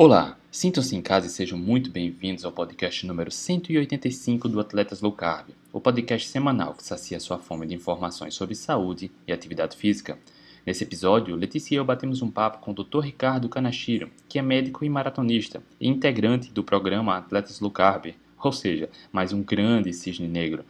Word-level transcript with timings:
Olá, 0.00 0.38
sintam-se 0.48 0.94
em 0.94 1.02
casa 1.02 1.26
e 1.26 1.28
sejam 1.28 1.58
muito 1.58 1.90
bem-vindos 1.90 2.44
ao 2.44 2.52
podcast 2.52 3.04
número 3.04 3.32
185 3.32 4.48
do 4.48 4.60
Atletas 4.60 5.00
Low 5.00 5.10
Carb, 5.10 5.48
o 5.72 5.80
podcast 5.80 6.28
semanal 6.28 6.72
que 6.74 6.84
sacia 6.84 7.18
sua 7.18 7.36
fome 7.36 7.66
de 7.66 7.74
informações 7.74 8.34
sobre 8.34 8.54
saúde 8.54 9.10
e 9.26 9.32
atividade 9.32 9.76
física. 9.76 10.16
Nesse 10.64 10.84
episódio, 10.84 11.34
Letícia 11.34 11.74
e 11.74 11.78
eu 11.78 11.84
batemos 11.84 12.22
um 12.22 12.30
papo 12.30 12.58
com 12.58 12.70
o 12.70 12.74
Dr. 12.74 13.00
Ricardo 13.00 13.48
Kanashiro, 13.48 14.08
que 14.28 14.38
é 14.38 14.42
médico 14.42 14.84
e 14.84 14.88
maratonista 14.88 15.60
e 15.80 15.88
integrante 15.88 16.52
do 16.52 16.62
programa 16.62 17.16
Atletas 17.16 17.58
Low 17.58 17.72
Carb, 17.72 18.14
ou 18.40 18.52
seja, 18.52 18.88
mais 19.10 19.32
um 19.32 19.42
grande 19.42 19.92
cisne 19.92 20.28
negro. 20.28 20.64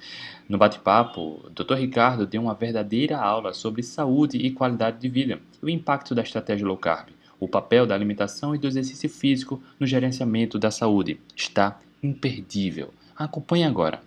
No 0.49 0.57
bate-papo, 0.57 1.43
o 1.45 1.51
Dr. 1.51 1.75
Ricardo 1.75 2.27
deu 2.27 2.41
uma 2.41 2.55
verdadeira 2.55 3.19
aula 3.19 3.53
sobre 3.53 3.83
saúde 3.83 4.39
e 4.39 4.51
qualidade 4.53 4.99
de 4.99 5.09
vida 5.11 5.39
e 5.63 5.67
o 5.67 5.69
impacto 5.69 6.15
da 6.15 6.23
estratégia 6.23 6.67
low 6.67 6.79
carb 6.79 7.11
o 7.41 7.49
papel 7.49 7.87
da 7.87 7.95
alimentação 7.95 8.55
e 8.55 8.59
do 8.59 8.67
exercício 8.67 9.09
físico 9.09 9.63
no 9.79 9.87
gerenciamento 9.87 10.59
da 10.59 10.71
saúde. 10.71 11.21
Está 11.37 11.81
imperdível. 12.03 12.93
Acompanhe 13.17 13.65
agora. 13.65 14.03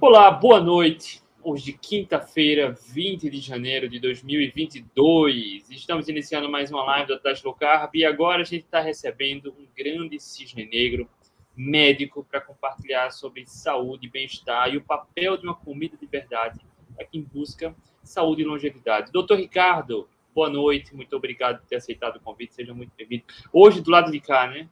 Olá, 0.00 0.30
boa 0.30 0.60
noite. 0.60 1.22
Hoje, 1.42 1.74
quinta-feira, 1.74 2.74
20 2.92 3.28
de 3.28 3.38
janeiro 3.38 3.88
de 3.88 3.98
2022. 3.98 5.70
Estamos 5.70 6.08
iniciando 6.08 6.48
mais 6.48 6.70
uma 6.70 6.82
live 6.84 7.08
do 7.08 7.14
Atlético 7.14 7.48
Low 7.48 7.56
Carb 7.56 7.94
e 7.94 8.04
agora 8.04 8.40
a 8.40 8.44
gente 8.44 8.64
está 8.64 8.80
recebendo 8.80 9.54
um 9.58 9.66
grande 9.76 10.18
cisne 10.18 10.64
negro 10.64 11.08
médico 11.56 12.24
para 12.24 12.40
compartilhar 12.40 13.10
sobre 13.10 13.44
saúde, 13.46 14.08
bem-estar 14.08 14.72
e 14.72 14.78
o 14.78 14.82
papel 14.82 15.36
de 15.36 15.44
uma 15.44 15.54
comida 15.54 15.96
de 15.96 16.06
verdade 16.06 16.60
para 16.96 17.04
quem 17.04 17.22
busca 17.22 17.74
saúde 18.02 18.42
e 18.42 18.44
longevidade. 18.44 19.12
Doutor 19.12 19.38
Ricardo, 19.38 20.08
boa 20.34 20.50
noite, 20.50 20.94
muito 20.94 21.14
obrigado 21.16 21.60
por 21.60 21.66
ter 21.66 21.76
aceitado 21.76 22.16
o 22.16 22.20
convite, 22.20 22.54
seja 22.54 22.74
muito 22.74 22.92
bem-vindo. 22.96 23.24
Hoje, 23.52 23.80
do 23.80 23.90
lado 23.90 24.10
de 24.10 24.20
cá, 24.20 24.48
né? 24.48 24.68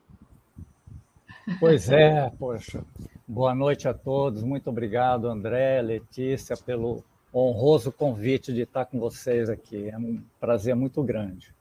Pois 1.61 1.88
é, 1.91 2.30
poxa. 2.38 2.85
Boa 3.27 3.54
noite 3.54 3.87
a 3.87 3.95
todos, 3.95 4.43
muito 4.43 4.69
obrigado, 4.69 5.29
André, 5.29 5.80
Letícia, 5.80 6.57
pelo 6.57 7.04
honroso 7.32 7.91
convite 7.93 8.52
de 8.52 8.63
estar 8.63 8.85
com 8.85 8.99
vocês 8.99 9.49
aqui. 9.49 9.88
É 9.88 9.96
um 9.96 10.23
prazer 10.38 10.74
muito 10.74 11.02
grande. 11.02 11.54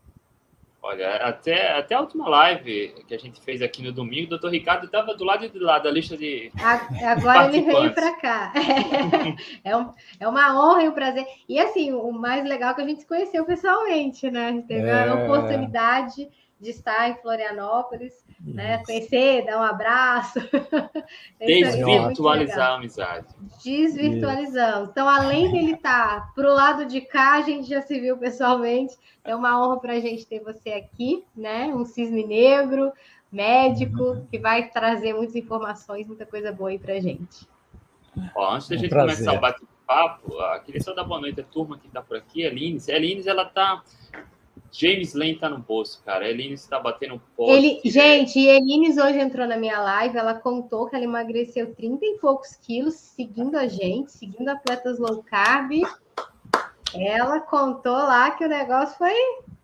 Olha, 0.84 1.18
até, 1.18 1.74
até 1.78 1.94
a 1.94 2.02
última 2.02 2.28
live 2.28 2.96
que 3.08 3.14
a 3.14 3.18
gente 3.18 3.40
fez 3.40 3.62
aqui 3.62 3.84
no 3.84 3.92
domingo, 3.92 4.26
o 4.26 4.30
doutor 4.32 4.50
Ricardo 4.50 4.86
estava 4.86 5.14
do 5.14 5.24
lado 5.24 5.48
de 5.48 5.60
lá 5.60 5.78
da 5.78 5.92
lista 5.92 6.18
de. 6.18 6.52
Agora 7.06 7.46
ele 7.46 7.62
veio 7.62 7.94
para 7.94 8.16
cá. 8.18 8.52
É, 9.64 9.76
um, 9.78 9.92
é 10.20 10.28
uma 10.28 10.60
honra 10.60 10.84
e 10.84 10.90
um 10.90 10.92
prazer. 10.92 11.26
E 11.48 11.60
assim, 11.60 11.94
o 11.94 12.12
mais 12.12 12.44
legal 12.44 12.72
é 12.72 12.74
que 12.74 12.82
a 12.82 12.88
gente 12.88 13.02
se 13.02 13.08
conheceu 13.08 13.46
pessoalmente, 13.46 14.30
né? 14.32 14.48
A 14.48 14.52
gente 14.52 14.68
teve 14.68 14.88
é... 14.88 15.08
a 15.08 15.14
oportunidade 15.14 16.28
de 16.62 16.70
estar 16.70 17.10
em 17.10 17.16
Florianópolis, 17.16 18.14
né? 18.40 18.84
Conhecer, 18.86 19.44
dar 19.46 19.60
um 19.60 19.64
abraço. 19.64 20.40
Desvirtualizar 21.42 22.72
a 22.72 22.76
amizade. 22.76 23.28
Desvirtualizamos. 23.64 24.90
Então, 24.90 25.10
além 25.10 25.52
dele 25.52 25.74
estar 25.74 26.32
para 26.36 26.48
o 26.48 26.54
lado 26.54 26.86
de 26.86 27.02
cá, 27.02 27.34
a 27.34 27.42
gente 27.42 27.68
já 27.68 27.82
se 27.82 28.00
viu 28.00 28.16
pessoalmente. 28.16 28.96
É 29.24 29.36
uma 29.36 29.60
honra 29.60 29.80
para 29.80 29.94
a 29.94 30.00
gente 30.00 30.28
ter 30.28 30.40
você 30.40 30.70
aqui, 30.74 31.26
né? 31.36 31.74
Um 31.74 31.84
cisne 31.84 32.26
negro, 32.26 32.94
médico, 33.32 34.04
uhum. 34.04 34.28
que 34.28 34.38
vai 34.38 34.70
trazer 34.70 35.14
muitas 35.14 35.36
informações, 35.36 36.06
muita 36.06 36.28
coisa 36.28 36.52
boa 36.52 36.70
aí 36.70 36.78
para 36.78 36.94
a 36.94 37.00
gente. 37.00 37.50
Ó, 38.36 38.54
antes 38.54 38.70
da 38.70 38.78
gente 38.78 38.94
começar 38.94 39.34
o 39.34 39.40
bate-papo, 39.40 40.32
queria 40.64 40.82
só 40.82 40.94
dar 40.94 41.06
boa 41.06 41.20
noite 41.20 41.42
à 41.42 41.44
turma 41.44 41.80
que 41.80 41.88
está 41.88 42.04
por 42.04 42.18
aqui, 42.18 42.46
a 42.46 42.52
Lines. 42.52 42.88
A 42.88 43.00
Lines, 43.00 43.26
ela 43.26 43.44
está 43.44 43.82
James 44.72 45.14
Lane 45.14 45.38
tá 45.38 45.50
no 45.50 45.60
bolso, 45.60 46.02
cara. 46.06 46.26
A 46.26 46.30
Elines 46.30 46.62
está 46.62 46.80
batendo 46.80 47.22
pouco. 47.36 47.52
Ele, 47.52 47.82
gente, 47.84 48.40
e 48.40 48.48
Elines 48.48 48.98
hoje 48.98 49.20
entrou 49.20 49.46
na 49.46 49.58
minha 49.58 49.80
live, 49.82 50.18
ela 50.18 50.34
contou 50.34 50.88
que 50.88 50.96
ela 50.96 51.04
emagreceu 51.04 51.76
30 51.76 52.06
e 52.06 52.18
poucos 52.20 52.56
quilos 52.56 52.94
seguindo 52.94 53.58
a 53.58 53.68
gente, 53.68 54.12
seguindo 54.12 54.48
atletas 54.48 54.98
low 54.98 55.22
carb. 55.24 55.72
Ela 56.96 57.42
contou 57.42 57.94
lá 57.94 58.32
que 58.32 58.46
o 58.46 58.50
negócio 58.50 58.98
foi 58.98 59.14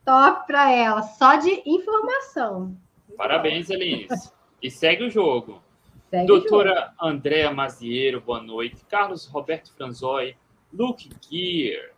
top 0.03 0.45
para 0.45 0.71
ela, 0.71 1.01
só 1.01 1.35
de 1.35 1.61
informação. 1.65 2.75
Parabéns, 3.15 3.69
Elines. 3.69 4.33
E 4.61 4.69
segue 4.69 5.05
o 5.05 5.09
jogo. 5.09 5.61
Segue 6.09 6.25
Doutora 6.25 6.71
o 6.71 6.75
jogo. 6.75 6.91
Andréa 7.01 7.51
Maziero, 7.51 8.21
boa 8.21 8.41
noite. 8.41 8.77
Carlos 8.89 9.25
Roberto 9.25 9.73
Franzoi, 9.73 10.37
Luke 10.71 11.09
Gear, 11.29 11.91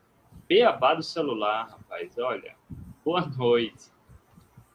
Beabá 0.47 0.95
do 0.95 1.03
celular, 1.03 1.69
rapaz, 1.69 2.17
olha 2.17 2.55
boa 3.09 3.25
noite. 3.25 3.89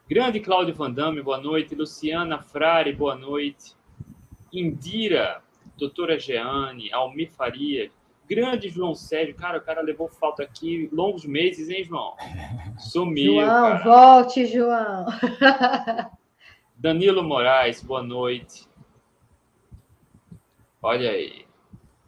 Grande 0.08 0.40
Cláudio 0.40 0.74
Vandame, 0.74 1.22
boa 1.22 1.38
noite. 1.38 1.72
Luciana 1.72 2.42
Frare, 2.42 2.92
boa 2.92 3.14
noite. 3.14 3.76
Indira, 4.52 5.40
doutora 5.78 6.18
Jeane, 6.18 6.92
Almir 6.92 7.30
Faria, 7.30 7.92
grande 8.28 8.68
João 8.68 8.92
Sérgio. 8.92 9.36
Cara, 9.36 9.58
o 9.58 9.60
cara 9.60 9.80
levou 9.80 10.08
falta 10.08 10.42
aqui 10.42 10.88
longos 10.92 11.24
meses, 11.24 11.68
hein, 11.68 11.84
João? 11.84 12.16
Sumiu. 12.76 13.34
João, 13.34 13.46
cara. 13.46 13.84
volte, 13.84 14.46
João. 14.46 15.06
Danilo 16.74 17.22
Moraes, 17.22 17.80
boa 17.84 18.02
noite. 18.02 18.66
Olha 20.82 21.08
aí. 21.08 21.43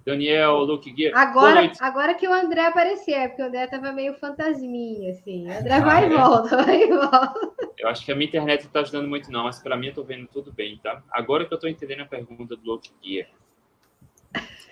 Daniel, 0.07 0.59
Luke 0.59 0.95
Gear. 0.97 1.13
Agora, 1.17 1.73
agora 1.81 2.15
que 2.15 2.29
o 2.29 2.33
André 2.33 2.65
aparecer, 2.65 3.29
porque 3.29 3.43
o 3.43 3.47
André 3.47 3.67
tava 3.67 3.91
meio 3.91 4.15
fantasminha, 4.15 5.11
assim. 5.11 5.49
O 5.49 5.59
André 5.59 5.75
ah, 5.75 5.81
vai 5.81 6.09
e 6.09 6.13
é. 6.13 6.17
volta, 6.17 6.57
vai 6.65 6.83
e 6.85 6.87
volta. 6.87 7.73
Eu 7.77 7.89
acho 7.89 8.05
que 8.05 8.13
a 8.13 8.15
minha 8.15 8.29
internet 8.29 8.65
não 8.65 8.71
tá 8.71 8.81
ajudando 8.81 9.09
muito, 9.09 9.33
não, 9.33 9.43
mas 9.43 9.59
para 9.59 9.77
mim 9.77 9.89
eu 9.89 9.95
tô 9.95 10.05
vendo 10.05 10.29
tudo 10.29 10.53
bem, 10.53 10.79
tá? 10.79 11.03
Agora 11.11 11.45
que 11.45 11.53
eu 11.53 11.59
tô 11.59 11.67
entendendo 11.67 12.03
a 12.03 12.07
pergunta 12.07 12.55
do 12.55 12.65
Luke 12.65 12.89
Gear. 13.03 13.27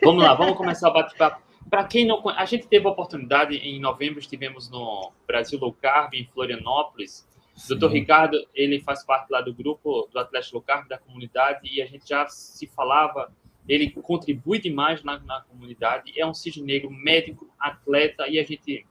Vamos 0.05 0.23
lá, 0.23 0.35
vamos 0.35 0.57
começar 0.57 0.89
o 0.89 0.93
bate-papo. 0.93 1.43
Para 1.69 1.83
quem 1.83 2.07
não 2.07 2.23
a 2.29 2.45
gente 2.45 2.69
teve 2.69 2.87
a 2.87 2.91
oportunidade, 2.91 3.57
em 3.57 3.81
novembro 3.81 4.21
estivemos 4.21 4.71
no 4.71 5.11
Brasil 5.27 5.59
Low 5.59 5.73
Carb, 5.73 6.15
em 6.15 6.27
Florianópolis. 6.27 7.29
O 7.57 7.69
doutor 7.71 7.91
Ricardo, 7.91 8.37
ele 8.55 8.81
faz 8.81 9.05
parte 9.05 9.31
lá 9.31 9.41
do 9.41 9.53
grupo 9.53 10.09
do 10.13 10.19
Atlético 10.21 10.57
Low 10.57 10.63
Carb, 10.63 10.87
da 10.87 10.99
comunidade, 10.99 11.61
e 11.65 11.83
a 11.83 11.87
gente 11.87 12.09
já 12.09 12.25
se 12.29 12.69
falava 12.69 13.33
ele 13.69 13.91
contribui 13.91 14.59
demais 14.59 15.03
na, 15.03 15.19
na 15.21 15.41
comunidade, 15.43 16.13
é 16.19 16.27
um 16.27 16.35
cisne 16.35 16.63
negro 16.63 16.91
médico, 16.91 17.49
atleta, 17.59 18.29
e 18.29 18.39
a 18.39 18.45
gente 18.45 18.87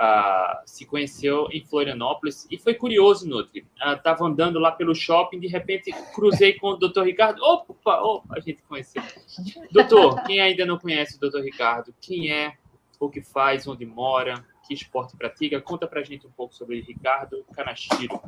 uh, 0.00 0.62
se 0.64 0.86
conheceu 0.86 1.48
em 1.52 1.64
Florianópolis, 1.64 2.46
e 2.50 2.56
foi 2.56 2.74
curioso, 2.74 3.28
Nutri, 3.28 3.66
estava 3.76 4.24
uh, 4.24 4.26
andando 4.26 4.58
lá 4.58 4.72
pelo 4.72 4.94
shopping, 4.94 5.38
de 5.38 5.48
repente 5.48 5.92
cruzei 6.14 6.54
com 6.54 6.68
o 6.68 6.76
doutor 6.76 7.06
Ricardo, 7.06 7.42
opa, 7.42 8.00
opa, 8.00 8.36
a 8.36 8.40
gente 8.40 8.62
conheceu. 8.62 9.02
Doutor, 9.70 10.22
quem 10.24 10.40
ainda 10.40 10.64
não 10.64 10.78
conhece 10.78 11.16
o 11.16 11.20
doutor 11.20 11.42
Ricardo, 11.42 11.94
quem 12.00 12.32
é, 12.32 12.54
o 12.98 13.10
que 13.10 13.22
faz, 13.22 13.66
onde 13.66 13.84
mora, 13.84 14.44
que 14.66 14.74
esporte 14.74 15.16
pratica, 15.16 15.60
conta 15.60 15.86
pra 15.86 16.02
gente 16.02 16.26
um 16.26 16.30
pouco 16.30 16.54
sobre 16.54 16.80
Ricardo 16.80 17.44
Kanashiro. 17.52 18.20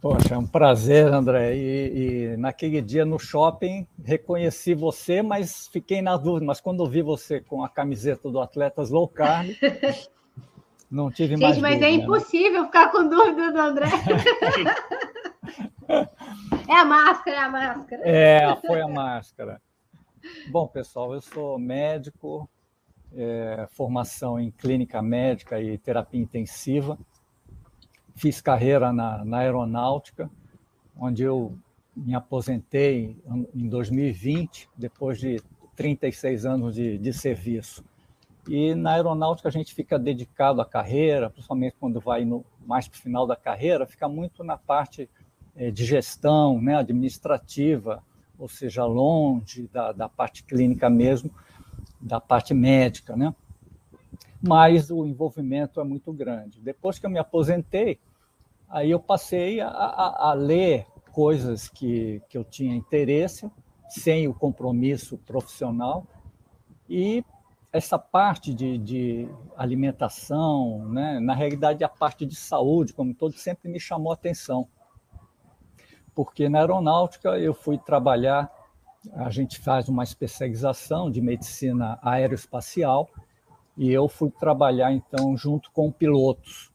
Poxa, 0.00 0.34
é 0.34 0.38
um 0.38 0.46
prazer, 0.46 1.12
André. 1.12 1.56
E, 1.56 2.32
e, 2.32 2.36
naquele 2.36 2.80
dia 2.80 3.04
no 3.04 3.18
shopping 3.18 3.84
reconheci 4.04 4.72
você, 4.72 5.22
mas 5.22 5.66
fiquei 5.68 6.00
na 6.00 6.16
dúvida. 6.16 6.46
Mas 6.46 6.60
quando 6.60 6.88
vi 6.88 7.02
você 7.02 7.40
com 7.40 7.64
a 7.64 7.68
camiseta 7.68 8.30
do 8.30 8.40
Atletas 8.40 8.90
Low 8.90 9.08
Carb, 9.08 9.48
não 10.88 11.10
tive 11.10 11.30
Gente, 11.30 11.42
mais. 11.42 11.56
Gente, 11.56 11.62
mas 11.62 11.74
dúvida, 11.74 11.88
é 11.88 11.96
né? 11.96 12.04
impossível 12.04 12.64
ficar 12.66 12.92
com 12.92 13.08
dúvida 13.08 13.52
do 13.52 13.58
André. 13.58 13.88
é 16.68 16.74
a 16.74 16.84
máscara, 16.84 17.36
é 17.36 17.40
a 17.40 17.50
máscara. 17.50 18.02
É, 18.04 18.56
foi 18.64 18.80
a 18.80 18.88
máscara. 18.88 19.60
Bom, 20.48 20.68
pessoal, 20.68 21.12
eu 21.12 21.20
sou 21.20 21.58
médico, 21.58 22.48
é, 23.12 23.66
formação 23.72 24.38
em 24.38 24.52
clínica 24.52 25.02
médica 25.02 25.60
e 25.60 25.76
terapia 25.76 26.20
intensiva 26.20 26.96
fiz 28.18 28.40
carreira 28.40 28.92
na, 28.92 29.24
na 29.24 29.38
aeronáutica, 29.38 30.28
onde 30.98 31.22
eu 31.22 31.56
me 31.96 32.14
aposentei 32.14 33.16
em 33.54 33.68
2020, 33.68 34.68
depois 34.76 35.18
de 35.18 35.40
36 35.76 36.44
anos 36.44 36.74
de, 36.74 36.98
de 36.98 37.12
serviço. 37.12 37.84
E 38.48 38.74
na 38.74 38.94
aeronáutica 38.94 39.48
a 39.48 39.52
gente 39.52 39.72
fica 39.72 39.96
dedicado 39.98 40.60
à 40.60 40.64
carreira, 40.64 41.30
principalmente 41.30 41.76
quando 41.78 42.00
vai 42.00 42.24
no, 42.24 42.44
mais 42.66 42.88
para 42.88 42.98
o 42.98 43.00
final 43.00 43.24
da 43.24 43.36
carreira, 43.36 43.86
fica 43.86 44.08
muito 44.08 44.42
na 44.42 44.56
parte 44.56 45.08
é, 45.54 45.70
de 45.70 45.84
gestão, 45.84 46.60
né, 46.60 46.74
administrativa, 46.76 48.02
ou 48.36 48.48
seja, 48.48 48.84
longe 48.84 49.68
da, 49.72 49.92
da 49.92 50.08
parte 50.08 50.42
clínica 50.42 50.90
mesmo, 50.90 51.30
da 52.00 52.20
parte 52.20 52.52
médica, 52.52 53.16
né? 53.16 53.34
Mas 54.40 54.90
o 54.90 55.04
envolvimento 55.04 55.80
é 55.80 55.84
muito 55.84 56.12
grande. 56.12 56.60
Depois 56.60 56.98
que 56.98 57.06
eu 57.06 57.10
me 57.10 57.18
aposentei, 57.18 57.98
Aí 58.70 58.90
eu 58.90 59.00
passei 59.00 59.60
a, 59.60 59.68
a, 59.68 60.30
a 60.30 60.32
ler 60.34 60.86
coisas 61.12 61.68
que, 61.68 62.22
que 62.28 62.36
eu 62.36 62.44
tinha 62.44 62.76
interesse, 62.76 63.50
sem 63.88 64.28
o 64.28 64.34
compromisso 64.34 65.16
profissional, 65.18 66.06
e 66.88 67.24
essa 67.72 67.98
parte 67.98 68.52
de, 68.52 68.78
de, 68.78 69.28
alimentação, 69.56 70.86
né? 70.88 71.18
na 71.18 71.34
realidade 71.34 71.82
a 71.82 71.88
parte 71.88 72.26
de 72.26 72.34
saúde, 72.34 72.92
como 72.92 73.14
todo, 73.14 73.32
sempre 73.34 73.70
me 73.70 73.80
chamou 73.80 74.12
atenção. 74.12 74.68
porque 76.14 76.48
na 76.48 76.60
aeronáutica 76.60 77.38
eu 77.38 77.54
fui 77.54 77.78
trabalhar, 77.78 78.50
a 79.14 79.30
gente 79.30 79.58
faz 79.58 79.88
uma 79.88 80.04
especialização 80.04 81.10
de 81.10 81.22
medicina 81.22 81.98
aeroespacial, 82.02 83.08
e 83.76 83.90
eu 83.90 84.08
fui 84.08 84.30
trabalhar 84.30 84.92
então 84.92 85.36
junto 85.36 85.70
com 85.70 85.90
pilotos 85.90 86.70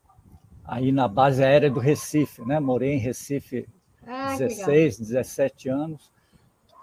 aí 0.63 0.91
na 0.91 1.07
base 1.07 1.43
aérea 1.43 1.69
do 1.69 1.79
Recife, 1.79 2.41
né? 2.43 2.59
Morei 2.59 2.93
em 2.93 2.99
Recife 2.99 3.67
ah, 4.05 4.35
16, 4.37 4.99
17 4.99 5.69
anos, 5.69 6.11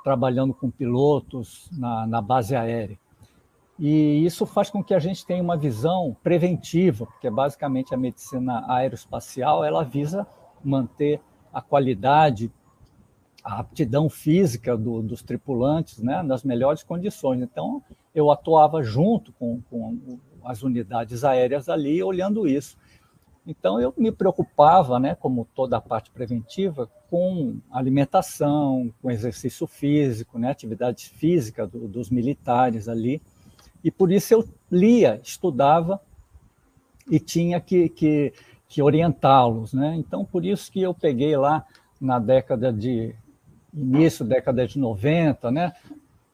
trabalhando 0.03 0.55
com 0.55 0.71
pilotos 0.71 1.69
na, 1.73 2.06
na 2.06 2.21
base 2.21 2.55
aérea. 2.55 2.99
E 3.79 4.27
isso 4.27 4.44
faz 4.44 4.69
com 4.69 4.85
que 4.85 4.93
a 4.93 4.99
gente 4.99 5.25
tenha 5.25 5.43
uma 5.43 5.56
visão 5.56 6.15
preventiva, 6.23 7.06
porque 7.06 7.31
basicamente 7.31 7.94
a 7.94 7.97
medicina 7.97 8.65
aeroespacial 8.71 9.65
ela 9.65 9.82
visa 9.82 10.27
manter 10.62 11.19
a 11.50 11.62
qualidade, 11.62 12.53
a 13.43 13.61
aptidão 13.61 14.11
física 14.11 14.77
do, 14.77 15.00
dos 15.03 15.23
tripulantes 15.23 15.99
né, 15.99 16.23
nas 16.23 16.44
melhores 16.44 16.82
condições. 16.82 17.41
Então, 17.41 17.82
eu 18.15 18.31
atuava 18.31 18.82
junto 18.82 19.32
com, 19.32 19.62
com 19.71 20.19
as 20.44 20.62
unidades 20.62 21.25
aéreas 21.25 21.69
ali, 21.69 22.03
olhando 22.03 22.47
isso. 22.47 22.77
Então, 23.46 23.81
eu 23.81 23.92
me 23.96 24.12
preocupava, 24.12 24.98
né, 24.98 25.14
como 25.14 25.46
toda 25.54 25.76
a 25.76 25.81
parte 25.81 26.10
preventiva, 26.10 26.90
com 27.10 27.56
alimentação, 27.70 28.92
com 29.00 29.10
exercício 29.10 29.66
físico, 29.66 30.38
né, 30.38 30.50
atividade 30.50 31.08
física 31.08 31.66
do, 31.66 31.88
dos 31.88 32.10
militares 32.10 32.88
ali. 32.88 33.20
E 33.82 33.90
por 33.90 34.12
isso 34.12 34.34
eu 34.34 34.48
lia, 34.70 35.20
estudava 35.22 36.00
e 37.10 37.19
tinha 37.19 37.60
que, 37.60 37.88
que, 37.88 38.32
que 38.69 38.82
orientá-los. 38.82 39.72
Né? 39.72 39.96
Então, 39.96 40.25
por 40.25 40.44
isso 40.44 40.70
que 40.70 40.81
eu 40.81 40.94
peguei 40.94 41.36
lá 41.36 41.64
na 42.00 42.19
década 42.19 42.72
de 42.72 43.14
início 43.72 44.25
década 44.25 44.66
de 44.66 44.78
90, 44.78 45.50
né? 45.50 45.72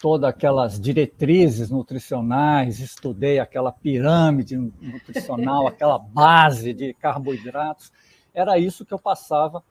Todas 0.07 0.31
aquelas 0.31 0.79
diretrizes 0.79 1.69
nutricionais, 1.69 2.79
estudei 2.79 3.41
aquela 3.41 3.73
pirâmide 3.73 4.57
nutricional, 4.57 5.67
aquela 5.67 5.99
base 5.99 6.73
de 6.73 6.95
carboidratos. 6.95 7.91
Era 8.33 8.57
isso 8.57 8.87
que 8.87 8.95
eu 8.95 9.01
passava 9.01 9.65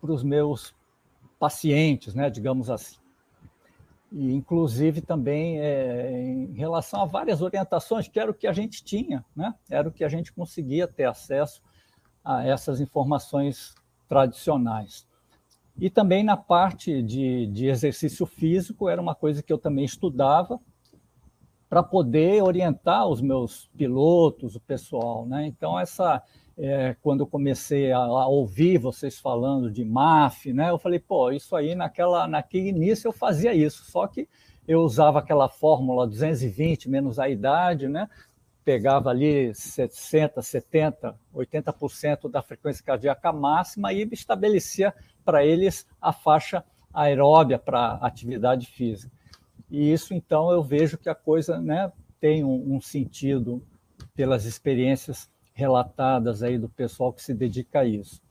para 0.00 0.12
os 0.12 0.22
meus 0.22 0.72
pacientes, 1.40 2.14
né, 2.14 2.30
digamos 2.30 2.70
assim 2.70 3.00
e 4.12 4.32
inclusive 4.32 5.00
também 5.00 5.60
é, 5.60 6.22
em 6.22 6.52
relação 6.52 7.02
a 7.02 7.04
várias 7.04 7.42
orientações, 7.42 8.06
que 8.06 8.18
era 8.18 8.30
o 8.30 8.34
que 8.34 8.46
a 8.46 8.52
gente 8.52 8.84
tinha, 8.84 9.24
né? 9.34 9.54
era 9.68 9.88
o 9.88 9.92
que 9.92 10.04
a 10.04 10.08
gente 10.08 10.32
conseguia 10.32 10.86
ter 10.86 11.04
acesso 11.04 11.60
a 12.24 12.44
essas 12.44 12.80
informações 12.80 13.74
tradicionais. 14.08 15.06
E 15.78 15.88
também 15.88 16.22
na 16.22 16.36
parte 16.36 17.02
de, 17.02 17.46
de 17.46 17.66
exercício 17.66 18.26
físico, 18.26 18.88
era 18.88 19.00
uma 19.00 19.14
coisa 19.14 19.42
que 19.42 19.52
eu 19.52 19.58
também 19.58 19.84
estudava 19.84 20.60
para 21.68 21.82
poder 21.84 22.42
orientar 22.42 23.06
os 23.06 23.20
meus 23.20 23.70
pilotos, 23.76 24.56
o 24.56 24.60
pessoal. 24.60 25.24
Né? 25.24 25.46
Então, 25.46 25.78
essa, 25.78 26.20
é, 26.58 26.96
quando 27.00 27.20
eu 27.20 27.26
comecei 27.26 27.92
a, 27.92 27.98
a, 27.98 28.26
ouvir 28.26 28.76
vocês 28.76 29.18
falando 29.18 29.70
de 29.70 29.84
MAF, 29.84 30.52
né, 30.52 30.70
eu 30.70 30.78
falei, 30.78 30.98
pô, 30.98 31.30
isso 31.30 31.54
aí 31.54 31.74
naquela, 31.76 32.26
naquele 32.26 32.68
início 32.68 33.08
eu 33.08 33.12
fazia 33.12 33.54
isso, 33.54 33.84
só 33.84 34.06
que 34.06 34.28
eu 34.66 34.80
usava 34.80 35.20
aquela 35.20 35.48
fórmula 35.48 36.06
220 36.06 36.90
menos 36.90 37.18
a 37.18 37.28
idade, 37.28 37.88
né, 37.88 38.08
pegava 38.70 39.10
ali 39.10 39.52
60, 39.52 40.40
70, 40.40 41.16
80% 41.34 42.30
da 42.30 42.40
frequência 42.40 42.84
cardíaca 42.84 43.32
máxima 43.32 43.92
e 43.92 44.08
estabelecia 44.12 44.94
para 45.24 45.44
eles 45.44 45.84
a 46.00 46.12
faixa 46.12 46.64
aeróbia 46.94 47.58
para 47.58 47.94
atividade 47.94 48.68
física. 48.68 49.10
E 49.68 49.92
isso, 49.92 50.14
então, 50.14 50.52
eu 50.52 50.62
vejo 50.62 50.96
que 50.96 51.08
a 51.08 51.16
coisa 51.16 51.60
né, 51.60 51.90
tem 52.20 52.44
um, 52.44 52.76
um 52.76 52.80
sentido 52.80 53.60
pelas 54.14 54.44
experiências 54.44 55.28
relatadas 55.52 56.40
aí 56.40 56.56
do 56.56 56.68
pessoal 56.68 57.12
que 57.12 57.24
se 57.24 57.34
dedica 57.34 57.80
a 57.80 57.84
isso. 57.84 58.22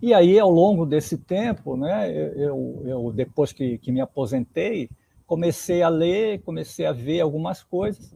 E 0.00 0.14
aí, 0.14 0.38
ao 0.38 0.50
longo 0.50 0.86
desse 0.86 1.18
tempo, 1.18 1.76
né, 1.76 2.12
eu, 2.36 2.80
eu 2.86 3.12
depois 3.12 3.52
que, 3.52 3.76
que 3.78 3.90
me 3.90 4.00
aposentei, 4.00 4.88
comecei 5.26 5.82
a 5.82 5.88
ler, 5.88 6.42
comecei 6.42 6.86
a 6.86 6.92
ver 6.92 7.20
algumas 7.20 7.64
coisas, 7.64 8.14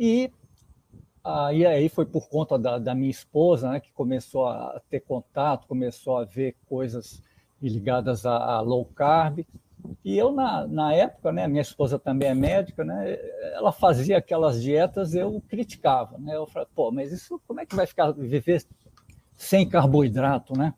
e 0.00 0.32
aí, 1.22 1.66
aí 1.66 1.88
foi 1.90 2.06
por 2.06 2.26
conta 2.30 2.58
da, 2.58 2.78
da 2.78 2.94
minha 2.94 3.10
esposa, 3.10 3.70
né, 3.70 3.80
que 3.80 3.92
começou 3.92 4.48
a 4.48 4.80
ter 4.88 5.00
contato, 5.00 5.68
começou 5.68 6.16
a 6.16 6.24
ver 6.24 6.56
coisas 6.66 7.22
ligadas 7.60 8.24
a, 8.24 8.34
a 8.34 8.60
low 8.62 8.86
carb, 8.86 9.44
e 10.02 10.16
eu, 10.16 10.32
na, 10.32 10.66
na 10.66 10.94
época, 10.94 11.30
né, 11.30 11.46
minha 11.46 11.60
esposa 11.60 11.98
também 11.98 12.28
é 12.28 12.34
médica, 12.34 12.82
né, 12.82 13.18
ela 13.52 13.72
fazia 13.72 14.16
aquelas 14.16 14.62
dietas, 14.62 15.14
eu 15.14 15.42
criticava. 15.48 16.16
Né, 16.16 16.34
eu 16.34 16.46
falei, 16.46 16.68
pô, 16.74 16.90
mas 16.90 17.12
isso 17.12 17.38
como 17.46 17.60
é 17.60 17.66
que 17.66 17.76
vai 17.76 17.86
ficar 17.86 18.10
viver 18.12 18.64
sem 19.36 19.68
carboidrato, 19.68 20.56
né? 20.56 20.74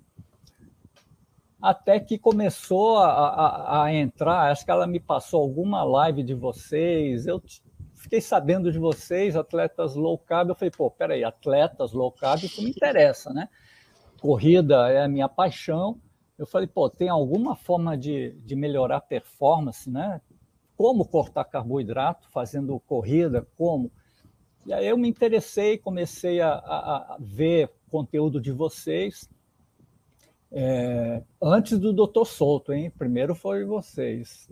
Até 1.60 2.00
que 2.00 2.18
começou 2.18 2.98
a, 2.98 3.28
a, 3.28 3.84
a 3.84 3.94
entrar, 3.94 4.50
acho 4.50 4.64
que 4.64 4.70
ela 4.70 4.86
me 4.86 4.98
passou 4.98 5.40
alguma 5.40 5.84
live 5.84 6.24
de 6.24 6.34
vocês, 6.34 7.26
eu 7.26 7.40
fiquei 8.12 8.20
sabendo 8.20 8.70
de 8.70 8.78
vocês, 8.78 9.34
atletas 9.34 9.94
low 9.94 10.18
carb, 10.18 10.50
eu 10.50 10.54
falei, 10.54 10.70
pô, 10.70 10.90
peraí, 10.90 11.24
atletas 11.24 11.94
low 11.94 12.12
carb, 12.12 12.44
isso 12.44 12.62
me 12.62 12.68
interessa, 12.68 13.32
né? 13.32 13.48
Corrida 14.20 14.90
é 14.90 15.02
a 15.02 15.08
minha 15.08 15.30
paixão, 15.30 15.98
eu 16.38 16.46
falei, 16.46 16.66
pô, 16.66 16.90
tem 16.90 17.08
alguma 17.08 17.56
forma 17.56 17.96
de, 17.96 18.32
de 18.44 18.54
melhorar 18.54 18.98
a 18.98 19.00
performance, 19.00 19.88
né? 19.88 20.20
Como 20.76 21.06
cortar 21.06 21.44
carboidrato 21.44 22.28
fazendo 22.28 22.78
corrida, 22.80 23.48
como? 23.56 23.90
E 24.66 24.74
aí 24.74 24.86
eu 24.86 24.98
me 24.98 25.08
interessei, 25.08 25.78
comecei 25.78 26.38
a, 26.42 26.52
a, 26.52 27.14
a 27.14 27.16
ver 27.18 27.70
conteúdo 27.90 28.42
de 28.42 28.52
vocês. 28.52 29.26
É, 30.50 31.22
antes 31.42 31.78
do 31.78 31.94
Doutor 31.94 32.26
Souto, 32.26 32.74
hein? 32.74 32.90
Primeiro 32.90 33.34
foi 33.34 33.64
vocês. 33.64 34.50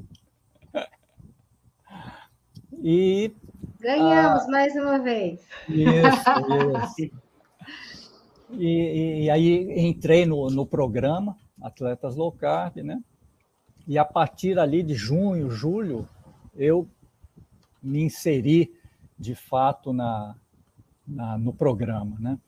E 2.82 3.32
ganhamos 3.78 4.44
a... 4.44 4.50
mais 4.50 4.74
uma 4.74 4.98
vez. 4.98 5.40
Isso, 5.68 6.98
isso. 6.98 7.20
E, 8.52 9.24
e, 9.24 9.30
aí 9.30 9.80
entrei 9.80 10.26
no, 10.26 10.50
no 10.50 10.66
programa 10.66 11.36
atletas 11.60 12.16
low 12.16 12.32
carb, 12.32 12.76
né? 12.78 13.00
E 13.86 13.98
a 13.98 14.04
partir 14.04 14.58
ali 14.58 14.82
de 14.82 14.94
junho, 14.94 15.50
julho, 15.50 16.08
eu 16.54 16.88
me 17.82 18.02
inseri 18.02 18.72
de 19.18 19.34
fato 19.34 19.92
na, 19.92 20.34
na, 21.06 21.38
no 21.38 21.52
programa, 21.52 22.16
né? 22.18 22.38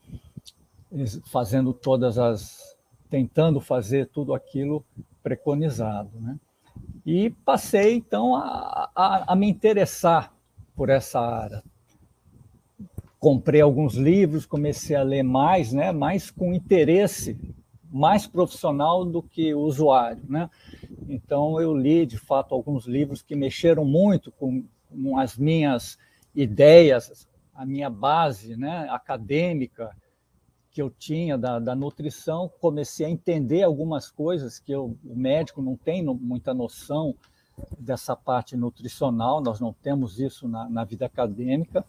Fazendo 1.30 1.72
todas 1.72 2.18
as, 2.18 2.76
tentando 3.08 3.60
fazer 3.60 4.08
tudo 4.08 4.34
aquilo 4.34 4.84
preconizado, 5.22 6.20
né? 6.20 6.38
E 7.04 7.30
passei 7.44 7.94
então 7.94 8.36
a, 8.36 8.90
a, 8.94 9.32
a 9.32 9.36
me 9.36 9.48
interessar 9.48 10.32
por 10.74 10.88
essa 10.88 11.20
área. 11.20 11.62
Comprei 13.18 13.60
alguns 13.60 13.94
livros, 13.94 14.46
comecei 14.46 14.96
a 14.96 15.02
ler 15.02 15.22
mais, 15.22 15.72
né? 15.72 15.92
Mais 15.92 16.30
com 16.30 16.52
interesse 16.52 17.38
mais 17.92 18.26
profissional 18.26 19.04
do 19.04 19.22
que 19.22 19.52
usuário, 19.54 20.22
né? 20.26 20.48
Então 21.08 21.60
eu 21.60 21.76
li 21.76 22.06
de 22.06 22.16
fato 22.16 22.54
alguns 22.54 22.86
livros 22.86 23.20
que 23.20 23.36
mexeram 23.36 23.84
muito 23.84 24.32
com, 24.32 24.64
com 24.88 25.18
as 25.18 25.36
minhas 25.36 25.98
ideias, 26.34 27.28
a 27.54 27.66
minha 27.66 27.90
base, 27.90 28.56
né, 28.56 28.88
acadêmica 28.90 29.94
que 30.72 30.80
eu 30.80 30.90
tinha 30.90 31.36
da, 31.36 31.58
da 31.58 31.74
nutrição, 31.74 32.50
comecei 32.60 33.06
a 33.06 33.10
entender 33.10 33.62
algumas 33.62 34.10
coisas 34.10 34.58
que 34.58 34.72
eu, 34.72 34.96
o 35.04 35.14
médico 35.14 35.60
não 35.60 35.76
tem 35.76 36.02
muita 36.02 36.54
noção 36.54 37.14
dessa 37.78 38.16
parte 38.16 38.56
nutricional, 38.56 39.40
nós 39.40 39.60
não 39.60 39.72
temos 39.72 40.18
isso 40.18 40.48
na, 40.48 40.68
na 40.68 40.84
vida 40.84 41.04
acadêmica, 41.04 41.84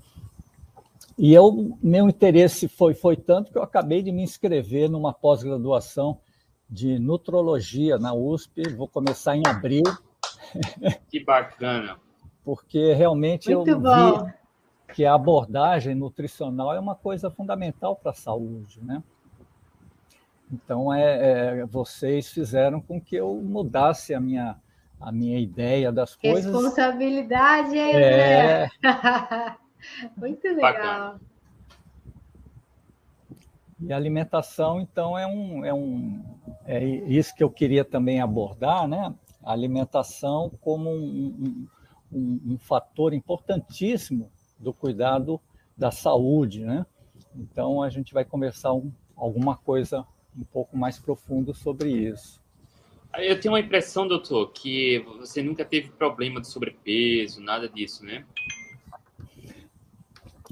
e 1.18 1.34
eu, 1.34 1.78
meu 1.82 2.10
interesse 2.10 2.68
foi, 2.68 2.94
foi 2.94 3.16
tanto 3.16 3.52
que 3.52 3.58
eu 3.58 3.64
acabei 3.64 4.02
de 4.02 4.12
me 4.12 4.24
inscrever 4.24 4.90
numa 4.90 5.14
pós-graduação 5.14 6.20
de 6.70 6.98
nutrologia 6.98 8.00
na 8.00 8.14
USP. 8.14 8.64
Vou 8.76 8.88
começar 8.88 9.36
em 9.36 9.44
abril. 9.46 9.84
Que 11.10 11.24
bacana. 11.24 11.98
Porque 12.44 12.94
realmente 12.94 13.54
Muito 13.54 13.70
eu 13.70 13.80
bom. 13.80 14.26
vi 14.26 14.34
que 14.94 15.06
a 15.06 15.14
abordagem 15.14 15.96
nutricional 15.96 16.74
é 16.74 16.80
uma 16.80 16.96
coisa 16.96 17.30
fundamental 17.30 17.96
para 17.96 18.12
a 18.12 18.16
saúde, 18.16 18.80
né? 18.82 19.02
Então, 20.52 20.94
é, 20.94 21.62
é, 21.62 21.66
vocês 21.66 22.30
fizeram 22.30 22.80
com 22.80 23.02
que 23.02 23.16
eu 23.16 23.34
mudasse 23.36 24.14
a 24.14 24.20
minha, 24.20 24.56
a 25.00 25.12
minha 25.12 25.40
ideia 25.40 25.92
das 25.92 26.16
coisas. 26.16 26.46
Responsabilidade, 26.46 27.76
hein, 27.76 27.96
é... 27.96 28.70
Muito 30.16 30.48
legal. 30.48 30.62
Bacana. 30.62 31.22
E 33.80 33.92
a 33.92 33.98
alimentação, 33.98 34.80
então, 34.80 35.18
é 35.18 35.26
um, 35.26 35.66
é 35.66 35.74
um 35.74 36.24
é 36.66 36.84
isso 36.84 37.36
que 37.36 37.44
eu 37.44 37.50
queria 37.50 37.84
também 37.84 38.22
abordar, 38.22 38.88
né? 38.88 39.14
A 39.44 39.52
alimentação 39.52 40.52
como 40.62 40.90
um, 40.90 41.68
um, 42.12 42.42
um 42.46 42.58
fator 42.58 43.14
importantíssimo 43.14 44.32
do 44.64 44.74
cuidado 44.74 45.40
da 45.78 45.92
saúde, 45.92 46.66
né? 46.66 46.86
Então 47.36 47.82
a 47.82 47.90
gente 47.90 48.14
vai 48.14 48.26
conversar 48.26 48.74
um, 48.74 48.92
alguma 49.16 49.56
coisa 49.56 50.06
um 50.36 50.44
pouco 50.44 50.76
mais 50.76 50.98
profundo 50.98 51.54
sobre 51.54 51.92
isso. 51.92 52.42
Eu 53.18 53.40
tenho 53.40 53.54
uma 53.54 53.60
impressão, 53.60 54.08
doutor, 54.08 54.52
que 54.52 55.00
você 55.20 55.44
nunca 55.44 55.64
teve 55.64 55.90
problema 55.90 56.42
de 56.42 56.48
sobrepeso, 56.48 57.42
nada 57.42 57.70
disso, 57.70 58.04
né? 58.04 58.26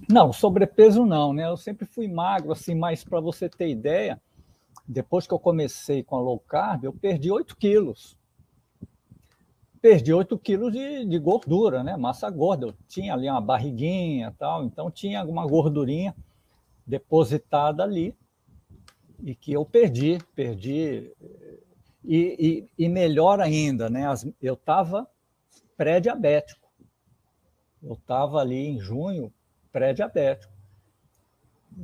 Não, 0.08 0.32
sobrepeso 0.32 1.06
não, 1.06 1.34
né? 1.34 1.48
Eu 1.48 1.58
sempre 1.58 1.88
fui 1.88 2.08
magro, 2.08 2.51
assim, 2.51 2.75
mas 2.75 3.03
para 3.03 3.20
você 3.20 3.50
ter 3.50 3.70
ideia, 3.70 4.22
depois 4.88 5.25
que 5.25 5.34
eu 5.34 5.39
comecei 5.39 6.03
com 6.03 6.15
a 6.18 6.22
low 6.22 6.38
carb, 6.39 6.84
eu 6.84 6.94
perdi 6.94 7.32
8 7.32 7.58
quilos. 7.58 8.18
Perdi 9.82 10.14
8 10.14 10.38
quilos 10.38 10.72
de, 10.72 11.06
de 11.06 11.18
gordura, 11.18 11.84
né? 11.84 11.98
Massa 11.98 12.30
gorda. 12.30 12.68
Eu 12.68 12.74
tinha 12.88 13.14
ali 13.14 13.28
uma 13.28 13.42
barriguinha 13.42 14.34
tal, 14.38 14.64
então 14.64 14.92
tinha 14.92 15.20
alguma 15.20 15.46
gordurinha 15.48 16.16
depositada 16.86 17.84
ali 17.84 18.16
e 19.24 19.36
que 19.36 19.54
eu 19.54 19.66
perdi, 19.66 20.20
perdi. 20.36 21.12
E, 22.04 22.68
e, 22.78 22.86
e 22.86 22.90
melhor 22.90 23.40
ainda, 23.40 23.90
né? 23.90 24.06
eu 24.42 24.56
estava 24.56 25.08
pré-diabético. 25.78 26.68
Eu 27.82 27.94
estava 27.94 28.40
ali 28.40 28.68
em 28.68 28.80
junho 28.80 29.32
pré-diabético. 29.72 30.52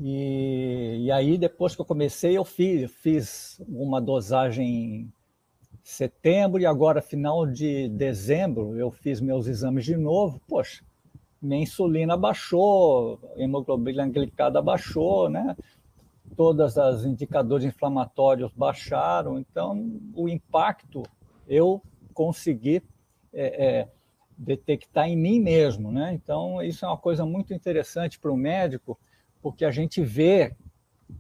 E, 0.02 1.06
e, 1.06 1.12
aí, 1.12 1.38
depois 1.38 1.76
que 1.76 1.82
eu 1.82 1.86
comecei, 1.86 2.38
eu 2.38 2.44
fiz, 2.44 2.92
fiz 2.92 3.62
uma 3.68 4.02
dosagem 4.02 4.68
em 4.68 5.14
setembro 5.88 6.60
e 6.60 6.66
agora, 6.66 7.02
final 7.02 7.46
de 7.46 7.88
dezembro, 7.88 8.78
eu 8.78 8.92
fiz 8.92 9.22
meus 9.22 9.48
exames 9.48 9.86
de 9.86 9.96
novo. 9.96 10.42
Poxa, 10.46 10.84
minha 11.42 11.62
insulina 11.64 12.18
baixou, 12.18 13.18
hemoglobina 13.38 14.06
glicada 14.06 14.62
baixou, 14.62 15.30
né? 15.30 15.56
Todas 16.36 16.78
as 16.78 17.06
indicadores 17.06 17.66
inflamatórios 17.66 18.52
baixaram, 18.52 19.40
então 19.40 19.98
o 20.14 20.28
impacto 20.28 21.04
eu 21.48 21.82
consegui 22.14 22.84
é, 23.34 23.66
é, 23.66 23.88
detectar 24.38 25.08
em 25.08 25.16
mim 25.16 25.40
mesmo, 25.40 25.90
né? 25.90 26.14
Então 26.14 26.62
isso 26.62 26.84
é 26.84 26.88
uma 26.90 26.98
coisa 26.98 27.26
muito 27.26 27.54
interessante 27.54 28.20
para 28.20 28.30
o 28.30 28.36
médico, 28.36 29.00
porque 29.42 29.64
a 29.64 29.72
gente 29.72 30.02
vê 30.02 30.54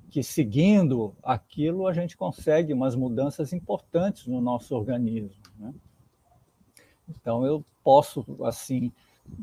que 0.10 0.24
seguindo 0.24 1.16
aquilo 1.24 1.88
a 1.88 1.94
gente 1.94 2.18
consegue 2.18 2.74
umas 2.74 2.96
mudanças 2.96 3.54
importantes 3.54 4.28
no 4.28 4.42
nosso 4.42 4.76
organismo, 4.76 5.32
né? 5.58 5.74
Então 7.08 7.46
eu 7.46 7.64
posso 7.84 8.26
assim 8.44 8.92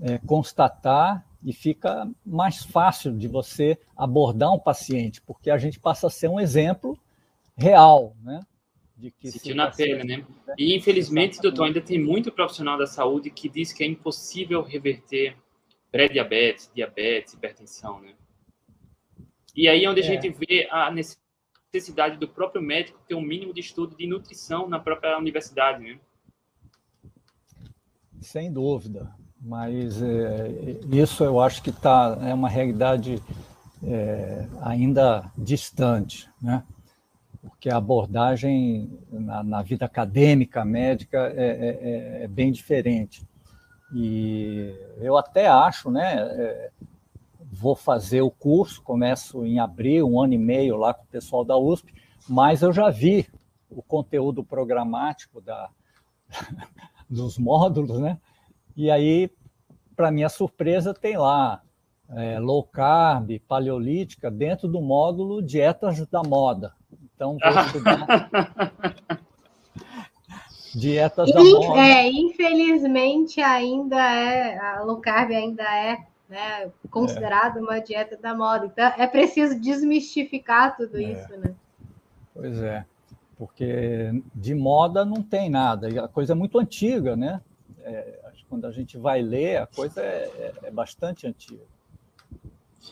é, 0.02 0.18
constatar 0.18 1.24
e 1.42 1.52
fica 1.52 2.10
mais 2.24 2.64
fácil 2.64 3.16
de 3.16 3.28
você 3.28 3.78
abordar 3.96 4.52
um 4.52 4.58
paciente, 4.58 5.20
porque 5.22 5.50
a 5.50 5.58
gente 5.58 5.78
passa 5.78 6.06
a 6.06 6.10
ser 6.10 6.28
um 6.28 6.40
exemplo 6.40 6.98
real, 7.56 8.16
né? 8.22 8.40
De 8.96 9.10
que 9.10 9.30
Sentiu 9.30 9.54
na 9.54 9.70
pele, 9.70 10.04
né? 10.04 10.24
E 10.56 10.74
infelizmente, 10.76 11.40
doutor, 11.40 11.64
ainda 11.64 11.80
tem 11.80 12.02
muito 12.02 12.30
profissional 12.30 12.78
da 12.78 12.86
saúde 12.86 13.30
que 13.30 13.48
diz 13.48 13.72
que 13.72 13.82
é 13.82 13.86
impossível 13.86 14.62
reverter 14.62 15.36
pré-diabetes, 15.90 16.70
diabetes, 16.74 17.34
hipertensão, 17.34 18.00
né? 18.00 18.14
E 19.54 19.68
aí 19.68 19.84
é 19.84 19.90
onde 19.90 20.00
a 20.00 20.04
é. 20.04 20.06
gente 20.06 20.28
vê 20.30 20.68
a 20.70 20.90
necessidade 20.90 22.18
do 22.18 22.28
próprio 22.28 22.62
médico 22.62 23.00
ter 23.06 23.14
um 23.14 23.20
mínimo 23.20 23.52
de 23.52 23.60
estudo 23.60 23.96
de 23.96 24.06
nutrição 24.06 24.68
na 24.68 24.78
própria 24.78 25.18
universidade, 25.18 25.82
né? 25.82 25.98
Sem 28.20 28.52
dúvida, 28.52 29.14
mas 29.40 30.00
é, 30.02 30.78
isso 30.90 31.22
eu 31.24 31.40
acho 31.40 31.62
que 31.62 31.70
tá, 31.70 32.18
é 32.22 32.32
uma 32.32 32.48
realidade 32.48 33.22
é, 33.82 34.48
ainda 34.62 35.30
distante, 35.36 36.28
né? 36.40 36.64
porque 37.64 37.70
a 37.70 37.76
abordagem 37.76 38.98
na, 39.10 39.42
na 39.42 39.62
vida 39.62 39.86
acadêmica, 39.86 40.64
médica, 40.64 41.32
é, 41.34 41.44
é, 41.44 41.68
é, 42.20 42.24
é, 42.24 42.28
bem 42.28 42.50
diferente. 42.50 43.22
E 43.94 44.74
eu 44.98 45.16
até 45.16 45.46
acho, 45.46 45.90
né, 45.90 46.14
é, 46.18 46.70
vou 47.54 47.76
fazer 47.76 48.20
o 48.20 48.30
curso, 48.30 48.82
começo 48.82 49.46
em 49.46 49.60
abril, 49.60 50.08
um 50.08 50.20
ano 50.20 50.34
e 50.34 50.38
meio 50.38 50.76
lá 50.76 50.92
com 50.92 51.04
o 51.04 51.08
pessoal 51.08 51.44
da 51.44 51.56
USP, 51.56 51.94
mas 52.28 52.62
eu 52.62 52.72
já 52.72 52.90
vi 52.90 53.26
o 53.70 53.82
conteúdo 53.82 54.42
programático 54.42 55.40
da, 55.40 55.70
dos 57.08 57.38
módulos, 57.38 58.00
né? 58.00 58.18
E 58.76 58.90
aí, 58.90 59.30
para 59.94 60.10
minha 60.10 60.28
surpresa, 60.28 60.92
tem 60.92 61.16
lá 61.16 61.62
é, 62.10 62.40
low 62.40 62.64
carb, 62.64 63.38
paleolítica, 63.46 64.30
dentro 64.30 64.66
do 64.66 64.80
módulo 64.80 65.40
dietas 65.40 66.04
da 66.08 66.22
moda. 66.22 66.74
Então, 67.14 67.38
vou 67.38 67.64
estudar 67.66 68.20
dietas 70.74 71.32
da 71.32 71.42
moda. 71.42 71.80
É, 71.80 72.10
infelizmente, 72.10 73.40
ainda 73.40 73.96
é, 73.96 74.58
a 74.58 74.82
low 74.82 75.00
carb 75.00 75.30
ainda 75.30 75.62
é 75.62 76.13
né, 76.28 76.70
considerado 76.90 77.58
é. 77.58 77.62
uma 77.62 77.78
dieta 77.78 78.16
da 78.16 78.34
moda. 78.34 78.66
Então, 78.66 78.92
é 78.96 79.06
preciso 79.06 79.60
desmistificar 79.60 80.76
tudo 80.76 80.98
é. 80.98 81.02
isso, 81.02 81.36
né? 81.36 81.54
Pois 82.34 82.60
é, 82.62 82.84
porque 83.36 84.10
de 84.34 84.54
moda 84.54 85.04
não 85.04 85.22
tem 85.22 85.48
nada, 85.48 86.04
a 86.04 86.08
coisa 86.08 86.32
é 86.32 86.36
muito 86.36 86.58
antiga, 86.58 87.14
né? 87.14 87.40
É, 87.82 88.24
quando 88.48 88.66
a 88.66 88.70
gente 88.70 88.96
vai 88.96 89.20
ler, 89.20 89.56
a 89.56 89.66
coisa 89.66 90.00
é, 90.00 90.30
é, 90.38 90.52
é 90.68 90.70
bastante 90.70 91.26
antiga. 91.26 91.62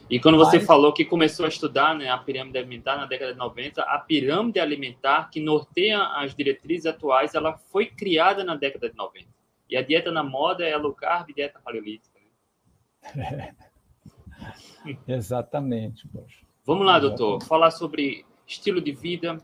E 0.09 0.19
quando 0.19 0.39
você 0.39 0.57
Mas... 0.57 0.67
falou 0.67 0.93
que 0.93 1.05
começou 1.05 1.45
a 1.47 1.49
estudar 1.49 1.95
né, 1.95 2.09
a 2.09 2.19
pirâmide 2.19 2.59
alimentar 2.59 2.97
na 2.97 3.07
década 3.07 3.33
de 3.33 3.39
90, 3.39 3.83
a 3.83 3.99
pirâmide 3.99 4.59
alimentar 4.59 5.31
que 5.31 5.41
norteia 5.41 6.03
as 6.17 6.35
diretrizes 6.35 6.87
atuais, 6.87 7.35
ela 7.35 7.59
foi 7.71 7.87
criada 7.87 8.43
na 8.43 8.57
década 8.57 8.89
de 8.89 8.97
90. 8.97 9.29
E 9.71 9.77
a 9.77 9.83
dieta 9.83 10.11
na 10.11 10.23
moda 10.23 10.65
é 10.65 10.73
a 10.73 10.79
low 10.79 10.93
carb 10.93 11.31
e 11.31 11.35
dieta 11.35 11.61
paleolítica. 11.62 12.12
É. 13.17 13.53
Exatamente. 15.07 16.07
Poxa. 16.09 16.45
Vamos 16.65 16.87
lá, 16.87 16.99
doutor, 16.99 17.43
falar 17.43 17.71
sobre 17.71 18.25
estilo 18.47 18.81
de 18.81 18.93
vida, 18.93 19.41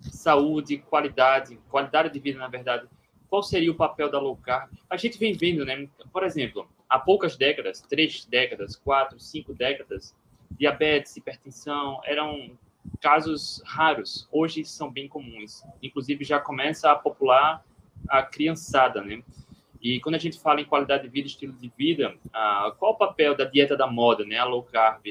saúde, 0.00 0.78
qualidade, 0.78 1.58
qualidade 1.70 2.12
de 2.12 2.18
vida, 2.18 2.38
na 2.38 2.48
verdade, 2.48 2.86
qual 3.28 3.42
seria 3.42 3.70
o 3.70 3.74
papel 3.74 4.10
da 4.10 4.18
low 4.18 4.36
carb? 4.36 4.70
A 4.88 4.96
gente 4.96 5.18
vem 5.18 5.32
vendo, 5.32 5.64
né? 5.64 5.88
Por 6.12 6.24
exemplo, 6.24 6.68
há 6.88 6.98
poucas 6.98 7.36
décadas, 7.36 7.80
três 7.80 8.24
décadas, 8.24 8.76
quatro, 8.76 9.20
cinco 9.20 9.54
décadas, 9.54 10.14
diabetes, 10.58 11.16
hipertensão 11.16 12.00
eram 12.04 12.58
casos 13.00 13.62
raros. 13.64 14.28
Hoje 14.32 14.64
são 14.64 14.90
bem 14.90 15.08
comuns. 15.08 15.62
Inclusive 15.82 16.24
já 16.24 16.40
começa 16.40 16.90
a 16.90 16.96
popular 16.96 17.64
a 18.08 18.22
criançada, 18.22 19.00
né? 19.02 19.22
E 19.80 19.98
quando 20.00 20.16
a 20.16 20.18
gente 20.18 20.38
fala 20.38 20.60
em 20.60 20.64
qualidade 20.64 21.04
de 21.04 21.08
vida, 21.08 21.26
estilo 21.26 21.52
de 21.54 21.72
vida, 21.76 22.14
ah, 22.32 22.74
qual 22.78 22.92
o 22.92 22.98
papel 22.98 23.36
da 23.36 23.44
dieta 23.44 23.76
da 23.76 23.86
moda, 23.86 24.24
né, 24.24 24.36
a 24.36 24.44
low 24.44 24.62
carb, 24.62 25.04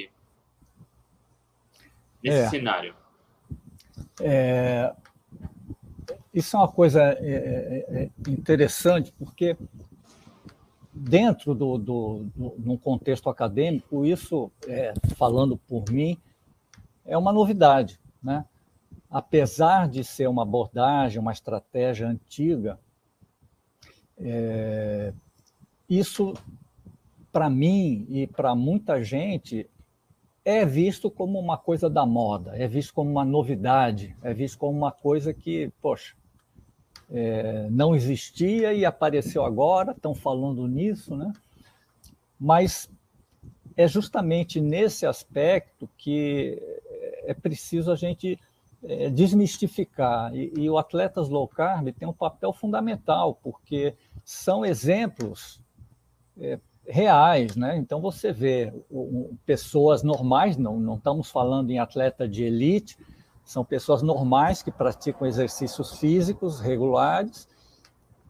nesse 2.23 2.37
é. 2.37 2.49
cenário? 2.49 2.93
É, 4.21 4.93
isso 6.33 6.55
é 6.55 6.59
uma 6.59 6.67
coisa 6.67 7.01
é, 7.01 7.15
é, 7.19 8.01
é, 8.03 8.09
interessante, 8.29 9.11
porque 9.17 9.57
dentro 10.93 11.55
do, 11.55 11.77
do, 11.77 12.25
do, 12.35 12.55
num 12.59 12.77
contexto 12.77 13.29
acadêmico, 13.29 14.05
isso, 14.05 14.51
é, 14.67 14.93
falando 15.15 15.57
por 15.57 15.89
mim, 15.89 16.17
é 17.05 17.17
uma 17.17 17.33
novidade. 17.33 17.99
Né? 18.21 18.45
Apesar 19.09 19.87
de 19.87 20.03
ser 20.03 20.27
uma 20.27 20.43
abordagem, 20.43 21.19
uma 21.19 21.31
estratégia 21.31 22.07
antiga, 22.07 22.79
é, 24.19 25.13
isso, 25.89 26.33
para 27.31 27.49
mim 27.49 28.05
e 28.09 28.27
para 28.27 28.55
muita 28.55 29.03
gente, 29.03 29.69
é 30.43 30.65
visto 30.65 31.09
como 31.09 31.39
uma 31.39 31.57
coisa 31.57 31.89
da 31.89 32.05
moda, 32.05 32.55
é 32.55 32.67
visto 32.67 32.93
como 32.93 33.09
uma 33.09 33.25
novidade, 33.25 34.15
é 34.21 34.33
visto 34.33 34.57
como 34.57 34.77
uma 34.77 34.91
coisa 34.91 35.33
que, 35.33 35.71
poxa, 35.81 36.15
é, 37.11 37.67
não 37.69 37.95
existia 37.95 38.73
e 38.73 38.85
apareceu 38.85 39.43
agora, 39.43 39.91
estão 39.91 40.13
falando 40.13 40.67
nisso, 40.67 41.15
né? 41.15 41.33
Mas 42.39 42.89
é 43.75 43.87
justamente 43.87 44.59
nesse 44.59 45.05
aspecto 45.05 45.89
que 45.97 46.61
é 47.23 47.33
preciso 47.33 47.91
a 47.91 47.95
gente 47.95 48.39
é, 48.83 49.09
desmistificar. 49.09 50.33
E, 50.35 50.53
e 50.55 50.69
o 50.69 50.77
Atletas 50.77 51.29
Low 51.29 51.47
Carb 51.47 51.91
tem 51.91 52.07
um 52.07 52.13
papel 52.13 52.53
fundamental, 52.53 53.35
porque 53.41 53.95
são 54.23 54.65
exemplos 54.65 55.59
é, 56.39 56.59
reais, 56.85 57.55
né? 57.55 57.77
Então 57.77 58.01
você 58.01 58.31
vê 58.31 58.73
pessoas 59.45 60.01
normais, 60.01 60.57
não, 60.57 60.79
não 60.79 60.95
estamos 60.95 61.29
falando 61.29 61.69
em 61.69 61.79
atleta 61.79 62.27
de 62.27 62.43
elite, 62.43 62.97
são 63.43 63.65
pessoas 63.65 64.01
normais 64.01 64.61
que 64.61 64.71
praticam 64.71 65.27
exercícios 65.27 65.97
físicos 65.97 66.59
regulares, 66.59 67.47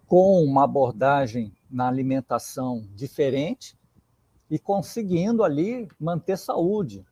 com 0.07 0.43
uma 0.43 0.63
abordagem 0.63 1.53
na 1.69 1.87
alimentação 1.87 2.83
diferente 2.95 3.77
e 4.49 4.57
conseguindo 4.57 5.43
ali 5.43 5.87
manter 5.99 6.37
saúde? 6.37 7.05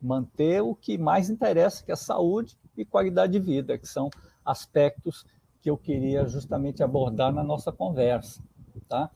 Manter 0.00 0.60
o 0.62 0.74
que 0.74 0.96
mais 0.96 1.28
interessa, 1.28 1.84
que 1.84 1.92
é 1.92 1.96
saúde 1.96 2.56
e 2.76 2.84
qualidade 2.84 3.32
de 3.32 3.40
vida, 3.40 3.76
que 3.76 3.86
são 3.86 4.10
aspectos 4.44 5.26
que 5.60 5.68
eu 5.68 5.76
queria 5.76 6.26
justamente 6.26 6.82
abordar 6.82 7.32
na 7.32 7.42
nossa 7.42 7.72
conversa, 7.72 8.42
tá? 8.88 9.10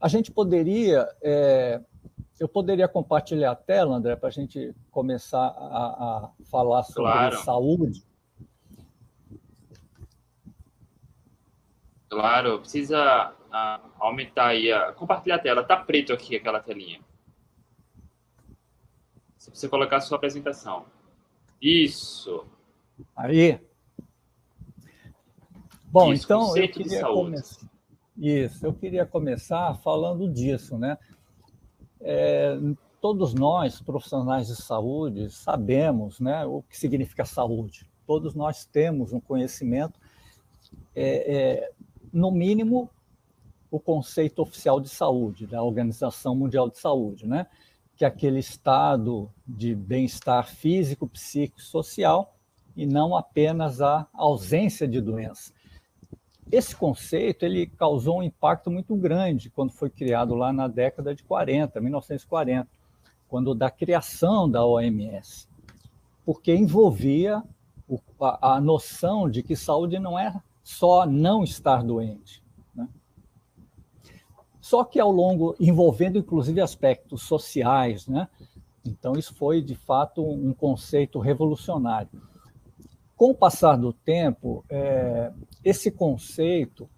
A 0.00 0.08
gente 0.08 0.32
poderia, 0.32 1.08
é, 1.22 1.80
eu 2.38 2.48
poderia 2.48 2.88
compartilhar 2.88 3.52
a 3.52 3.56
tela, 3.56 3.94
André, 3.94 4.16
para 4.16 4.28
a 4.28 4.32
gente 4.32 4.74
começar 4.90 5.46
a, 5.46 6.26
a 6.26 6.30
falar 6.50 6.82
sobre 6.82 7.12
claro. 7.12 7.36
saúde. 7.38 8.04
Claro, 12.08 12.58
precisa 12.58 13.30
uh, 13.30 13.90
aumentar 13.98 14.48
aí, 14.48 14.70
a, 14.70 14.92
compartilhar 14.92 15.36
a 15.36 15.38
tela. 15.38 15.64
Tá 15.64 15.76
preto 15.76 16.12
aqui 16.12 16.36
aquela 16.36 16.60
telinha. 16.60 17.00
Você 19.52 19.68
colocar 19.68 19.98
a 19.98 20.00
sua 20.00 20.16
apresentação. 20.16 20.86
Isso. 21.60 22.44
Aí. 23.14 23.60
Bom, 25.86 26.12
Isso, 26.12 26.24
então 26.24 26.56
eu 26.56 26.68
queria 26.68 27.02
começar. 27.02 27.70
Isso, 28.16 28.66
eu 28.66 28.72
queria 28.72 29.06
começar 29.06 29.74
falando 29.76 30.28
disso, 30.28 30.78
né? 30.78 30.98
É, 32.00 32.58
todos 33.00 33.34
nós, 33.34 33.80
profissionais 33.80 34.46
de 34.46 34.56
saúde, 34.56 35.30
sabemos 35.30 36.20
né, 36.20 36.44
o 36.46 36.62
que 36.62 36.78
significa 36.78 37.24
saúde. 37.24 37.90
Todos 38.06 38.34
nós 38.34 38.64
temos 38.64 39.12
um 39.12 39.20
conhecimento, 39.20 39.98
é, 40.94 41.36
é, 41.36 41.70
no 42.12 42.30
mínimo, 42.30 42.88
o 43.70 43.80
conceito 43.80 44.40
oficial 44.42 44.80
de 44.80 44.88
saúde, 44.88 45.46
da 45.46 45.62
Organização 45.62 46.34
Mundial 46.34 46.68
de 46.68 46.78
Saúde, 46.78 47.26
né? 47.26 47.46
Que 48.02 48.06
aquele 48.06 48.40
estado 48.40 49.30
de 49.46 49.76
bem-estar 49.76 50.48
físico, 50.48 51.06
psíquico 51.06 51.62
social, 51.62 52.34
e 52.74 52.84
não 52.84 53.16
apenas 53.16 53.80
a 53.80 54.08
ausência 54.12 54.88
de 54.88 55.00
doença. 55.00 55.52
Esse 56.50 56.74
conceito 56.74 57.44
ele 57.44 57.68
causou 57.68 58.18
um 58.18 58.22
impacto 58.24 58.72
muito 58.72 58.96
grande 58.96 59.50
quando 59.50 59.70
foi 59.70 59.88
criado 59.88 60.34
lá 60.34 60.52
na 60.52 60.66
década 60.66 61.14
de 61.14 61.22
40, 61.22 61.80
1940, 61.80 62.68
quando 63.28 63.54
da 63.54 63.70
criação 63.70 64.50
da 64.50 64.66
OMS, 64.66 65.46
porque 66.24 66.52
envolvia 66.52 67.40
a 68.18 68.60
noção 68.60 69.30
de 69.30 69.44
que 69.44 69.54
saúde 69.54 70.00
não 70.00 70.18
é 70.18 70.42
só 70.64 71.06
não 71.06 71.44
estar 71.44 71.84
doente. 71.84 72.41
Só 74.62 74.82
que 74.82 74.98
ao 74.98 75.12
longo, 75.12 75.54
envolvendo 75.60 76.18
inclusive 76.18 76.58
aspectos 76.62 77.22
sociais, 77.24 78.08
né? 78.08 78.26
então 78.82 79.12
isso 79.12 79.34
foi 79.34 79.60
de 79.60 79.74
fato 79.74 80.24
um 80.24 80.54
conceito 80.54 81.18
revolucionário 81.18 82.08
com 83.22 83.30
o 83.30 83.34
passar 83.36 83.76
do 83.76 83.92
tempo, 83.92 84.64
é, 84.68 85.30
esse 85.62 85.92
conceito, 85.92 86.90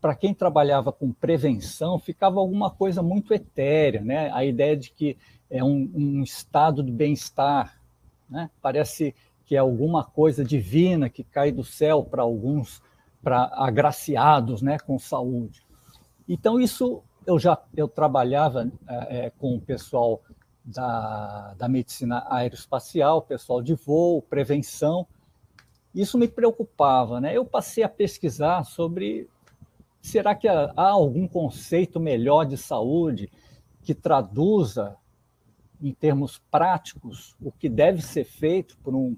para 0.00 0.12
quem 0.12 0.34
trabalhava 0.34 0.90
com 0.90 1.12
prevenção, 1.12 2.00
ficava 2.00 2.40
alguma 2.40 2.68
coisa 2.68 3.00
muito 3.00 3.32
etérea, 3.32 4.00
né? 4.00 4.28
A 4.32 4.44
ideia 4.44 4.76
de 4.76 4.90
que 4.90 5.16
é 5.48 5.62
um, 5.62 5.88
um 5.94 6.22
estado 6.24 6.82
de 6.82 6.90
bem-estar, 6.90 7.80
né? 8.28 8.50
Parece 8.60 9.14
que 9.46 9.54
é 9.54 9.58
alguma 9.60 10.02
coisa 10.02 10.44
divina 10.44 11.08
que 11.08 11.22
cai 11.22 11.52
do 11.52 11.62
céu 11.62 12.02
para 12.02 12.22
alguns, 12.22 12.82
para 13.22 13.48
agraciados, 13.54 14.62
né? 14.62 14.80
Com 14.80 14.98
saúde. 14.98 15.62
Então 16.28 16.60
isso 16.60 17.02
eu 17.26 17.38
já 17.38 17.60
eu 17.76 17.88
trabalhava 17.88 18.70
é, 18.86 19.30
com 19.38 19.56
o 19.56 19.60
pessoal 19.60 20.22
da, 20.64 21.54
da 21.54 21.68
medicina 21.68 22.24
aeroespacial, 22.28 23.22
pessoal 23.22 23.60
de 23.60 23.74
voo, 23.74 24.22
prevenção, 24.22 25.06
isso 25.94 26.16
me 26.16 26.26
preocupava, 26.26 27.20
né? 27.20 27.36
Eu 27.36 27.44
passei 27.44 27.84
a 27.84 27.88
pesquisar 27.88 28.64
sobre 28.64 29.28
será 30.00 30.34
que 30.34 30.48
há 30.48 30.72
algum 30.76 31.28
conceito 31.28 32.00
melhor 32.00 32.44
de 32.44 32.56
saúde 32.56 33.30
que 33.82 33.94
traduza 33.94 34.96
em 35.80 35.92
termos 35.92 36.38
práticos 36.50 37.36
o 37.40 37.52
que 37.52 37.68
deve 37.68 38.00
ser 38.00 38.24
feito 38.24 38.76
para 38.78 38.96
um, 38.96 39.16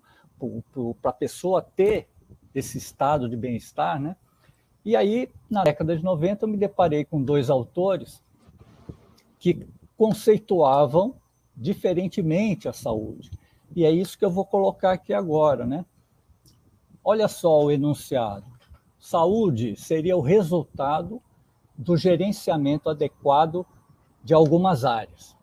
a 1.02 1.12
pessoa 1.12 1.62
ter 1.62 2.08
esse 2.54 2.78
estado 2.78 3.28
de 3.28 3.36
bem-estar, 3.36 4.00
né? 4.00 4.16
E 4.84 4.94
aí, 4.94 5.30
na 5.48 5.64
década 5.64 5.96
de 5.96 6.04
90, 6.04 6.44
eu 6.44 6.48
me 6.48 6.56
deparei 6.56 7.04
com 7.04 7.22
dois 7.22 7.48
autores 7.48 8.22
que 9.38 9.66
conceituavam 9.96 11.14
diferentemente 11.56 12.68
a 12.68 12.72
saúde. 12.72 13.30
E 13.74 13.84
é 13.84 13.90
isso 13.90 14.18
que 14.18 14.24
eu 14.24 14.30
vou 14.30 14.44
colocar 14.44 14.92
aqui 14.92 15.12
agora, 15.12 15.66
né? 15.66 15.84
Olha 17.02 17.28
só 17.28 17.64
o 17.64 17.70
enunciado. 17.70 18.46
Saúde 18.98 19.76
seria 19.76 20.16
o 20.16 20.20
resultado 20.20 21.22
do 21.76 21.96
gerenciamento 21.96 22.88
adequado 22.88 23.66
de 24.22 24.32
algumas 24.32 24.84
áreas. 24.84 25.36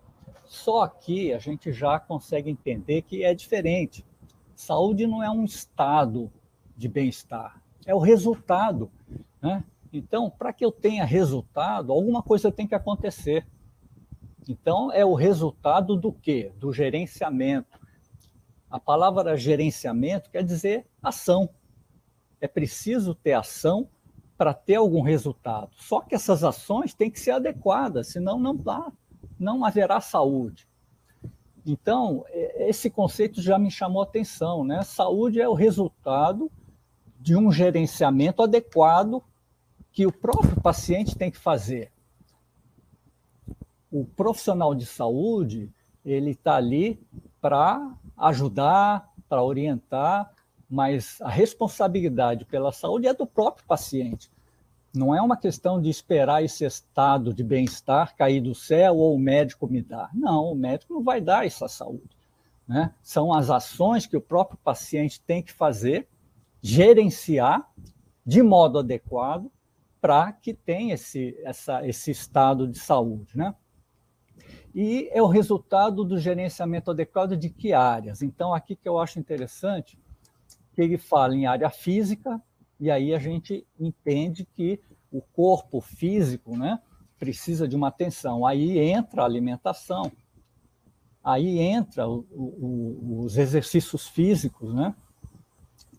Só 0.45 0.81
aqui 0.81 1.33
a 1.33 1.39
gente 1.39 1.71
já 1.71 1.99
consegue 1.99 2.49
entender 2.49 3.03
que 3.03 3.23
é 3.23 3.33
diferente. 3.33 4.05
Saúde 4.55 5.05
não 5.07 5.21
é 5.23 5.29
um 5.29 5.45
estado 5.45 6.31
de 6.75 6.87
bem-estar, 6.87 7.61
é 7.85 7.93
o 7.93 7.99
resultado. 7.99 8.91
Né? 9.41 9.63
Então, 9.91 10.29
para 10.29 10.53
que 10.53 10.63
eu 10.63 10.71
tenha 10.71 11.03
resultado, 11.03 11.91
alguma 11.91 12.21
coisa 12.21 12.51
tem 12.51 12.67
que 12.67 12.75
acontecer. 12.75 13.45
Então, 14.47 14.91
é 14.91 15.05
o 15.05 15.13
resultado 15.13 15.95
do 15.95 16.11
quê? 16.11 16.51
Do 16.57 16.71
gerenciamento. 16.71 17.79
A 18.69 18.79
palavra 18.79 19.35
gerenciamento 19.35 20.29
quer 20.29 20.43
dizer 20.43 20.87
ação. 21.01 21.49
É 22.39 22.47
preciso 22.47 23.13
ter 23.13 23.33
ação 23.33 23.89
para 24.37 24.53
ter 24.53 24.75
algum 24.75 25.01
resultado. 25.01 25.69
Só 25.75 26.01
que 26.01 26.15
essas 26.15 26.43
ações 26.43 26.93
têm 26.93 27.11
que 27.11 27.19
ser 27.19 27.31
adequadas, 27.31 28.07
senão 28.07 28.39
não 28.39 28.55
dá, 28.55 28.91
não 29.37 29.63
haverá 29.63 29.99
saúde. 30.01 30.67
Então, 31.63 32.25
esse 32.55 32.89
conceito 32.89 33.41
já 33.41 33.59
me 33.59 33.69
chamou 33.69 34.01
a 34.01 34.05
atenção, 34.05 34.63
né? 34.63 34.81
Saúde 34.81 35.39
é 35.39 35.47
o 35.47 35.53
resultado 35.53 36.51
de 37.19 37.35
um 37.35 37.51
gerenciamento 37.51 38.41
adequado 38.41 39.23
que 39.91 40.05
o 40.05 40.11
próprio 40.11 40.59
paciente 40.61 41.17
tem 41.17 41.29
que 41.29 41.37
fazer. 41.37 41.91
O 43.91 44.05
profissional 44.05 44.73
de 44.73 44.85
saúde, 44.85 45.69
ele 46.05 46.31
está 46.31 46.55
ali 46.55 46.99
para 47.41 47.93
ajudar, 48.17 49.11
para 49.27 49.43
orientar, 49.43 50.31
mas 50.69 51.19
a 51.21 51.29
responsabilidade 51.29 52.45
pela 52.45 52.71
saúde 52.71 53.07
é 53.07 53.13
do 53.13 53.27
próprio 53.27 53.65
paciente. 53.65 54.31
Não 54.93 55.13
é 55.15 55.21
uma 55.21 55.37
questão 55.37 55.81
de 55.81 55.89
esperar 55.89 56.43
esse 56.43 56.65
estado 56.65 57.33
de 57.33 57.43
bem-estar 57.43 58.15
cair 58.15 58.41
do 58.41 58.55
céu 58.55 58.97
ou 58.97 59.15
o 59.15 59.19
médico 59.19 59.67
me 59.67 59.81
dar. 59.81 60.09
Não, 60.13 60.51
o 60.51 60.55
médico 60.55 60.93
não 60.93 61.03
vai 61.03 61.19
dar 61.19 61.45
essa 61.45 61.67
saúde. 61.67 62.09
Né? 62.67 62.93
São 63.01 63.33
as 63.33 63.49
ações 63.49 64.05
que 64.05 64.15
o 64.15 64.21
próprio 64.21 64.57
paciente 64.57 65.21
tem 65.21 65.41
que 65.41 65.51
fazer, 65.51 66.07
gerenciar 66.61 67.69
de 68.25 68.41
modo 68.41 68.79
adequado 68.79 69.51
para 70.01 70.33
que 70.33 70.53
tenha 70.53 70.95
esse, 70.95 71.37
essa, 71.43 71.87
esse 71.87 72.11
estado 72.11 72.67
de 72.67 72.79
saúde. 72.79 73.37
Né? 73.37 73.53
e 74.73 75.09
é 75.11 75.21
o 75.21 75.27
resultado 75.27 76.03
do 76.03 76.17
gerenciamento 76.17 76.91
adequado 76.91 77.35
de 77.35 77.49
que 77.49 77.73
áreas. 77.73 78.21
Então, 78.21 78.53
aqui 78.53 78.75
que 78.75 78.87
eu 78.87 78.99
acho 78.99 79.19
interessante, 79.19 79.99
que 80.73 80.81
ele 80.81 80.97
fala 80.97 81.35
em 81.35 81.45
área 81.45 81.69
física, 81.69 82.41
e 82.79 82.89
aí 82.89 83.13
a 83.13 83.19
gente 83.19 83.67
entende 83.79 84.47
que 84.55 84.79
o 85.11 85.21
corpo 85.21 85.81
físico 85.81 86.57
né, 86.57 86.79
precisa 87.19 87.67
de 87.67 87.75
uma 87.75 87.89
atenção. 87.89 88.45
Aí 88.45 88.79
entra 88.79 89.23
a 89.23 89.25
alimentação, 89.25 90.09
aí 91.21 91.59
entra 91.59 92.07
o, 92.07 92.25
o, 92.31 93.23
os 93.23 93.37
exercícios 93.37 94.07
físicos, 94.07 94.73
né, 94.73 94.95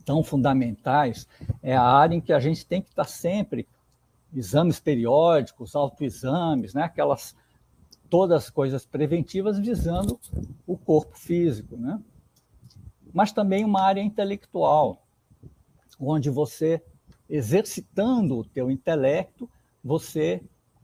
tão 0.05 0.25
fundamentais. 0.25 1.29
É 1.63 1.77
a 1.77 1.85
área 1.85 2.15
em 2.15 2.21
que 2.23 2.33
a 2.33 2.41
gente 2.41 2.65
tem 2.65 2.81
que 2.81 2.89
estar 2.89 3.05
sempre 3.05 3.69
exames 4.35 4.81
periódicos, 4.81 5.75
autoexames, 5.75 6.75
né, 6.75 6.83
aquelas 6.83 7.35
todas 8.09 8.45
as 8.45 8.51
coisas 8.51 8.85
preventivas 8.85 9.59
visando 9.59 10.21
o 10.67 10.77
corpo 10.77 11.19
físico, 11.19 11.79
né? 11.79 11.99
Mas 13.13 13.33
também 13.33 13.65
uma 13.65 13.81
área 13.81 14.03
intelectual, 14.03 15.03
onde 15.99 16.29
você 16.29 16.83
exercitando 17.29 18.37
o 18.37 18.45
teu 18.45 18.71
intelecto, 18.71 19.49
você 19.83 20.43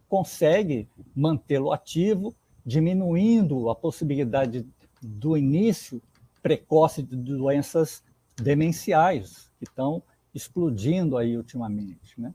consegue 0.08 0.88
mantê-lo 1.14 1.70
ativo, 1.70 2.34
diminuindo 2.64 3.68
a 3.68 3.74
possibilidade 3.74 4.66
do 5.02 5.36
início 5.36 6.02
precoce 6.42 7.02
de 7.02 7.16
doenças 7.16 8.02
demenciais, 8.36 9.50
que 9.58 9.64
estão 9.64 10.02
explodindo 10.34 11.16
aí 11.18 11.36
ultimamente. 11.36 12.18
Né? 12.18 12.32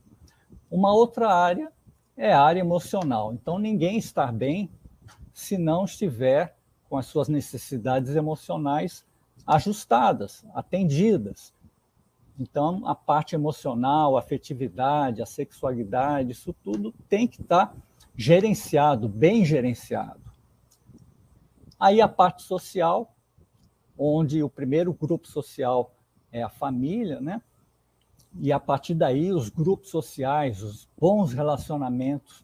Uma 0.73 0.91
outra 0.91 1.31
área 1.31 1.71
é 2.17 2.33
a 2.33 2.41
área 2.41 2.59
emocional. 2.59 3.31
Então, 3.31 3.59
ninguém 3.59 3.95
está 3.95 4.31
bem 4.31 4.71
se 5.31 5.55
não 5.55 5.85
estiver 5.85 6.57
com 6.89 6.97
as 6.97 7.05
suas 7.05 7.27
necessidades 7.27 8.15
emocionais 8.15 9.05
ajustadas, 9.45 10.43
atendidas. 10.51 11.53
Então, 12.39 12.87
a 12.87 12.95
parte 12.95 13.35
emocional, 13.35 14.17
a 14.17 14.19
afetividade, 14.19 15.21
a 15.21 15.27
sexualidade, 15.27 16.31
isso 16.31 16.51
tudo 16.63 16.91
tem 17.07 17.27
que 17.27 17.39
estar 17.39 17.75
gerenciado, 18.15 19.07
bem 19.07 19.45
gerenciado. 19.45 20.23
Aí 21.79 22.01
a 22.01 22.07
parte 22.07 22.41
social, 22.41 23.13
onde 23.95 24.41
o 24.41 24.49
primeiro 24.49 24.91
grupo 24.91 25.27
social 25.27 25.93
é 26.31 26.41
a 26.41 26.49
família, 26.49 27.21
né? 27.21 27.43
E 28.39 28.51
a 28.51 28.59
partir 28.59 28.95
daí 28.95 29.31
os 29.31 29.49
grupos 29.49 29.89
sociais, 29.89 30.61
os 30.61 30.87
bons 30.99 31.33
relacionamentos, 31.33 32.43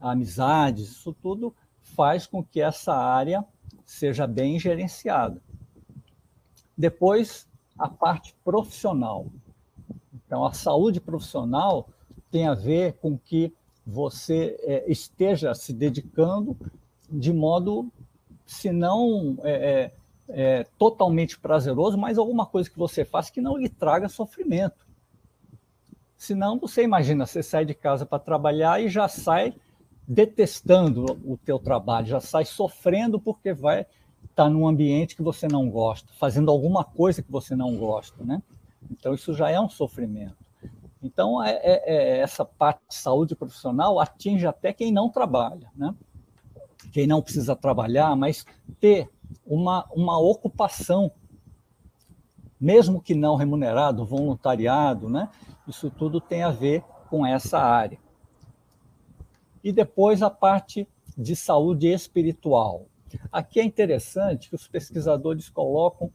amizades, 0.00 0.88
isso 0.90 1.12
tudo 1.12 1.54
faz 1.82 2.26
com 2.26 2.42
que 2.42 2.60
essa 2.60 2.94
área 2.94 3.44
seja 3.84 4.26
bem 4.26 4.58
gerenciada. 4.58 5.40
Depois, 6.76 7.48
a 7.78 7.88
parte 7.88 8.34
profissional. 8.44 9.26
Então, 10.14 10.44
a 10.44 10.52
saúde 10.52 11.00
profissional 11.00 11.88
tem 12.30 12.46
a 12.46 12.54
ver 12.54 12.94
com 12.94 13.16
que 13.16 13.52
você 13.86 14.56
é, 14.60 14.90
esteja 14.90 15.54
se 15.54 15.72
dedicando 15.72 16.56
de 17.08 17.32
modo, 17.32 17.90
se 18.44 18.72
não 18.72 19.38
é, 19.42 19.52
é, 19.52 19.92
é, 20.28 20.66
totalmente 20.76 21.38
prazeroso, 21.38 21.96
mas 21.96 22.18
alguma 22.18 22.44
coisa 22.44 22.68
que 22.68 22.78
você 22.78 23.04
faz 23.04 23.30
que 23.30 23.40
não 23.40 23.56
lhe 23.56 23.68
traga 23.68 24.08
sofrimento. 24.08 24.85
Senão, 26.16 26.58
você 26.58 26.82
imagina, 26.82 27.26
você 27.26 27.42
sai 27.42 27.64
de 27.64 27.74
casa 27.74 28.06
para 28.06 28.18
trabalhar 28.18 28.82
e 28.82 28.88
já 28.88 29.06
sai 29.06 29.54
detestando 30.08 31.04
o 31.24 31.36
teu 31.36 31.58
trabalho, 31.58 32.06
já 32.06 32.20
sai 32.20 32.44
sofrendo 32.44 33.20
porque 33.20 33.52
vai 33.52 33.80
estar 33.80 34.44
tá 34.44 34.50
num 34.50 34.66
ambiente 34.66 35.16
que 35.16 35.22
você 35.22 35.48
não 35.48 35.68
gosta, 35.68 36.12
fazendo 36.14 36.50
alguma 36.50 36.84
coisa 36.84 37.22
que 37.22 37.30
você 37.30 37.56
não 37.56 37.76
gosta, 37.76 38.24
né? 38.24 38.42
Então, 38.90 39.14
isso 39.14 39.34
já 39.34 39.50
é 39.50 39.60
um 39.60 39.68
sofrimento. 39.68 40.36
Então, 41.02 41.42
é, 41.42 41.52
é, 41.62 41.82
é, 41.86 42.18
essa 42.18 42.44
parte 42.44 42.80
de 42.88 42.94
saúde 42.94 43.34
profissional 43.34 44.00
atinge 44.00 44.46
até 44.46 44.72
quem 44.72 44.92
não 44.92 45.10
trabalha, 45.10 45.70
né? 45.74 45.94
Quem 46.92 47.06
não 47.06 47.20
precisa 47.20 47.54
trabalhar, 47.54 48.16
mas 48.16 48.46
ter 48.80 49.10
uma, 49.44 49.84
uma 49.92 50.18
ocupação, 50.18 51.10
mesmo 52.60 53.00
que 53.00 53.14
não 53.14 53.36
remunerado, 53.36 54.04
voluntariado, 54.04 55.08
né? 55.08 55.28
Isso 55.66 55.90
tudo 55.90 56.20
tem 56.20 56.42
a 56.42 56.50
ver 56.50 56.82
com 57.08 57.26
essa 57.26 57.58
área. 57.58 57.98
E 59.62 59.72
depois 59.72 60.22
a 60.22 60.30
parte 60.30 60.88
de 61.16 61.34
saúde 61.34 61.88
espiritual. 61.88 62.86
Aqui 63.32 63.60
é 63.60 63.64
interessante 63.64 64.48
que 64.48 64.54
os 64.54 64.68
pesquisadores 64.68 65.48
colocam 65.48 66.10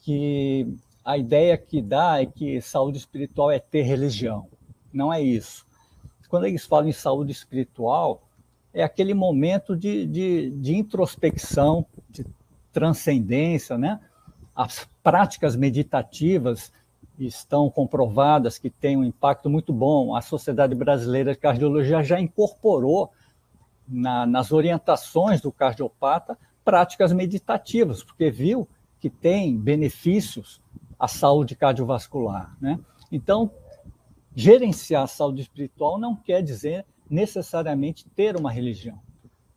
que 0.00 0.76
a 1.04 1.16
ideia 1.16 1.56
que 1.56 1.80
dá 1.80 2.20
é 2.20 2.26
que 2.26 2.60
saúde 2.60 2.98
espiritual 2.98 3.50
é 3.50 3.58
ter 3.58 3.82
religião. 3.82 4.48
Não 4.92 5.12
é 5.12 5.20
isso. 5.20 5.66
Quando 6.28 6.46
eles 6.46 6.64
falam 6.64 6.88
em 6.88 6.92
saúde 6.92 7.32
espiritual, 7.32 8.22
é 8.72 8.82
aquele 8.82 9.14
momento 9.14 9.76
de, 9.76 10.06
de, 10.06 10.50
de 10.50 10.76
introspecção, 10.76 11.86
de 12.10 12.26
transcendência, 12.72 13.78
né? 13.78 14.00
As 14.54 14.88
práticas 15.02 15.56
meditativas 15.56 16.72
estão 17.18 17.70
comprovadas 17.70 18.58
que 18.58 18.70
têm 18.70 18.96
um 18.96 19.04
impacto 19.04 19.48
muito 19.48 19.72
bom. 19.72 20.14
A 20.14 20.20
Sociedade 20.20 20.74
Brasileira 20.74 21.32
de 21.32 21.38
Cardiologia 21.38 22.02
já 22.02 22.20
incorporou 22.20 23.10
na, 23.86 24.26
nas 24.26 24.52
orientações 24.52 25.40
do 25.40 25.52
cardiopata 25.52 26.38
práticas 26.64 27.12
meditativas, 27.12 28.02
porque 28.02 28.30
viu 28.30 28.66
que 28.98 29.10
tem 29.10 29.56
benefícios 29.56 30.62
à 30.98 31.06
saúde 31.06 31.54
cardiovascular. 31.54 32.56
Né? 32.60 32.80
Então, 33.12 33.50
gerenciar 34.34 35.02
a 35.02 35.06
saúde 35.06 35.42
espiritual 35.42 35.98
não 35.98 36.16
quer 36.16 36.42
dizer 36.42 36.86
necessariamente 37.08 38.06
ter 38.16 38.34
uma 38.36 38.50
religião, 38.50 38.98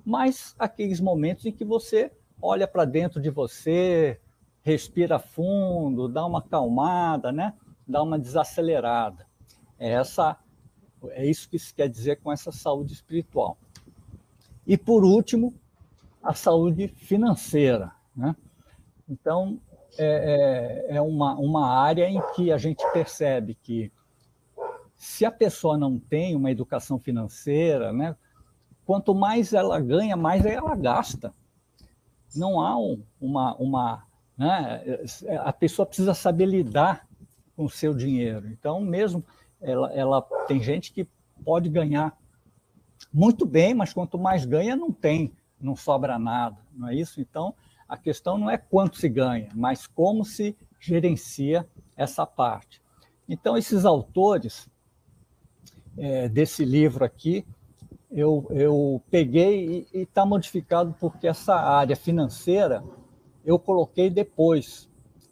mas 0.05 0.53
aqueles 0.60 0.99
momentos 0.99 1.45
em 1.45 1.51
que 1.51 1.63
você 1.63 2.12
olha 2.41 2.67
para 2.67 2.83
dentro 2.83 3.21
de 3.21 3.29
você, 3.29 4.19
respira 4.67 5.17
fundo, 5.17 6.10
dá 6.10 6.25
uma 6.25 6.39
acalmada, 6.39 7.32
né? 7.32 7.53
dá 7.88 8.03
uma 8.03 8.19
desacelerada. 8.19 9.25
É, 9.80 9.91
essa, 9.93 10.38
é 11.12 11.25
isso 11.25 11.49
que 11.49 11.58
se 11.58 11.73
quer 11.73 11.88
dizer 11.88 12.17
com 12.17 12.30
essa 12.34 12.51
saúde 12.51 12.91
espiritual. 12.91 13.58
E, 14.65 14.77
por 14.77 15.06
último, 15.06 15.53
a 16.21 16.34
saúde 16.34 16.89
financeira. 16.89 17.93
Né? 18.13 18.36
Então, 19.08 19.58
é, 19.97 20.84
é, 20.89 20.97
é 20.97 21.01
uma, 21.01 21.36
uma 21.36 21.69
área 21.69 22.10
em 22.10 22.21
que 22.36 22.51
a 22.51 22.58
gente 22.58 22.84
percebe 22.91 23.56
que, 23.56 23.89
se 24.97 25.23
a 25.23 25.32
pessoa 25.32 25.77
não 25.77 25.97
tem 25.97 26.36
uma 26.36 26.51
educação 26.51 26.99
financeira, 26.99 27.93
né, 27.93 28.17
quanto 28.86 29.15
mais 29.15 29.53
ela 29.53 29.80
ganha, 29.80 30.17
mais 30.17 30.45
ela 30.45 30.75
gasta. 30.75 31.34
Não 32.36 32.60
há 32.60 32.77
um, 32.77 33.01
uma, 33.21 33.56
uma 33.56 34.07
né? 34.38 34.84
A 35.39 35.52
pessoa 35.52 35.86
precisa 35.86 36.13
saber 36.13 36.45
lidar 36.45 37.08
com 37.56 37.65
o 37.65 37.69
seu 37.69 37.93
dinheiro. 37.93 38.47
Então, 38.47 38.80
mesmo 38.80 39.26
ela, 39.60 39.91
ela 39.91 40.21
tem 40.47 40.62
gente 40.62 40.91
que 40.93 41.08
pode 41.43 41.69
ganhar 41.69 42.15
muito 43.12 43.45
bem, 43.45 43.73
mas 43.73 43.93
quanto 43.93 44.17
mais 44.17 44.45
ganha, 44.45 44.76
não 44.76 44.91
tem, 44.91 45.32
não 45.60 45.76
sobra 45.76 46.19
nada, 46.19 46.58
não 46.73 46.89
é 46.89 46.95
isso? 46.95 47.19
Então, 47.19 47.56
a 47.88 47.97
questão 47.97 48.38
não 48.38 48.50
é 48.50 48.58
quanto 48.58 48.97
se 48.97 49.10
ganha, 49.10 49.50
mas 49.56 49.88
como 49.88 50.23
se 50.23 50.56
gerencia 50.80 51.67
essa 51.95 52.26
parte. 52.26 52.82
Então, 53.28 53.58
esses 53.58 53.86
autores 53.86 54.69
é, 55.97 56.30
desse 56.30 56.63
livro 56.63 57.04
aqui, 57.04 57.45
eu, 58.12 58.47
eu 58.52 59.02
peguei 59.10 59.88
e 59.93 60.00
está 60.02 60.26
modificado 60.26 60.95
porque 61.00 61.28
essa 61.28 61.56
área 61.56 61.95
financeira 61.95 62.84
eu 63.47 63.57
coloquei 63.57 64.10
depois. 64.10 64.89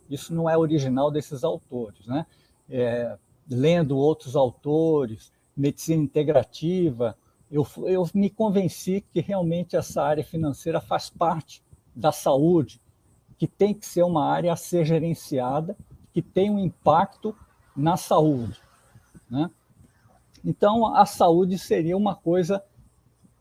Isso 0.10 0.34
não 0.34 0.50
é 0.50 0.58
original 0.58 1.12
desses 1.12 1.44
autores. 1.44 2.08
Né? 2.08 2.26
É, 2.70 3.18
lendo 3.48 3.98
outros 3.98 4.38
autores, 4.38 5.34
medicina 5.56 6.02
integrativa, 6.02 7.18
eu, 7.52 7.68
eu 7.84 8.10
me 8.14 8.30
convenci 8.30 9.06
que 9.12 9.20
realmente 9.20 9.76
essa 9.76 10.02
área 10.02 10.24
financeira 10.24 10.80
faz 10.80 11.10
parte 11.10 11.62
da 11.94 12.12
saúde, 12.12 12.82
que 13.38 13.48
tem 13.48 13.74
que 13.74 13.86
ser 13.86 14.04
uma 14.04 14.26
área 14.26 14.54
a 14.54 14.56
ser 14.56 14.86
gerenciada, 14.86 15.76
que 16.14 16.22
tem 16.22 16.50
um 16.50 16.58
impacto 16.58 17.36
na 17.76 17.98
saúde. 17.98 18.62
Né? 19.30 19.52
Então, 20.44 20.96
a 20.96 21.06
saúde 21.06 21.60
seria 21.60 21.98
uma 21.98 22.16
coisa 22.16 22.64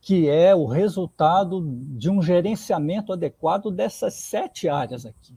que 0.04 0.28
é 0.28 0.54
o 0.54 0.66
resultado 0.66 1.64
de 1.96 2.10
um 2.10 2.20
gerenciamento 2.20 3.10
adequado 3.10 3.70
dessas 3.70 4.12
sete 4.12 4.68
áreas 4.68 5.06
aqui. 5.06 5.34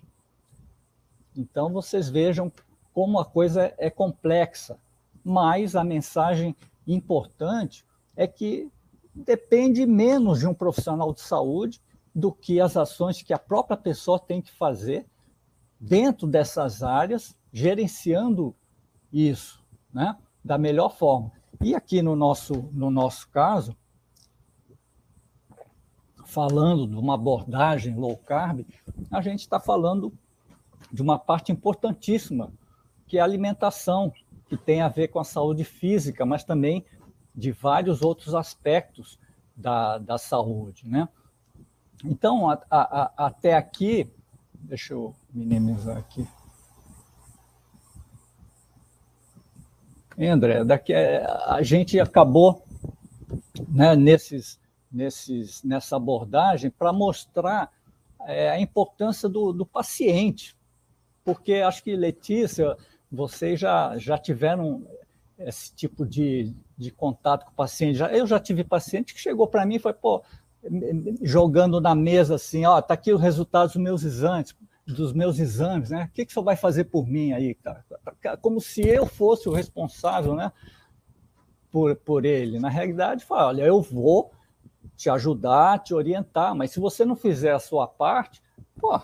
Então, 1.33 1.71
vocês 1.71 2.09
vejam 2.09 2.51
como 2.93 3.17
a 3.17 3.23
coisa 3.23 3.73
é 3.77 3.89
complexa, 3.89 4.77
mas 5.23 5.73
a 5.73 5.85
mensagem 5.85 6.53
importante 6.85 7.85
é 8.13 8.27
que 8.27 8.69
depende 9.15 9.85
menos 9.85 10.39
de 10.39 10.47
um 10.47 10.53
profissional 10.53 11.13
de 11.13 11.21
saúde 11.21 11.81
do 12.13 12.33
que 12.33 12.59
as 12.59 12.75
ações 12.75 13.21
que 13.21 13.31
a 13.31 13.39
própria 13.39 13.77
pessoa 13.77 14.19
tem 14.19 14.41
que 14.41 14.51
fazer 14.51 15.05
dentro 15.79 16.27
dessas 16.27 16.83
áreas, 16.83 17.33
gerenciando 17.53 18.53
isso 19.13 19.63
né, 19.93 20.17
da 20.43 20.57
melhor 20.57 20.89
forma. 20.89 21.31
E 21.61 21.73
aqui 21.73 22.01
no 22.01 22.17
nosso, 22.17 22.69
no 22.73 22.91
nosso 22.91 23.29
caso, 23.29 23.73
falando 26.27 26.85
de 26.85 26.95
uma 26.97 27.13
abordagem 27.13 27.95
low 27.95 28.17
carb, 28.17 28.65
a 29.09 29.21
gente 29.21 29.39
está 29.39 29.61
falando 29.61 30.13
de 30.91 31.01
uma 31.01 31.17
parte 31.17 31.53
importantíssima, 31.53 32.51
que 33.07 33.17
é 33.17 33.21
a 33.21 33.23
alimentação, 33.23 34.11
que 34.49 34.57
tem 34.57 34.81
a 34.81 34.89
ver 34.89 35.07
com 35.07 35.19
a 35.19 35.23
saúde 35.23 35.63
física, 35.63 36.25
mas 36.25 36.43
também 36.43 36.85
de 37.33 37.51
vários 37.51 38.01
outros 38.01 38.35
aspectos 38.35 39.17
da, 39.55 39.97
da 39.97 40.17
saúde. 40.17 40.87
Né? 40.87 41.07
Então, 42.03 42.49
a, 42.49 42.59
a, 42.69 43.27
até 43.27 43.55
aqui, 43.55 44.11
deixa 44.53 44.93
eu 44.93 45.15
minimizar 45.33 45.97
aqui. 45.97 46.27
André, 50.19 50.65
daqui 50.65 50.93
a 50.93 51.61
gente 51.61 51.99
acabou 51.99 52.65
né, 53.69 53.95
nesses, 53.95 54.59
nesses, 54.97 55.63
nessa 55.63 55.95
abordagem 55.95 56.71
para 56.71 56.91
mostrar 56.91 57.71
é, 58.25 58.49
a 58.49 58.59
importância 58.59 59.29
do, 59.29 59.53
do 59.53 59.65
paciente, 59.65 60.57
porque 61.23 61.55
acho 61.55 61.83
que, 61.83 61.95
Letícia, 61.95 62.75
vocês 63.11 63.59
já, 63.59 63.95
já 63.97 64.17
tiveram 64.17 64.85
esse 65.37 65.73
tipo 65.75 66.03
de, 66.03 66.51
de 66.75 66.89
contato 66.89 67.45
com 67.45 67.51
o 67.51 67.55
paciente. 67.55 67.99
Já, 67.99 68.11
eu 68.11 68.25
já 68.25 68.39
tive 68.39 68.63
paciente 68.63 69.13
que 69.13 69.19
chegou 69.21 69.47
para 69.47 69.65
mim 69.65 69.75
e 69.75 69.79
foi, 69.79 69.93
pô, 69.93 70.23
jogando 71.21 71.79
na 71.79 71.93
mesa 71.93 72.35
assim, 72.35 72.65
ó, 72.65 72.81
tá 72.81 72.95
aqui 72.95 73.13
os 73.13 73.21
resultados 73.21 73.73
dos 73.73 73.81
meus 73.81 74.03
exames, 74.03 74.55
dos 74.87 75.13
meus 75.13 75.37
exames, 75.37 75.91
né? 75.91 76.05
O 76.09 76.13
que, 76.13 76.25
que 76.25 76.33
você 76.33 76.41
vai 76.41 76.55
fazer 76.55 76.85
por 76.85 77.05
mim 77.05 77.33
aí, 77.33 77.53
cara? 77.53 77.85
Como 78.41 78.59
se 78.59 78.81
eu 78.81 79.05
fosse 79.05 79.47
o 79.47 79.53
responsável, 79.53 80.33
né? 80.33 80.51
Por, 81.69 81.95
por 81.97 82.25
ele. 82.25 82.57
Na 82.57 82.69
realidade, 82.69 83.23
fala, 83.23 83.49
olha, 83.49 83.63
eu 83.63 83.81
vou 83.81 84.31
te 84.97 85.09
ajudar, 85.09 85.79
te 85.79 85.93
orientar, 85.93 86.55
mas 86.55 86.71
se 86.71 86.79
você 86.79 87.05
não 87.05 87.15
fizer 87.15 87.51
a 87.51 87.59
sua 87.59 87.87
parte, 87.87 88.41
pô, 88.79 88.99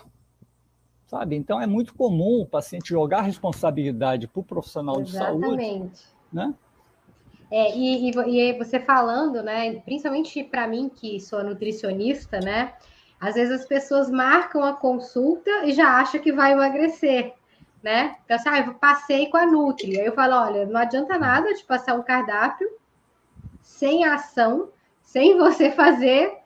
sabe? 1.06 1.36
Então 1.36 1.60
é 1.60 1.66
muito 1.66 1.94
comum 1.94 2.40
o 2.40 2.46
paciente 2.46 2.88
jogar 2.88 3.18
a 3.18 3.22
responsabilidade 3.22 4.26
para 4.26 4.40
o 4.40 4.44
profissional 4.44 5.00
Exatamente. 5.00 5.40
de 5.40 5.56
saúde. 5.56 5.92
Né? 6.32 6.54
É, 7.50 7.76
e, 7.76 8.10
e, 8.10 8.50
e, 8.50 8.58
você 8.58 8.80
falando, 8.80 9.40
né? 9.40 9.80
Principalmente 9.80 10.42
para 10.42 10.66
mim, 10.66 10.90
que 10.92 11.20
sou 11.20 11.44
nutricionista, 11.44 12.40
né? 12.40 12.74
Às 13.20 13.36
vezes 13.36 13.60
as 13.60 13.66
pessoas 13.66 14.10
marcam 14.10 14.64
a 14.64 14.72
consulta 14.72 15.64
e 15.64 15.72
já 15.72 16.00
acham 16.00 16.20
que 16.20 16.32
vai 16.32 16.52
emagrecer, 16.52 17.32
né? 17.80 18.16
Então, 18.24 18.36
assim, 18.36 18.48
ah, 18.48 18.58
eu 18.58 18.74
passei 18.74 19.28
com 19.28 19.36
a 19.36 19.46
Nutri. 19.46 20.00
Aí 20.00 20.06
eu 20.06 20.14
falo, 20.14 20.34
olha, 20.34 20.66
não 20.66 20.80
adianta 20.80 21.16
nada 21.16 21.54
de 21.54 21.62
passar 21.62 21.94
um 21.94 22.02
cardápio 22.02 22.68
sem 23.62 24.04
ação, 24.04 24.70
sem 25.04 25.38
você 25.38 25.70
fazer 25.70 26.38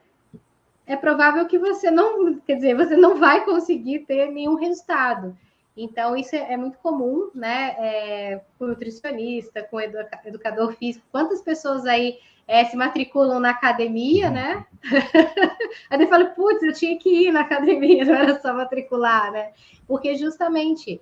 é 0.86 0.96
provável 0.96 1.46
que 1.46 1.58
você 1.58 1.90
não, 1.90 2.34
quer 2.40 2.56
dizer, 2.56 2.74
você 2.74 2.96
não 2.96 3.16
vai 3.16 3.44
conseguir 3.44 4.00
ter 4.00 4.30
nenhum 4.30 4.54
resultado. 4.54 5.36
Então, 5.76 6.16
isso 6.16 6.34
é, 6.34 6.54
é 6.54 6.56
muito 6.56 6.76
comum, 6.78 7.30
né? 7.34 7.76
É, 7.78 8.40
com 8.58 8.66
nutricionista, 8.66 9.62
com 9.62 9.80
educa 9.80 10.20
educador 10.24 10.72
físico. 10.72 11.06
Quantas 11.12 11.40
pessoas 11.40 11.86
aí 11.86 12.18
é, 12.48 12.64
se 12.64 12.76
matriculam 12.76 13.38
na 13.38 13.50
academia, 13.50 14.30
né? 14.30 14.66
aí 15.88 16.00
eu 16.00 16.08
falo, 16.08 16.30
putz, 16.30 16.62
eu 16.62 16.72
tinha 16.72 16.98
que 16.98 17.26
ir 17.26 17.32
na 17.32 17.42
academia, 17.42 18.02
não 18.06 18.14
era 18.14 18.40
só 18.40 18.52
matricular, 18.54 19.30
né? 19.30 19.52
Porque 19.86 20.16
justamente 20.16 21.00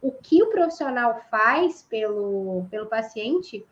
o 0.00 0.12
que 0.12 0.42
o 0.42 0.50
profissional 0.50 1.20
faz 1.30 1.82
pelo, 1.82 2.66
pelo 2.70 2.86
paciente 2.86 3.66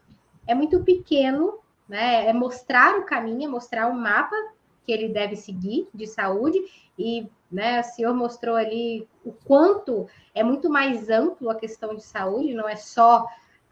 é 0.46 0.54
muito 0.54 0.82
pequeno, 0.82 1.60
né? 1.88 2.26
É 2.26 2.32
mostrar 2.32 2.98
o 2.98 3.04
caminho, 3.04 3.48
é 3.48 3.50
mostrar 3.50 3.88
o 3.88 3.94
mapa 3.94 4.36
que 4.84 4.92
ele 4.92 5.08
deve 5.08 5.36
seguir 5.36 5.88
de 5.94 6.06
saúde 6.06 6.58
e 6.98 7.26
né, 7.50 7.80
o 7.80 7.84
senhor 7.84 8.14
mostrou 8.14 8.56
ali 8.56 9.06
o 9.24 9.32
quanto 9.32 10.08
é 10.34 10.42
muito 10.42 10.70
mais 10.70 11.10
amplo 11.10 11.50
a 11.50 11.54
questão 11.54 11.94
de 11.94 12.02
saúde, 12.02 12.54
não 12.54 12.68
é 12.68 12.76
só 12.76 13.26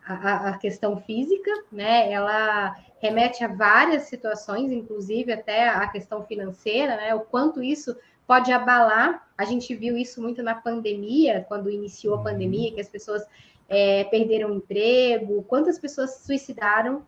a, 0.07 0.51
a, 0.51 0.59
questão 0.59 0.97
física, 0.99 1.51
né? 1.71 2.13
Ela 2.13 2.77
remete 3.01 3.45
a 3.45 3.49
várias 3.49 4.05
situações, 4.05 4.71
inclusive 4.71 5.33
até 5.33 5.69
a 5.69 5.87
questão 5.89 6.25
financeira, 6.25 6.97
né? 6.97 7.15
O 7.15 7.21
quanto 7.21 7.63
isso 7.63 7.97
pode 8.27 8.53
abalar. 8.53 9.27
A 9.37 9.45
gente 9.45 9.75
viu 9.75 9.97
isso 9.97 10.21
muito 10.21 10.43
na 10.43 10.55
pandemia, 10.55 11.45
quando 11.49 11.71
iniciou 11.71 12.17
a 12.17 12.23
pandemia, 12.23 12.73
que 12.73 12.81
as 12.81 12.89
pessoas 12.89 13.25
é, 13.69 14.05
perderam 14.05 14.55
emprego, 14.55 15.43
quantas 15.45 15.79
pessoas 15.79 16.11
se 16.11 16.27
suicidaram, 16.27 17.05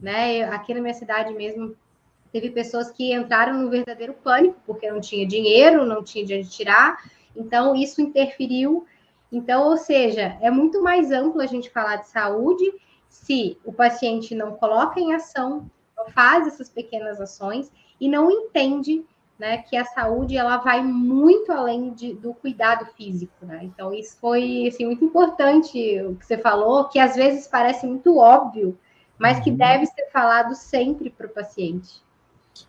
né? 0.00 0.42
Aqui 0.44 0.74
na 0.74 0.80
minha 0.80 0.94
cidade 0.94 1.32
mesmo 1.34 1.76
Teve 2.32 2.50
pessoas 2.50 2.90
que 2.90 3.12
entraram 3.12 3.54
no 3.54 3.68
verdadeiro 3.68 4.14
pânico, 4.14 4.56
porque 4.64 4.90
não 4.90 5.00
tinha 5.00 5.26
dinheiro, 5.26 5.84
não 5.84 6.02
tinha 6.02 6.24
de 6.24 6.34
onde 6.34 6.48
tirar, 6.48 7.02
então 7.34 7.74
isso 7.74 8.00
interferiu. 8.00 8.86
Então, 9.32 9.68
ou 9.68 9.76
seja, 9.76 10.36
é 10.40 10.50
muito 10.50 10.82
mais 10.82 11.10
amplo 11.10 11.40
a 11.40 11.46
gente 11.46 11.70
falar 11.70 11.96
de 11.96 12.08
saúde 12.08 12.72
se 13.08 13.58
o 13.64 13.72
paciente 13.72 14.34
não 14.34 14.52
coloca 14.52 15.00
em 15.00 15.12
ação, 15.12 15.68
não 15.96 16.06
faz 16.10 16.46
essas 16.46 16.68
pequenas 16.68 17.20
ações 17.20 17.70
e 18.00 18.08
não 18.08 18.30
entende 18.30 19.04
né, 19.36 19.58
que 19.58 19.76
a 19.76 19.84
saúde 19.84 20.36
ela 20.36 20.58
vai 20.58 20.82
muito 20.82 21.50
além 21.50 21.92
de, 21.92 22.14
do 22.14 22.32
cuidado 22.34 22.86
físico. 22.94 23.44
Né? 23.44 23.60
Então, 23.64 23.92
isso 23.92 24.16
foi 24.20 24.68
assim, 24.68 24.84
muito 24.86 25.04
importante 25.04 26.00
o 26.02 26.14
que 26.14 26.26
você 26.26 26.38
falou, 26.38 26.84
que 26.84 26.98
às 26.98 27.16
vezes 27.16 27.48
parece 27.48 27.86
muito 27.86 28.18
óbvio, 28.18 28.78
mas 29.20 29.38
que 29.38 29.50
uhum. 29.50 29.56
deve 29.56 29.84
ser 29.84 30.10
falado 30.10 30.54
sempre 30.54 31.10
para 31.10 31.26
o 31.26 31.30
paciente. 31.30 32.00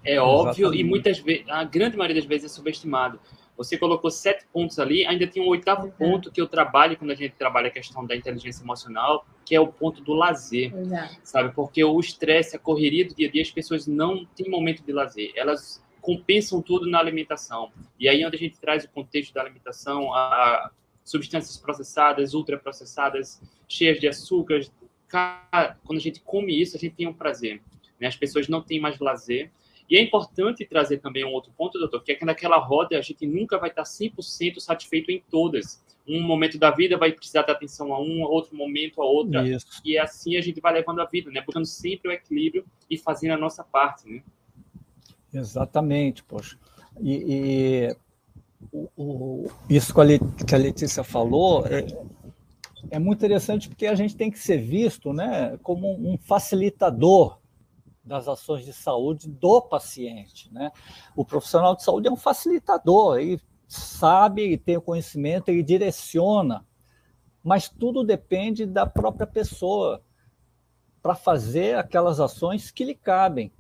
É 0.04 0.20
óbvio 0.20 0.66
Exatamente. 0.66 0.82
e 0.82 0.84
muitas 0.84 1.20
vezes, 1.20 1.46
a 1.48 1.64
grande 1.64 1.96
maioria 1.98 2.22
das 2.22 2.26
vezes 2.26 2.52
é 2.52 2.54
subestimado. 2.54 3.20
Você 3.56 3.78
colocou 3.78 4.10
sete 4.12 4.46
pontos 4.52 4.80
ali, 4.80 5.06
ainda 5.06 5.26
tem 5.28 5.42
um 5.42 5.48
oitavo 5.48 5.88
Exato. 5.88 5.98
ponto 5.98 6.32
que 6.32 6.42
eu 6.42 6.48
trabalho 6.48 6.98
quando 6.98 7.12
a 7.12 7.16
gente 7.16 7.36
trabalha 7.36 7.68
a 7.68 7.72
questão 7.72 8.06
da 8.06 8.16
inteligência 8.16 8.64
emocional, 8.64 9.26
que 9.46 9.56
é 9.56 9.60
o 9.60 9.68
ponto 9.68 10.02
do 10.02 10.14
lazer, 10.14 10.76
Exato. 10.76 11.16
sabe? 11.24 11.54
Porque 11.54 11.84
o 11.84 12.00
estresse, 12.00 12.56
a 12.56 12.60
correria 12.60 13.08
do 13.08 13.16
dia 13.16 13.28
a 13.28 13.32
dia, 13.32 13.42
as 13.42 13.52
pessoas 13.52 13.88
não 13.88 14.26
têm 14.26 14.50
momento 14.50 14.84
de 14.84 14.92
lazer. 14.92 15.32
Elas 15.36 15.82
compensam 16.02 16.62
tudo 16.62 16.90
na 16.90 17.00
alimentação. 17.00 17.72
E 18.00 18.10
aí 18.10 18.26
onde 18.26 18.36
a 18.36 18.40
gente 18.40 18.60
traz 18.60 18.84
o 18.84 18.90
contexto 18.90 19.34
da 19.34 19.42
alimentação, 19.42 20.14
a 20.14 20.72
substâncias 21.04 21.58
processadas, 21.58 22.34
ultraprocessadas, 22.34 23.42
cheias 23.68 24.00
de 24.00 24.08
açúcares, 24.08 24.72
quando 25.12 25.98
a 25.98 26.02
gente 26.02 26.22
come 26.22 26.60
isso, 26.60 26.78
a 26.78 26.80
gente 26.80 26.96
tem 26.96 27.08
um 27.08 27.14
prazer. 27.14 27.62
Né? 28.00 28.08
As 28.08 28.16
pessoas 28.16 28.48
não 28.48 28.62
têm 28.62 28.80
mais 28.80 29.00
lazer 29.00 29.52
e 29.92 29.98
é 29.98 30.02
importante 30.02 30.66
trazer 30.66 31.00
também 31.00 31.26
um 31.26 31.34
outro 31.34 31.52
ponto, 31.58 31.78
doutor, 31.78 32.02
que 32.02 32.14
é 32.14 32.16
que 32.16 32.24
naquela 32.24 32.58
roda 32.58 32.98
a 32.98 33.02
gente 33.02 33.28
nunca 33.28 33.58
vai 33.58 33.70
estar 33.70 33.84
100% 33.84 34.60
satisfeito 34.62 35.12
em 35.12 35.22
todas. 35.30 35.84
Um 36.08 36.22
momento 36.22 36.58
da 36.58 36.72
vida 36.72 36.98
vai 36.98 37.12
precisar 37.12 37.42
dar 37.42 37.52
atenção 37.52 37.94
a 37.94 38.02
um, 38.02 38.22
outro 38.22 38.56
momento 38.56 39.02
a 39.02 39.06
outra. 39.06 39.46
Isso. 39.46 39.82
E 39.84 39.98
assim 39.98 40.38
a 40.38 40.42
gente 40.42 40.62
vai 40.62 40.72
levando 40.72 41.02
a 41.02 41.06
vida, 41.06 41.30
né? 41.30 41.42
Buscando 41.42 41.66
sempre 41.66 42.10
o 42.10 42.12
equilíbrio 42.14 42.66
e 42.90 42.98
fazendo 42.98 43.34
a 43.34 43.38
nossa 43.38 43.66
parte, 43.66 44.10
né? 44.10 44.24
Exatamente, 45.34 46.24
poxa. 46.24 46.58
E, 47.02 47.90
e 47.90 47.96
o, 48.72 48.90
o, 48.96 49.52
isso 49.70 49.94
que 50.46 50.56
a 50.56 50.58
Letícia 50.58 51.04
falou 51.04 51.66
é, 51.68 51.86
é 52.90 53.00
muito 53.00 53.20
interessante 53.20 53.70
porque 53.70 53.86
a 53.86 53.96
gente 53.96 54.16
tem 54.16 54.32
que 54.32 54.40
ser 54.40 54.58
visto 54.58 55.14
né, 55.14 55.58
como 55.62 55.94
um 55.94 56.18
facilitador 56.18 57.40
das 58.04 58.28
ações 58.28 58.66
de 58.66 58.74
saúde 58.74 59.30
do 59.30 59.62
paciente. 59.62 60.52
Né? 60.52 60.72
O 61.16 61.24
profissional 61.24 61.76
de 61.76 61.84
saúde 61.84 62.08
é 62.08 62.12
um 62.12 62.18
facilitador, 62.18 63.20
ele 63.20 63.40
sabe, 63.68 64.42
ele 64.42 64.58
tem 64.58 64.78
o 64.78 64.82
conhecimento, 64.82 65.50
ele 65.50 65.64
direciona, 65.64 66.66
mas 67.44 67.70
tudo 67.70 68.04
depende 68.04 68.66
da 68.66 68.86
própria 68.86 69.28
pessoa 69.28 70.04
para 71.02 71.16
fazer 71.16 71.78
aquelas 71.78 72.20
ações 72.20 72.70
que 72.70 72.84
lhe 72.84 72.96
cabem. 72.96 73.52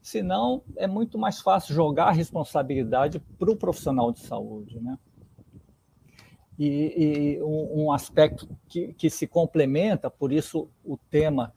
Senão, 0.00 0.62
é 0.76 0.86
muito 0.86 1.18
mais 1.18 1.40
fácil 1.40 1.74
jogar 1.74 2.06
a 2.06 2.12
responsabilidade 2.12 3.18
para 3.38 3.50
o 3.50 3.56
profissional 3.56 4.12
de 4.12 4.20
saúde. 4.20 4.80
Né? 4.80 4.96
E, 6.58 7.36
e 7.36 7.42
um, 7.42 7.84
um, 7.84 7.92
aspecto 7.92 8.48
que, 8.68 8.92
que 8.94 9.08
se 9.08 9.26
complementa, 9.26 10.10
por 10.10 10.32
isso 10.32 10.68
o 10.84 10.96
tema 10.96 11.54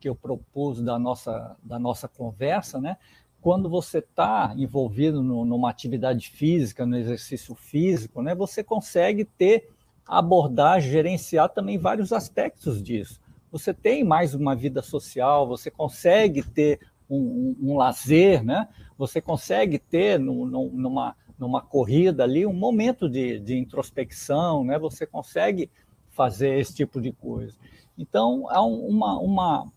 que 0.00 0.08
eu 0.08 0.14
propus 0.14 0.80
da 0.80 0.98
nossa, 0.98 1.56
da 1.62 1.78
nossa 1.78 2.08
conversa, 2.08 2.80
né? 2.80 2.96
Quando 3.40 3.68
você 3.68 3.98
está 3.98 4.54
envolvido 4.56 5.22
no, 5.22 5.44
numa 5.44 5.70
atividade 5.70 6.30
física, 6.30 6.86
no 6.86 6.96
exercício 6.96 7.54
físico, 7.54 8.22
né? 8.22 8.34
Você 8.34 8.64
consegue 8.64 9.24
ter 9.24 9.68
abordagem, 10.06 10.90
gerenciar 10.90 11.50
também 11.50 11.76
vários 11.76 12.12
aspectos 12.12 12.82
disso. 12.82 13.20
Você 13.52 13.74
tem 13.74 14.02
mais 14.02 14.34
uma 14.34 14.54
vida 14.54 14.82
social, 14.82 15.46
você 15.46 15.70
consegue 15.70 16.42
ter 16.42 16.80
um, 17.08 17.56
um, 17.60 17.70
um 17.70 17.76
lazer, 17.76 18.42
né? 18.42 18.68
Você 18.96 19.20
consegue 19.20 19.78
ter 19.78 20.18
numa, 20.18 21.14
numa 21.38 21.62
corrida 21.62 22.24
ali 22.24 22.44
um 22.44 22.52
momento 22.52 23.08
de, 23.08 23.38
de 23.38 23.56
introspecção, 23.56 24.64
né? 24.64 24.78
Você 24.78 25.06
consegue 25.06 25.70
fazer 26.10 26.58
esse 26.58 26.74
tipo 26.74 27.00
de 27.00 27.12
coisa. 27.12 27.54
Então, 27.96 28.48
há 28.50 28.60
uma, 28.60 29.18
uma, 29.18 29.72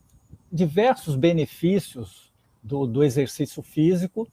diversos 0.51 1.15
benefícios 1.15 2.33
do, 2.63 2.85
do 2.85 3.03
exercício 3.03 3.61
físico, 3.61 4.27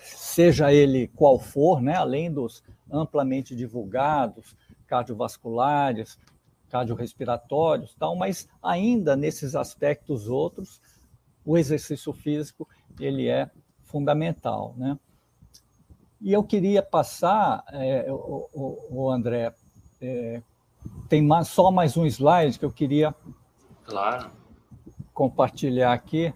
seja 0.00 0.72
ele 0.72 1.08
qual 1.08 1.38
for, 1.38 1.80
né, 1.80 1.94
além 1.94 2.32
dos 2.32 2.62
amplamente 2.90 3.54
divulgados, 3.54 4.56
cardiovasculares, 4.86 6.18
cardiorrespiratórios, 6.68 7.94
tal, 7.94 8.16
mas 8.16 8.48
ainda 8.62 9.16
nesses 9.16 9.54
aspectos 9.54 10.28
outros, 10.28 10.80
o 11.44 11.56
exercício 11.56 12.12
físico 12.12 12.68
ele 12.98 13.28
é 13.28 13.50
fundamental, 13.82 14.74
né? 14.76 14.98
E 16.20 16.32
eu 16.32 16.42
queria 16.42 16.82
passar, 16.82 17.64
é, 17.72 18.06
o, 18.10 18.48
o, 18.52 18.86
o, 18.90 19.10
André, 19.10 19.54
é, 20.00 20.42
tem 21.08 21.22
mais, 21.22 21.48
só 21.48 21.70
mais 21.70 21.96
um 21.96 22.04
slide 22.06 22.58
que 22.58 22.64
eu 22.64 22.72
queria 22.72 23.14
claro 23.84 24.38
compartilhar 25.18 25.92
aqui. 25.92 26.32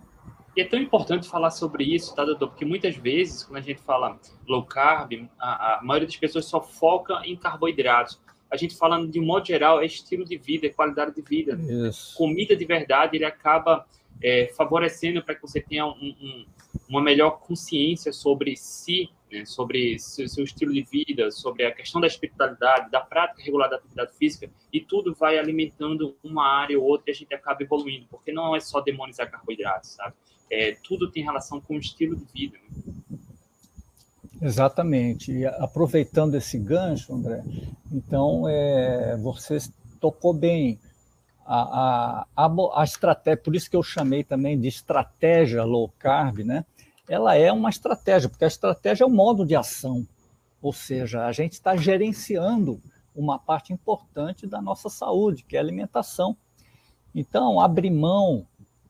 E 0.57 0.61
é 0.61 0.64
tão 0.64 0.81
importante 0.81 1.29
falar 1.29 1.53
sobre 1.53 1.85
isso, 1.85 2.12
tá, 2.16 2.25
doutor? 2.25 2.49
Porque 2.49 2.64
muitas 2.64 2.97
vezes, 2.97 3.45
quando 3.45 3.59
a 3.59 3.61
gente 3.61 3.81
fala 3.81 4.18
low 4.45 4.64
carb, 4.64 5.29
a, 5.38 5.79
a 5.79 5.85
maioria 5.85 6.09
das 6.09 6.16
pessoas 6.16 6.47
só 6.47 6.61
foca 6.61 7.23
em 7.25 7.37
carboidratos. 7.37 8.21
A 8.51 8.57
gente 8.57 8.77
falando 8.77 9.09
de 9.09 9.21
um 9.21 9.25
modo 9.25 9.47
geral, 9.47 9.81
é 9.81 9.87
estilo 9.87 10.25
de 10.25 10.37
vida, 10.37 10.66
é 10.66 10.71
qualidade 10.71 11.14
de 11.14 11.23
vida. 11.23 11.57
Isso. 11.88 12.16
Comida 12.16 12.57
de 12.57 12.64
verdade, 12.64 13.16
ele 13.16 13.25
acaba 13.25 13.87
é, 14.21 14.53
favorecendo 14.57 15.23
para 15.23 15.37
que 15.37 15.42
você 15.42 15.61
tenha 15.61 15.87
um, 15.87 16.14
um, 16.21 16.47
uma 16.88 17.01
melhor 17.01 17.38
consciência 17.38 18.12
sobre 18.12 18.57
si, 18.57 19.09
né, 19.33 19.47
sobre 19.47 19.99
seu, 19.99 20.29
seu, 20.29 20.45
estilo 20.45 20.73
de 20.73 20.83
vida, 20.83 21.31
sobre 21.31 21.64
a 21.64 21.73
questão 21.73 22.01
da 22.01 22.07
espiritualidade, 22.07 22.90
da 22.90 23.01
prática 23.01 23.42
regular 23.42 23.71
da 23.71 23.77
atividade 23.77 24.12
física, 24.18 24.51
e 24.71 24.81
tudo 24.81 25.14
vai 25.14 25.38
alimentando 25.38 26.14
uma 26.23 26.47
área 26.47 26.79
ou 26.79 26.85
outra 26.85 27.11
e 27.11 27.12
a 27.12 27.14
gente 27.14 27.35
acaba 27.35 27.62
evoluindo, 27.62 28.07
porque 28.11 28.31
não 28.31 28.55
é 28.55 28.61
só 28.61 28.81
demonizar 28.81 29.31
carboidratos, 29.31 29.92
sabe? 29.92 30.14
É, 30.51 30.77
tudo 30.85 31.11
tem 31.11 31.25
relação 31.25 31.61
com 31.61 31.75
o 31.75 31.79
estilo 31.79 32.14
de 32.14 32.27
vida. 32.31 32.59
Né? 32.59 32.92
Exatamente. 34.42 35.33
E 35.33 35.47
aproveitando 35.47 36.35
esse 36.35 36.59
gancho, 36.59 37.14
André, 37.14 37.42
então 37.90 38.47
é, 38.47 39.16
você 39.16 39.59
tocou 39.99 40.35
bem 40.35 40.79
a, 41.47 42.27
a, 42.37 42.47
a, 42.47 42.81
a 42.81 42.85
estratégia, 42.85 43.42
por 43.42 43.57
isso 43.57 43.71
que 43.71 43.77
eu 43.77 43.83
chamei 43.83 44.23
também 44.23 44.61
de 44.61 44.68
estratégia 44.68 45.64
low 45.64 45.88
carb, 45.99 46.40
né? 46.40 46.66
Ela 47.09 47.35
é 47.35 47.53
uma 47.53 47.71
estratégia, 47.71 48.29
porque 48.29 48.45
a 48.45 48.49
estratégia 48.49 49.05
é 49.05 49.07
um 49.07 49.11
modo 49.11 49.45
de 49.45 49.57
ação, 49.57 50.07
ou 50.61 50.73
seja, 50.73 51.27
a 51.27 51.33
gente 51.33 51.53
está 51.53 51.77
gerenciando 51.77 52.81
uma 53.15 53.38
parte 53.38 53.73
importante 53.73 54.47
da 54.47 54.61
nossa 54.61 54.88
saúde, 54.88 55.43
que 55.43 55.57
é 55.57 55.59
a 55.59 55.62
alimentação. 55.62 56.37
Então, 57.15 57.61
abrir 57.61 57.91
mão 57.91 58.47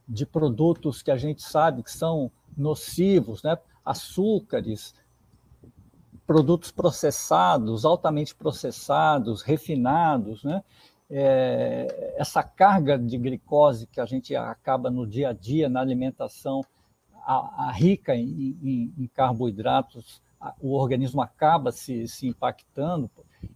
de 0.07 0.25
produtos 0.25 1.01
que 1.01 1.11
a 1.11 1.17
gente 1.17 1.41
sabe 1.41 1.83
que 1.83 1.91
são 1.91 2.31
nocivos, 2.55 3.43
né? 3.43 3.57
açúcares, 3.83 4.93
produtos 6.25 6.71
processados, 6.71 7.83
altamente 7.83 8.33
processados, 8.33 9.41
refinados, 9.41 10.43
né? 10.43 10.63
É, 11.15 12.15
essa 12.17 12.41
carga 12.41 12.97
de 12.97 13.17
glicose 13.17 13.85
que 13.85 13.99
a 13.99 14.05
gente 14.05 14.35
acaba 14.35 14.89
no 14.89 15.05
dia 15.05 15.29
a 15.29 15.33
dia 15.33 15.69
na 15.69 15.81
alimentação 15.81 16.65
a, 17.25 17.67
a 17.67 17.71
rica 17.71 18.15
em, 18.15 18.57
em, 18.61 18.93
em 18.97 19.07
carboidratos, 19.07 20.21
a, 20.39 20.53
o 20.59 20.73
organismo 20.73 21.21
acaba 21.21 21.71
se, 21.71 22.07
se 22.07 22.27
impactando, 22.27 23.09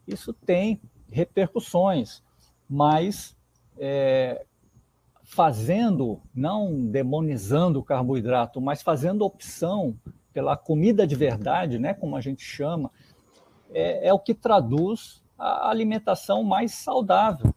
isso 0.08 0.34
tem 0.34 0.82
repercussões, 1.12 2.24
mas 2.70 3.36
é, 3.78 4.46
fazendo, 5.24 6.22
não 6.34 6.86
demonizando 6.90 7.80
o 7.80 7.84
carboidrato, 7.84 8.62
mas 8.62 8.82
fazendo 8.82 9.26
opção 9.26 9.98
pela 10.34 10.56
comida 10.56 11.06
de 11.06 11.16
verdade, 11.16 11.78
né, 11.80 11.94
como 11.94 12.16
a 12.16 12.22
gente 12.22 12.44
chama, 12.44 12.92
é, 13.74 14.08
é 14.08 14.14
o 14.14 14.20
que 14.20 14.34
traduz 14.34 15.24
a 15.38 15.70
alimentação 15.70 16.44
mais 16.44 16.74
saudável. 16.74 17.54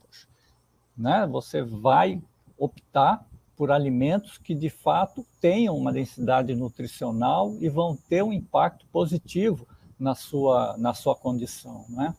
Né? 0.96 1.26
Você 1.30 1.62
vai 1.62 2.20
optar 2.58 3.24
por 3.60 3.70
alimentos 3.70 4.38
que 4.38 4.54
de 4.54 4.70
fato 4.70 5.22
tenham 5.38 5.76
uma 5.76 5.92
densidade 5.92 6.54
nutricional 6.54 7.54
e 7.60 7.68
vão 7.68 7.94
ter 7.94 8.24
um 8.24 8.32
impacto 8.32 8.86
positivo 8.90 9.68
na 9.98 10.14
sua, 10.14 10.78
na 10.78 10.94
sua 10.94 11.14
condição. 11.14 11.84
Né? 11.90 12.14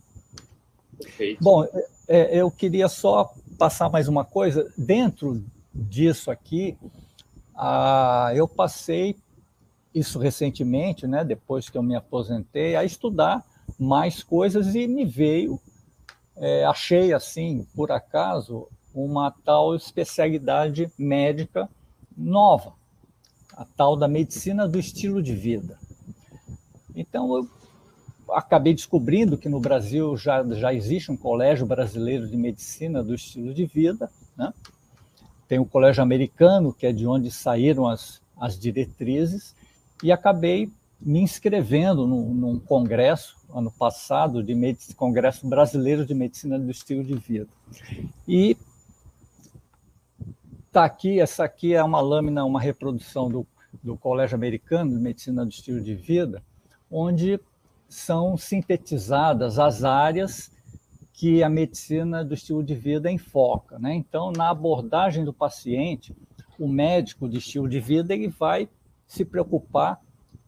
Perfeito. 0.99 1.43
Bom, 1.43 1.63
é, 1.63 1.87
é, 2.07 2.37
eu 2.37 2.51
queria 2.51 2.87
só 2.87 3.33
passar 3.57 3.89
mais 3.89 4.07
uma 4.07 4.23
coisa. 4.23 4.71
Dentro 4.77 5.43
disso 5.73 6.29
aqui, 6.29 6.77
ah, 7.55 8.31
eu 8.35 8.47
passei 8.47 9.15
isso 9.95 10.19
recentemente, 10.19 11.07
né, 11.07 11.25
depois 11.25 11.71
que 11.71 11.77
eu 11.77 11.81
me 11.81 11.95
aposentei, 11.95 12.75
a 12.75 12.85
estudar 12.85 13.43
mais 13.79 14.21
coisas 14.21 14.75
e 14.75 14.87
me 14.87 15.05
veio, 15.05 15.59
é, 16.37 16.65
achei 16.65 17.11
assim, 17.11 17.65
por 17.75 17.91
acaso, 17.91 18.67
uma 18.93 19.31
tal 19.31 19.75
especialidade 19.75 20.91
médica 20.97 21.69
nova, 22.15 22.73
a 23.55 23.65
tal 23.65 23.95
da 23.95 24.07
medicina 24.07 24.67
do 24.67 24.79
estilo 24.79 25.21
de 25.21 25.33
vida. 25.33 25.79
Então, 26.95 27.35
eu 27.35 27.49
acabei 28.31 28.73
descobrindo 28.73 29.37
que 29.37 29.49
no 29.49 29.59
Brasil 29.59 30.15
já, 30.17 30.43
já 30.53 30.73
existe 30.73 31.11
um 31.11 31.17
colégio 31.17 31.65
brasileiro 31.65 32.27
de 32.27 32.37
medicina 32.37 33.03
do 33.03 33.13
estilo 33.13 33.53
de 33.53 33.65
vida, 33.65 34.09
né? 34.37 34.53
tem 35.47 35.59
o 35.59 35.65
colégio 35.65 36.01
americano, 36.01 36.73
que 36.73 36.85
é 36.85 36.93
de 36.93 37.05
onde 37.05 37.29
saíram 37.29 37.87
as, 37.87 38.21
as 38.39 38.57
diretrizes, 38.57 39.53
e 40.01 40.11
acabei 40.11 40.71
me 40.99 41.19
inscrevendo 41.19 42.07
num, 42.07 42.33
num 42.33 42.59
congresso, 42.59 43.35
ano 43.53 43.71
passado, 43.71 44.41
de 44.41 44.55
Congresso 44.95 45.47
Brasileiro 45.47 46.05
de 46.05 46.13
Medicina 46.13 46.57
do 46.57 46.71
Estilo 46.71 47.03
de 47.03 47.15
Vida. 47.15 47.49
E 48.27 48.55
Está 50.71 50.85
aqui, 50.85 51.19
essa 51.19 51.43
aqui 51.43 51.73
é 51.73 51.83
uma 51.83 51.99
lâmina, 51.99 52.45
uma 52.45 52.61
reprodução 52.61 53.27
do, 53.27 53.45
do 53.83 53.97
Colégio 53.97 54.37
Americano 54.37 54.91
de 54.91 55.03
Medicina 55.03 55.43
do 55.43 55.51
Estilo 55.51 55.81
de 55.81 55.93
Vida, 55.93 56.41
onde 56.89 57.37
são 57.89 58.37
sintetizadas 58.37 59.59
as 59.59 59.83
áreas 59.83 60.49
que 61.11 61.43
a 61.43 61.49
medicina 61.49 62.23
do 62.23 62.33
estilo 62.33 62.63
de 62.63 62.73
vida 62.73 63.11
enfoca. 63.11 63.77
Né? 63.77 63.95
Então, 63.95 64.31
na 64.31 64.49
abordagem 64.49 65.25
do 65.25 65.33
paciente, 65.33 66.15
o 66.57 66.69
médico 66.69 67.27
de 67.27 67.39
estilo 67.39 67.67
de 67.67 67.81
vida 67.81 68.13
ele 68.13 68.29
vai 68.29 68.69
se 69.05 69.25
preocupar 69.25 69.99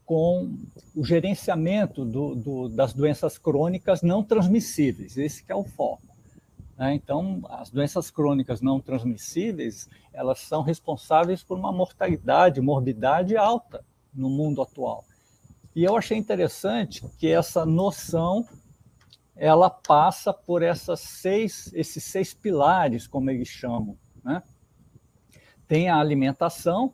com 0.06 0.56
o 0.96 1.04
gerenciamento 1.04 2.06
do, 2.06 2.34
do, 2.34 2.70
das 2.70 2.94
doenças 2.94 3.38
crônicas 3.38 4.02
não 4.02 4.24
transmissíveis. 4.24 5.18
Esse 5.18 5.44
é 5.50 5.54
o 5.54 5.66
foco. 5.66 6.13
Né? 6.78 6.94
Então, 6.94 7.42
as 7.50 7.70
doenças 7.70 8.10
crônicas 8.10 8.62
não 8.62 8.80
transmissíveis, 8.80 9.90
elas 10.12 10.40
são 10.40 10.62
responsáveis 10.62 11.44
por 11.44 11.58
uma 11.58 11.72
mortalidade, 11.72 12.62
morbidade 12.62 13.38
alta 13.38 13.84
no 14.14 14.30
mundo 14.30 14.62
atual. 14.62 15.06
E 15.76 15.84
eu 15.84 15.98
achei 15.98 16.18
interessante 16.18 17.04
que 17.18 17.28
essa 17.28 17.66
noção 17.66 18.46
ela 19.36 19.70
passa 19.70 20.32
por 20.32 20.62
essas 20.62 21.00
seis, 21.00 21.72
esses 21.74 22.04
seis 22.04 22.34
pilares, 22.34 23.08
como 23.08 23.32
eles 23.32 23.48
chamam. 23.48 23.98
Né? 24.24 24.44
Tem 25.68 25.90
a 25.90 25.98
alimentação, 25.98 26.94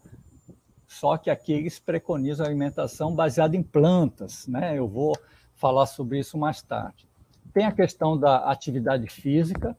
só 0.87 1.17
que 1.17 1.29
aqui 1.29 1.51
eles 1.51 1.79
preconizam 1.79 2.45
a 2.45 2.49
alimentação 2.49 3.13
baseada 3.13 3.57
em 3.57 3.63
plantas. 3.63 4.47
Né? 4.47 4.77
Eu 4.77 4.87
vou 4.87 5.13
falar 5.55 5.85
sobre 5.85 6.19
isso 6.19 6.37
mais 6.37 6.61
tarde. 6.61 7.08
Tem 7.53 7.65
a 7.65 7.71
questão 7.71 8.17
da 8.17 8.49
atividade 8.49 9.07
física, 9.07 9.75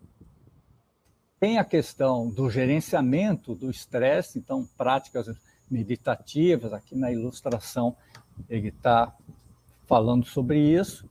tem 1.39 1.59
a 1.59 1.65
questão 1.65 2.29
do 2.29 2.51
gerenciamento 2.51 3.55
do 3.55 3.71
estresse, 3.71 4.39
então, 4.39 4.69
práticas 4.77 5.27
meditativas, 5.71 6.73
aqui 6.73 6.95
na 6.97 7.11
ilustração 7.11 7.97
ele 8.49 8.69
está 8.69 9.15
falando 9.87 10.27
sobre 10.27 10.59
isso. 10.59 11.09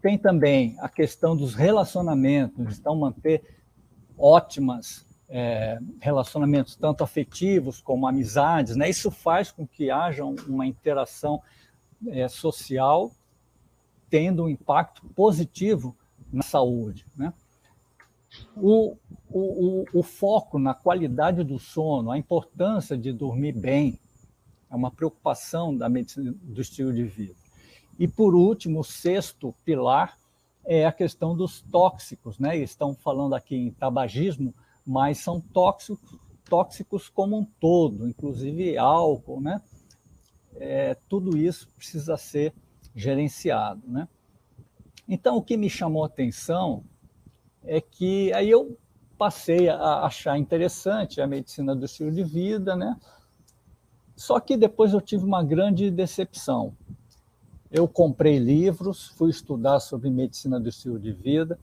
Tem 0.00 0.16
também 0.16 0.76
a 0.80 0.88
questão 0.88 1.36
dos 1.36 1.54
relacionamentos, 1.54 2.78
então, 2.78 2.96
manter 2.96 3.42
ótimas 4.16 5.06
é, 5.28 5.78
relacionamentos, 6.00 6.74
tanto 6.74 7.04
afetivos 7.04 7.80
como 7.80 8.06
amizades, 8.06 8.74
né? 8.76 8.88
Isso 8.88 9.10
faz 9.10 9.52
com 9.52 9.66
que 9.66 9.90
haja 9.90 10.24
uma 10.24 10.66
interação 10.66 11.42
é, 12.06 12.26
social 12.28 13.12
tendo 14.10 14.44
um 14.44 14.48
impacto 14.48 15.06
positivo 15.14 15.96
na 16.32 16.42
saúde. 16.42 17.06
Né? 17.16 17.32
O, 18.56 18.96
o, 19.30 19.84
o, 19.92 20.02
foco 20.02 20.58
na 20.58 20.74
qualidade 20.74 21.42
do 21.42 21.58
sono, 21.58 22.10
a 22.10 22.18
importância 22.18 22.96
de 22.96 23.12
dormir 23.12 23.52
bem, 23.52 23.98
é 24.70 24.76
uma 24.76 24.90
preocupação 24.90 25.76
da 25.76 25.88
medicina 25.88 26.34
do 26.42 26.60
estilo 26.60 26.92
de 26.92 27.04
vida. 27.04 27.34
E, 27.98 28.06
por 28.06 28.34
último, 28.34 28.80
o 28.80 28.84
sexto 28.84 29.54
pilar 29.64 30.18
é 30.64 30.84
a 30.84 30.92
questão 30.92 31.36
dos 31.36 31.62
tóxicos. 31.62 32.38
Né? 32.38 32.58
Estão 32.58 32.94
falando 32.94 33.34
aqui 33.34 33.56
em 33.56 33.70
tabagismo, 33.70 34.54
mas 34.86 35.18
são 35.18 35.40
tóxicos, 35.40 36.18
tóxicos 36.44 37.08
como 37.08 37.38
um 37.38 37.44
todo, 37.44 38.06
inclusive 38.06 38.76
álcool. 38.76 39.40
Né? 39.40 39.60
É, 40.56 40.94
tudo 41.08 41.36
isso 41.36 41.68
precisa 41.76 42.16
ser 42.16 42.52
gerenciado. 42.94 43.82
Né? 43.86 44.08
Então, 45.08 45.36
o 45.36 45.42
que 45.42 45.56
me 45.56 45.70
chamou 45.70 46.02
a 46.04 46.06
atenção 46.06 46.84
é 47.64 47.80
que 47.80 48.32
aí 48.32 48.50
eu 48.50 48.76
passei 49.16 49.68
a 49.68 50.04
achar 50.04 50.38
interessante 50.38 51.20
a 51.20 51.26
medicina 51.26 51.74
do 51.74 51.84
estilo 51.84 52.12
de 52.12 52.22
vida, 52.22 52.76
né? 52.76 52.96
Só 54.14 54.38
que 54.38 54.56
depois 54.56 54.92
eu 54.92 55.00
tive 55.00 55.24
uma 55.24 55.42
grande 55.42 55.90
decepção. 55.90 56.74
Eu 57.70 57.86
comprei 57.86 58.38
livros, 58.38 59.08
fui 59.08 59.30
estudar 59.30 59.80
sobre 59.80 60.08
medicina 60.08 60.58
do 60.58 60.68
estilo 60.68 60.98
de 60.98 61.12
vida, 61.12 61.58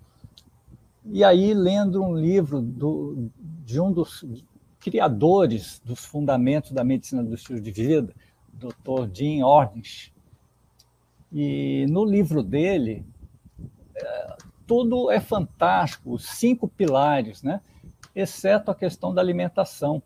e 1.07 1.23
aí, 1.23 1.53
lendo 1.53 2.01
um 2.03 2.17
livro 2.17 2.59
do, 2.61 3.29
de 3.63 3.79
um 3.79 3.91
dos 3.91 4.25
criadores 4.79 5.79
dos 5.85 6.03
fundamentos 6.03 6.71
da 6.71 6.83
medicina 6.83 7.23
do 7.23 7.35
estilo 7.35 7.61
de 7.61 7.71
vida, 7.71 8.13
Dr. 8.53 9.07
Jim 9.13 9.43
Ornish. 9.43 10.11
E 11.37 11.85
no 11.89 12.05
livro 12.05 12.41
dele, 12.41 13.05
é, 13.93 14.37
tudo 14.65 15.11
é 15.11 15.19
fantástico, 15.19 16.13
os 16.13 16.25
cinco 16.25 16.67
pilares, 16.67 17.43
né? 17.43 17.59
exceto 18.15 18.71
a 18.71 18.75
questão 18.75 19.13
da 19.13 19.21
alimentação, 19.21 20.01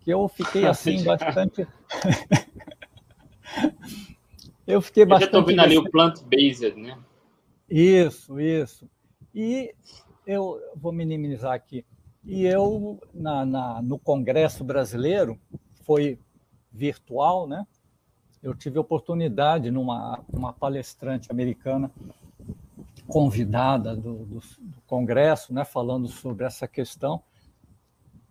que 0.00 0.10
eu 0.10 0.28
fiquei 0.28 0.66
assim 0.66 1.02
bastante. 1.02 1.66
eu 4.66 4.82
fiquei 4.82 5.06
bastante. 5.06 5.28
Eu 5.28 5.32
já 5.32 5.38
estou 5.38 5.46
vendo 5.46 5.60
ali 5.60 5.78
o 5.78 5.90
plant-based, 5.90 6.74
né? 6.76 6.98
Isso, 7.68 8.38
isso. 8.38 8.88
E 9.34 9.74
eu 10.26 10.60
vou 10.76 10.92
minimizar 10.92 11.52
aqui. 11.52 11.84
E 12.22 12.44
eu, 12.44 13.00
na, 13.14 13.46
na, 13.46 13.80
no 13.80 13.98
Congresso 13.98 14.62
Brasileiro, 14.62 15.40
foi 15.84 16.18
virtual, 16.70 17.46
né? 17.46 17.66
Eu 18.42 18.54
tive 18.54 18.78
oportunidade, 18.78 19.70
numa 19.70 20.20
uma 20.32 20.52
palestrante 20.52 21.30
americana, 21.30 21.90
convidada 23.06 23.94
do, 23.94 24.24
do, 24.24 24.40
do, 24.40 24.80
Congresso, 24.86 25.52
né, 25.52 25.64
falando 25.64 26.08
sobre 26.08 26.44
essa 26.44 26.66
questão, 26.66 27.22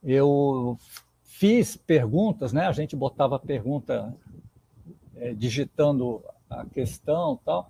eu 0.01 0.77
fiz 1.23 1.75
perguntas, 1.75 2.53
né, 2.53 2.65
a 2.65 2.71
gente 2.71 2.95
botava 2.95 3.35
a 3.35 3.39
pergunta 3.39 4.15
é, 5.17 5.33
digitando 5.33 6.23
a 6.49 6.65
questão 6.65 7.39
tal, 7.45 7.69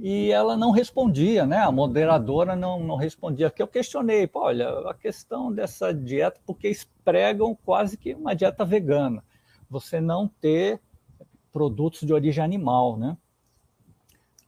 e 0.00 0.30
ela 0.30 0.56
não 0.56 0.70
respondia, 0.70 1.44
né? 1.44 1.58
A 1.58 1.70
moderadora 1.70 2.56
não, 2.56 2.80
não 2.80 2.96
respondia. 2.96 3.50
Que 3.50 3.62
eu 3.62 3.68
questionei, 3.68 4.26
pô, 4.26 4.40
olha, 4.44 4.70
a 4.88 4.94
questão 4.94 5.52
dessa 5.52 5.92
dieta, 5.92 6.40
porque 6.46 6.68
eles 6.68 6.88
pregam 7.04 7.54
quase 7.54 7.98
que 7.98 8.14
uma 8.14 8.34
dieta 8.34 8.64
vegana, 8.64 9.22
você 9.68 10.00
não 10.00 10.26
ter 10.26 10.80
produtos 11.52 12.00
de 12.00 12.12
origem 12.12 12.42
animal, 12.42 12.96
né? 12.96 13.16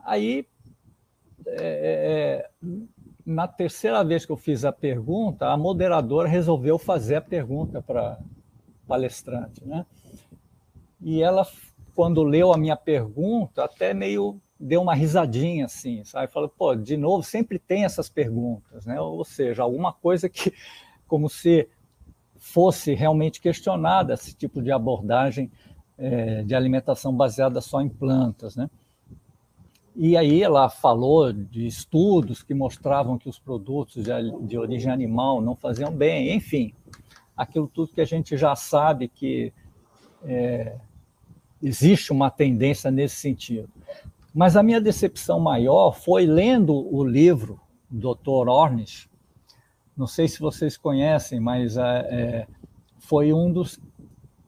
Aí, 0.01 0.47
é, 1.47 2.49
é, 2.49 2.51
na 3.25 3.47
terceira 3.47 4.03
vez 4.05 4.27
que 4.27 4.33
eu 4.33 4.37
fiz 4.37 4.65
a 4.65 4.73
pergunta, 4.73 5.49
a 5.49 5.57
moderadora 5.57 6.29
resolveu 6.29 6.79
fazer 6.79 7.17
a 7.17 7.21
pergunta 7.21 7.83
para 7.83 8.19
palestrante, 8.87 9.65
né? 9.67 9.87
E 11.01 11.23
ela, 11.23 11.47
quando 11.95 12.23
leu 12.23 12.53
a 12.53 12.59
minha 12.59 12.77
pergunta, 12.77 13.65
até 13.65 13.93
meio 13.93 14.41
deu 14.59 14.81
uma 14.81 14.95
risadinha 14.95 15.67
assim, 15.67 16.05
sabe? 16.05 16.33
Falou, 16.33 16.49
pô, 16.49 16.75
de 16.75 16.97
novo, 16.97 17.23
sempre 17.23 17.59
tem 17.59 17.85
essas 17.85 18.09
perguntas, 18.09 18.87
né? 18.87 19.01
Ou 19.01 19.25
seja, 19.25 19.63
alguma 19.63 19.93
coisa 19.93 20.29
que, 20.29 20.53
como 21.07 21.29
se 21.29 21.69
fosse 22.39 22.95
realmente 22.95 23.41
questionada 23.41 24.15
esse 24.15 24.35
tipo 24.35 24.63
de 24.63 24.71
abordagem 24.71 25.51
é, 25.99 26.43
de 26.43 26.55
alimentação 26.55 27.15
baseada 27.15 27.61
só 27.61 27.81
em 27.81 27.89
plantas, 27.89 28.57
né? 28.57 28.69
E 29.97 30.17
aí 30.17 30.43
ela 30.43 30.69
falou 30.69 31.33
de 31.33 31.67
estudos 31.67 32.43
que 32.43 32.53
mostravam 32.53 33.17
que 33.17 33.29
os 33.29 33.39
produtos 33.39 34.05
de, 34.43 34.59
origem 34.59 34.91
animal 34.91 35.41
não 35.41 35.55
faziam 35.55 35.93
bem, 35.93 36.35
enfim, 36.35 36.75
aquilo 37.37 37.71
tudo 37.73 37.93
que 37.93 38.01
a 38.01 38.05
gente 38.05 38.37
já 38.37 38.57
sabe 38.57 39.07
que 39.07 39.53
é, 40.25 40.77
existe 41.63 42.11
uma 42.11 42.29
tendência 42.29 42.91
nesse 42.91 43.17
sentido. 43.17 43.69
Mas 44.35 44.57
a 44.57 44.65
minha 44.65 44.81
decepção 44.81 45.39
maior 45.39 45.93
foi 45.93 46.27
lendo 46.27 46.75
o 46.75 47.05
livro 47.05 47.61
do 47.89 48.17
Dr. 48.17 48.49
Ornish. 48.49 49.09
Não 49.97 50.09
sei 50.09 50.27
se 50.27 50.41
vocês 50.41 50.77
conhecem, 50.77 51.39
mas 51.39 51.77
é, 51.77 51.83
é 51.83 52.47
foi 52.99 53.33
um 53.33 53.53
dos 53.53 53.79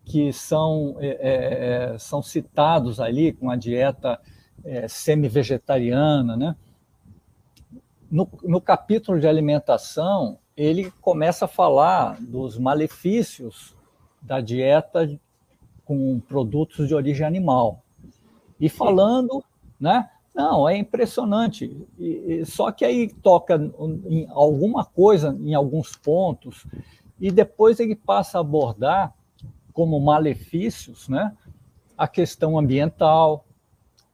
que 0.07 0.33
são, 0.33 0.97
é, 1.01 1.09
é, 1.09 1.95
é, 1.95 1.99
são 1.99 2.23
citados 2.23 2.99
ali 2.99 3.33
com 3.33 3.51
a 3.51 3.57
dieta 3.57 4.19
é, 4.65 4.89
semi-vegetariana. 4.89 6.37
Né? 6.37 6.57
No, 8.11 8.27
no 8.43 8.61
capítulo 8.61 9.21
de 9.21 9.29
alimentação, 9.29 10.39
ele 10.57 10.91
começa 11.03 11.45
a 11.45 11.49
falar 11.49 12.17
dos 12.21 12.57
malefícios 12.57 13.77
da 14.23 14.41
dieta 14.41 15.19
com 15.85 16.19
produtos 16.21 16.89
de 16.89 16.95
origem 16.95 17.27
animal. 17.27 17.83
E 18.59 18.69
falando 18.69 19.45
né? 19.79 20.09
Não, 20.35 20.69
é 20.69 20.77
impressionante. 20.77 21.87
E, 21.99 22.45
só 22.45 22.71
que 22.71 22.85
aí 22.85 23.09
toca 23.09 23.55
em 24.07 24.27
alguma 24.31 24.85
coisa, 24.85 25.37
em 25.41 25.55
alguns 25.55 25.97
pontos, 25.97 26.67
e 27.19 27.31
depois 27.31 27.81
ele 27.81 27.97
passa 27.97 28.39
a 28.39 28.41
abordar 28.43 29.15
como 29.77 30.01
malefícios, 30.01 31.07
né? 31.07 31.37
A 31.99 32.09
questão 32.09 32.59
ambiental, 32.59 33.45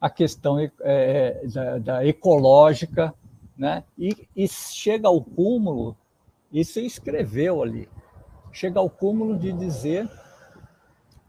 a 0.01 0.11
questão 0.11 0.59
é, 0.81 1.47
da, 1.47 1.79
da, 1.79 2.05
ecológica, 2.05 3.15
né? 3.57 3.85
E, 3.97 4.27
e 4.35 4.49
chega 4.49 5.07
ao 5.07 5.23
cúmulo, 5.23 5.97
isso 6.53 6.81
escreveu 6.81 7.63
ali, 7.63 7.89
chega 8.51 8.81
ao 8.81 8.91
cúmulo 8.91 9.39
de 9.39 9.53
dizer 9.53 10.11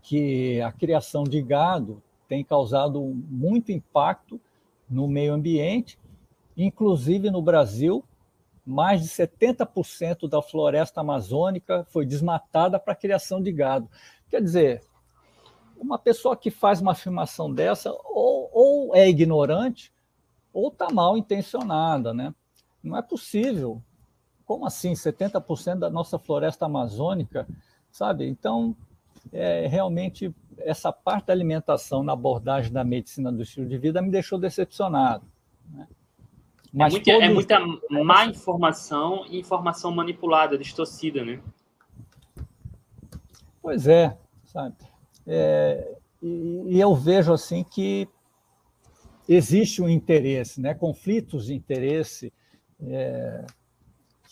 que 0.02 0.60
a 0.62 0.72
criação 0.72 1.24
de 1.24 1.40
gado 1.40 2.02
tem 2.28 2.44
causado 2.44 3.00
muito 3.30 3.72
impacto 3.72 4.42
no 4.90 5.08
meio 5.08 5.32
ambiente, 5.34 6.00
inclusive 6.58 7.30
no 7.30 7.42
Brasil, 7.44 8.04
mais 8.66 9.04
de 9.04 9.10
70% 9.10 10.28
da 10.28 10.42
floresta 10.42 11.02
amazônica 11.02 11.86
foi 11.90 12.04
desmatada 12.04 12.80
para 12.80 12.94
a 12.94 12.96
criação 12.96 13.40
de 13.40 13.52
gado. 13.52 13.88
Quer 14.34 14.42
dizer, 14.42 14.82
uma 15.78 16.00
pessoa 16.00 16.36
que 16.36 16.50
faz 16.50 16.82
uma 16.82 16.94
afirmação 16.94 17.54
dessa 17.54 17.92
ou, 17.92 18.50
ou 18.52 18.96
é 18.96 19.08
ignorante 19.08 19.94
ou 20.52 20.70
está 20.70 20.90
mal 20.92 21.16
intencionada, 21.16 22.16
né? 22.16 22.34
Não 22.82 22.98
é 22.98 23.02
possível. 23.04 23.80
Como 24.44 24.66
assim 24.66 24.94
70% 24.94 25.78
da 25.78 25.90
nossa 25.92 26.18
floresta 26.18 26.66
amazônica, 26.66 27.48
sabe? 27.92 28.28
Então, 28.28 28.76
é, 29.32 29.68
realmente 29.68 30.34
essa 30.58 30.92
parte 30.92 31.28
da 31.28 31.34
alimentação 31.34 32.02
na 32.02 32.14
abordagem 32.14 32.74
da 32.74 32.84
medicina 32.84 33.32
do 33.32 33.44
estilo 33.44 33.70
de 33.70 33.78
vida 33.78 34.02
me 34.02 34.10
deixou 34.10 34.40
decepcionado. 34.40 35.28
Né? 35.70 35.88
É 35.88 35.96
Mas 36.74 36.96
é 36.96 36.98
muita, 36.98 37.12
é 37.12 37.30
muita 37.30 37.60
má 38.04 38.26
informação 38.26 39.28
e 39.30 39.38
informação 39.38 39.92
manipulada, 39.92 40.58
distorcida, 40.58 41.24
né? 41.24 41.40
Pois 43.62 43.88
é, 43.88 44.18
sabe? 44.54 44.76
É, 45.26 45.98
e, 46.22 46.64
e, 46.68 46.80
eu 46.80 46.96
vejo 46.96 47.34
assim 47.34 47.64
que 47.64 48.08
existe 49.28 49.82
um 49.82 49.90
interesse, 49.90 50.62
né? 50.62 50.74
conflitos 50.74 51.48
de 51.48 51.54
interesse, 51.54 52.32
é, 52.82 53.46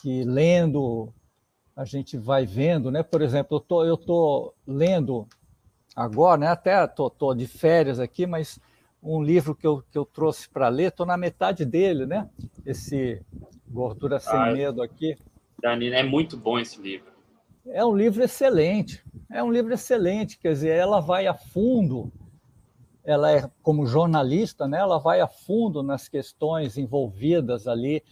que 0.02 0.24
lendo 0.24 1.12
a 1.76 1.86
gente 1.86 2.18
vai 2.18 2.46
vendo, 2.46 2.92
né? 2.92 3.02
Por 3.02 3.22
exemplo, 3.22 3.58
eu 3.58 3.62
tô, 3.62 3.86
eu 3.86 3.98
tô 3.98 4.54
lendo 4.68 5.28
agora, 5.96 6.40
né? 6.40 6.48
Até 6.48 6.86
tô, 6.88 7.10
tô 7.10 7.34
de 7.34 7.48
férias 7.48 8.00
aqui, 8.00 8.28
mas 8.28 8.60
um 9.02 9.24
livro 9.24 9.56
que 9.56 9.66
eu, 9.66 9.82
que 9.90 9.98
eu 9.98 10.06
trouxe 10.06 10.50
para 10.50 10.68
ler, 10.68 10.90
estou 10.90 11.06
na 11.06 11.18
metade 11.18 11.66
dele, 11.66 12.06
né? 12.06 12.30
Esse 12.66 13.22
Gordura 13.68 14.20
Sem 14.20 14.38
ah, 14.38 14.52
Medo 14.52 14.82
aqui. 14.82 15.18
Danilo, 15.62 15.96
é 15.96 16.04
muito 16.04 16.36
bom 16.36 16.60
esse 16.60 16.80
livro. 16.80 17.11
É 17.68 17.86
um 17.86 17.96
livro 17.96 18.24
excelente, 18.24 19.04
é 19.30 19.44
um 19.44 19.52
livro 19.52 19.74
excelente, 19.74 20.38
quer 20.40 20.54
dizer, 20.54 20.76
ela 20.76 21.00
vai 21.00 21.28
a 21.28 21.34
fundo, 21.34 22.12
ela 23.04 23.32
é 23.32 23.50
como 23.62 23.86
jornalista, 23.86 24.68
né? 24.68 24.80
Ela 24.80 24.98
vai 24.98 25.22
a 25.22 25.28
fundo 25.28 25.84
nas 25.84 26.08
questões 26.08 26.78
envolvidas 26.78 27.68
ali 27.68 28.04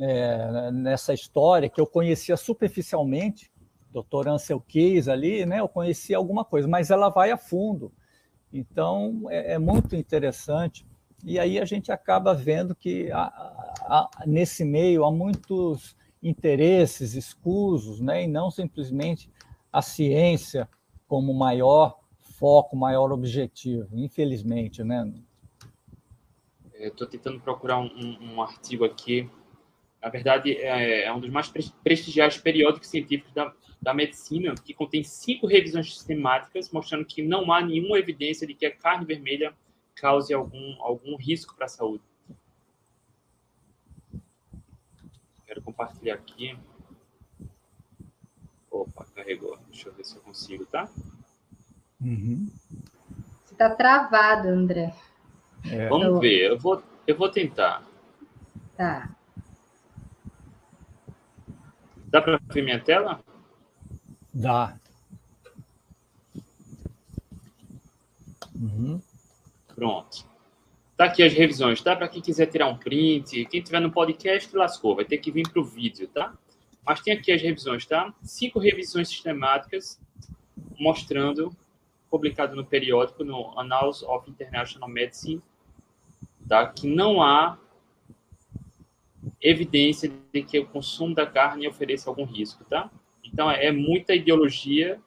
é, 0.00 0.70
nessa 0.70 1.12
história 1.12 1.68
que 1.68 1.80
eu 1.80 1.86
conhecia 1.86 2.36
superficialmente, 2.36 3.50
doutor 3.90 4.28
Ansel 4.28 4.60
Keys 4.60 5.08
ali, 5.08 5.44
né? 5.44 5.60
Eu 5.60 5.68
conhecia 5.68 6.16
alguma 6.16 6.44
coisa, 6.44 6.66
mas 6.66 6.90
ela 6.90 7.08
vai 7.08 7.30
a 7.30 7.36
fundo. 7.36 7.92
Então 8.52 9.26
é, 9.30 9.54
é 9.54 9.58
muito 9.58 9.96
interessante. 9.96 10.86
E 11.24 11.38
aí 11.38 11.58
a 11.58 11.64
gente 11.64 11.92
acaba 11.92 12.34
vendo 12.34 12.74
que 12.74 13.10
há, 13.12 13.26
há, 13.86 14.10
nesse 14.26 14.64
meio 14.64 15.04
há 15.04 15.10
muitos 15.10 15.96
interesses 16.22 17.14
escusos, 17.14 18.00
né? 18.00 18.24
E 18.24 18.26
não 18.26 18.50
simplesmente 18.50 19.30
a 19.72 19.82
ciência 19.82 20.68
como 21.08 21.34
maior 21.34 21.98
foco, 22.20 22.76
maior 22.76 23.12
objetivo. 23.12 23.98
Infelizmente, 23.98 24.84
né? 24.84 25.12
Estou 26.74 27.06
tentando 27.06 27.40
procurar 27.40 27.78
um, 27.78 27.86
um, 27.86 28.34
um 28.34 28.42
artigo 28.42 28.84
aqui 28.84 29.30
na 30.02 30.08
verdade, 30.08 30.56
é, 30.56 31.04
é 31.04 31.12
um 31.12 31.20
dos 31.20 31.30
mais 31.30 31.48
prestigiados 31.48 32.36
periódicos 32.36 32.88
científicos 32.88 33.32
da, 33.32 33.54
da 33.80 33.94
medicina, 33.94 34.52
que 34.56 34.74
contém 34.74 35.04
cinco 35.04 35.46
revisões 35.46 35.94
sistemáticas 35.94 36.72
mostrando 36.72 37.04
que 37.04 37.22
não 37.22 37.52
há 37.52 37.60
nenhuma 37.60 37.98
evidência 37.98 38.44
de 38.44 38.52
que 38.52 38.66
a 38.66 38.74
carne 38.74 39.06
vermelha 39.06 39.54
cause 39.94 40.34
algum, 40.34 40.74
algum 40.82 41.16
risco 41.16 41.54
para 41.54 41.66
a 41.66 41.68
saúde. 41.68 42.02
Quero 45.52 45.60
compartilhar 45.64 46.14
aqui. 46.14 46.58
Opa, 48.70 49.04
carregou. 49.14 49.58
Deixa 49.68 49.90
eu 49.90 49.92
ver 49.92 50.02
se 50.06 50.16
eu 50.16 50.22
consigo, 50.22 50.64
tá? 50.64 50.88
Uhum. 52.00 52.50
Você 53.44 53.54
tá 53.54 53.68
travado, 53.68 54.48
André. 54.48 54.94
É, 55.70 55.90
Vamos 55.90 56.06
Eu- 56.06 56.20
ver, 56.20 56.52
eu 56.52 56.58
vou, 56.58 56.82
eu 57.06 57.18
vou 57.18 57.30
tentar. 57.30 57.84
Tá. 58.78 59.14
Dá 62.06 62.22
para 62.22 62.40
ver 62.50 62.62
minha 62.62 62.82
tela? 62.82 63.22
dá. 64.32 64.78
Uhum. 68.58 69.02
Pronto. 69.74 70.26
Tá 71.02 71.06
aqui 71.06 71.24
as 71.24 71.32
revisões, 71.32 71.82
tá? 71.82 71.96
Para 71.96 72.06
quem 72.06 72.22
quiser 72.22 72.46
tirar 72.46 72.68
um 72.68 72.76
print, 72.76 73.44
quem 73.46 73.60
tiver 73.60 73.80
no 73.80 73.90
podcast, 73.90 74.56
lascou, 74.56 74.94
vai 74.94 75.04
ter 75.04 75.18
que 75.18 75.32
vir 75.32 75.42
para 75.50 75.60
o 75.60 75.64
vídeo, 75.64 76.06
tá? 76.06 76.32
Mas 76.86 77.00
tem 77.00 77.12
aqui 77.12 77.32
as 77.32 77.42
revisões, 77.42 77.84
tá? 77.84 78.14
Cinco 78.22 78.60
revisões 78.60 79.08
sistemáticas 79.08 80.00
mostrando, 80.78 81.50
publicado 82.08 82.54
no 82.54 82.64
periódico, 82.64 83.24
no 83.24 83.52
Annals 83.58 84.04
of 84.04 84.30
International 84.30 84.88
Medicine, 84.88 85.42
tá? 86.48 86.68
Que 86.68 86.86
não 86.86 87.20
há 87.20 87.58
evidência 89.40 90.08
de 90.32 90.42
que 90.44 90.60
o 90.60 90.68
consumo 90.68 91.16
da 91.16 91.26
carne 91.26 91.66
ofereça 91.66 92.08
algum 92.08 92.24
risco, 92.24 92.64
tá? 92.66 92.88
Então 93.24 93.50
é 93.50 93.72
muita 93.72 94.14
ideologia, 94.14 95.00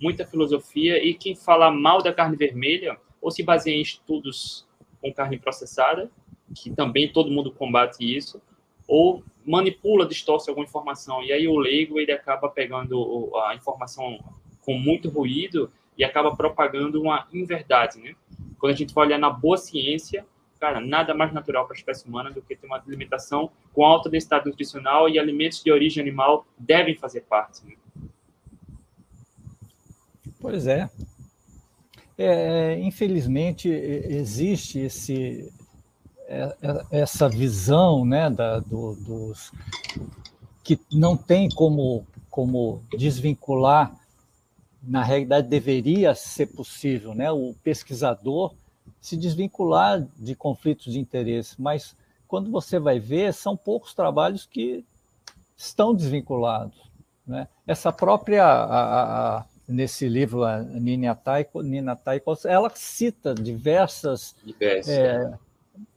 muita 0.00 0.26
filosofia 0.26 1.04
e 1.04 1.12
quem 1.12 1.36
fala 1.36 1.70
mal 1.70 2.02
da 2.02 2.14
carne 2.14 2.34
vermelha 2.34 2.98
ou 3.20 3.30
se 3.30 3.42
baseia 3.42 3.76
em 3.76 3.82
estudos 3.82 4.66
com 5.04 5.12
carne 5.12 5.38
processada, 5.38 6.10
que 6.54 6.70
também 6.70 7.12
todo 7.12 7.30
mundo 7.30 7.52
combate 7.52 8.00
isso, 8.00 8.40
ou 8.88 9.22
manipula, 9.44 10.08
distorce 10.08 10.48
alguma 10.48 10.66
informação 10.66 11.22
e 11.22 11.30
aí 11.30 11.46
o 11.46 11.58
leigo 11.58 12.00
ele 12.00 12.10
acaba 12.10 12.48
pegando 12.48 13.30
a 13.44 13.54
informação 13.54 14.18
com 14.62 14.72
muito 14.78 15.10
ruído 15.10 15.70
e 15.98 16.02
acaba 16.02 16.34
propagando 16.34 17.02
uma 17.02 17.28
inverdade, 17.34 18.00
né? 18.00 18.14
Quando 18.58 18.72
a 18.72 18.76
gente 18.76 18.94
vai 18.94 19.06
olhar 19.06 19.18
na 19.18 19.28
boa 19.28 19.58
ciência, 19.58 20.24
cara, 20.58 20.80
nada 20.80 21.12
mais 21.12 21.34
natural 21.34 21.66
para 21.66 21.76
a 21.76 21.78
espécie 21.78 22.08
humana 22.08 22.30
do 22.30 22.40
que 22.40 22.56
ter 22.56 22.66
uma 22.66 22.78
alimentação 22.78 23.50
com 23.74 23.84
alta 23.84 24.08
densidade 24.08 24.46
nutricional 24.46 25.06
e 25.06 25.18
alimentos 25.18 25.62
de 25.62 25.70
origem 25.70 26.00
animal 26.00 26.46
devem 26.58 26.94
fazer 26.94 27.20
parte. 27.22 27.60
Né? 27.66 27.74
Pois 30.40 30.66
é. 30.66 30.88
É, 32.16 32.78
infelizmente, 32.80 33.68
e- 33.68 34.14
existe 34.16 34.78
esse, 34.78 35.52
é- 36.28 36.56
é- 36.62 36.86
essa 37.00 37.28
visão 37.28 38.04
né, 38.04 38.30
da, 38.30 38.60
do- 38.60 38.94
dos, 38.96 39.50
que 40.62 40.78
não 40.92 41.16
tem 41.16 41.48
como, 41.48 42.06
como 42.30 42.82
desvincular, 42.96 43.94
na 44.82 45.02
realidade 45.02 45.48
deveria 45.48 46.14
ser 46.14 46.46
possível, 46.46 47.14
né, 47.14 47.30
o 47.32 47.54
pesquisador 47.64 48.54
se 49.00 49.16
desvincular 49.16 50.06
de 50.16 50.34
conflitos 50.34 50.92
de 50.92 50.98
interesse, 51.00 51.60
mas 51.60 51.96
quando 52.28 52.50
você 52.50 52.78
vai 52.78 52.98
ver, 52.98 53.32
são 53.34 53.56
poucos 53.56 53.92
trabalhos 53.94 54.46
que 54.46 54.84
estão 55.56 55.94
desvinculados. 55.94 56.76
Né? 57.26 57.48
Essa 57.66 57.92
própria, 57.92 58.44
a- 58.44 59.38
a- 59.38 59.44
nesse 59.66 60.08
livro, 60.08 60.44
a 60.44 60.62
Nina 60.62 61.14
Taiko, 61.14 61.62
Nina 61.62 61.96
Taiko, 61.96 62.36
ela 62.44 62.70
cita 62.74 63.34
diversas 63.34 64.34
Diversos. 64.44 64.92
é, 64.92 65.38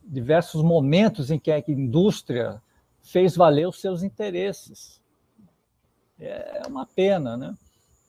diversos 0.04 0.64
momentos 0.64 1.30
em 1.30 1.38
que 1.38 1.52
a 1.52 1.64
indústria 1.68 2.62
fez 3.02 3.36
valer 3.36 3.68
os 3.68 3.80
seus 3.80 4.04
interesses. 4.04 5.02
É 6.20 6.62
uma 6.68 6.86
pena, 6.86 7.38
né? 7.38 7.56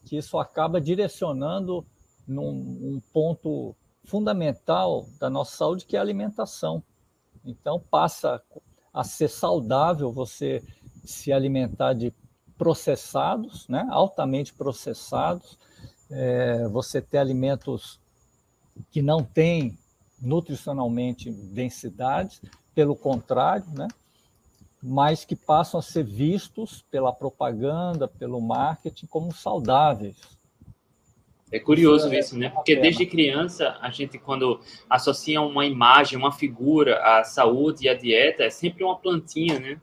Que 0.05 0.17
isso 0.17 0.39
acaba 0.39 0.81
direcionando 0.81 1.85
num 2.27 2.49
um 2.49 3.03
ponto 3.13 3.75
fundamental 4.05 5.07
da 5.21 5.29
nossa 5.29 5.57
saúde, 5.57 5.85
que 5.85 5.97
é 5.97 5.99
a 5.99 6.03
alimentação. 6.03 6.83
Então, 7.45 7.79
passa 7.91 8.43
a 8.93 9.05
ser 9.05 9.29
saudável 9.29 10.11
você 10.13 10.63
se 11.05 11.33
alimentar 11.33 11.93
de 11.93 12.13
processados, 12.59 13.67
né? 13.69 13.87
altamente 13.91 14.53
processados, 14.53 15.57
é, 16.11 16.67
você 16.69 17.01
ter 17.01 17.19
alimentos 17.19 18.01
que 18.91 19.01
não 19.01 19.23
têm 19.23 19.79
nutricionalmente 20.21 21.31
densidades, 21.31 22.43
pelo 22.75 22.97
contrário, 22.97 23.67
né? 23.73 23.87
mas 24.83 25.25
que 25.25 25.35
passam 25.35 25.81
a 25.81 25.83
ser 25.83 26.05
vistos 26.05 26.85
pela 26.91 27.13
propaganda, 27.13 28.07
pelo 28.07 28.41
marketing 28.41 29.07
como 29.07 29.33
saudáveis. 29.33 30.17
É 31.51 31.59
curioso 31.59 32.13
Isso 32.13 32.35
é 32.35 32.39
né? 32.39 32.51
Porque 32.51 32.77
desde 32.77 33.07
criança, 33.07 33.79
a 33.81 33.91
gente, 33.91 34.19
quando 34.19 34.61
associa 34.89 35.41
uma 35.41 35.65
imagem, 35.65 36.19
uma 36.19 36.31
figura 36.31 36.99
à 37.03 37.25
saúde 37.25 37.87
e 37.87 37.89
à 37.89 37.95
dieta, 37.95 38.45
é 38.45 38.51
sempre 38.51 38.85
uma 38.85 38.97
plantinha, 38.97 39.59
né? 39.59 39.81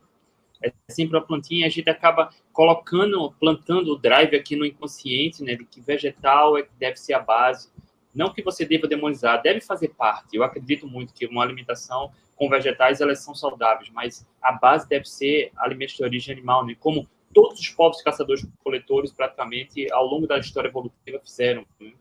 É 0.63 0.71
sempre 0.89 1.17
uma 1.17 1.25
plantinha 1.25 1.61
e 1.61 1.63
a 1.65 1.69
gente 1.69 1.89
acaba 1.89 2.29
colocando, 2.51 3.31
plantando 3.39 3.93
o 3.93 3.97
drive 3.97 4.35
aqui 4.35 4.55
no 4.55 4.65
inconsciente, 4.65 5.43
né? 5.43 5.55
De 5.55 5.65
que 5.65 5.81
vegetal 5.81 6.57
é 6.57 6.63
que 6.63 6.71
deve 6.79 6.97
ser 6.97 7.13
a 7.13 7.19
base. 7.19 7.69
Não 8.13 8.31
que 8.31 8.41
você 8.41 8.65
deva 8.65 8.87
demonizar, 8.87 9.41
deve 9.41 9.59
fazer 9.61 9.89
parte. 9.89 10.35
Eu 10.35 10.43
acredito 10.43 10.87
muito 10.87 11.13
que 11.13 11.25
uma 11.25 11.43
alimentação 11.43 12.11
com 12.35 12.49
vegetais, 12.49 13.01
elas 13.01 13.19
são 13.19 13.33
saudáveis, 13.33 13.89
mas 13.89 14.25
a 14.41 14.51
base 14.53 14.87
deve 14.87 15.05
ser 15.05 15.51
alimentos 15.57 15.95
de 15.95 16.03
origem 16.03 16.33
animal, 16.33 16.65
né? 16.65 16.75
Como 16.79 17.07
todos 17.33 17.59
os 17.59 17.69
povos 17.69 18.01
caçadores-coletores, 18.01 19.11
praticamente, 19.11 19.91
ao 19.91 20.05
longo 20.05 20.25
da 20.25 20.37
história 20.37 20.69
evolutiva, 20.69 21.19
fizeram. 21.23 21.65
né? 21.79 21.91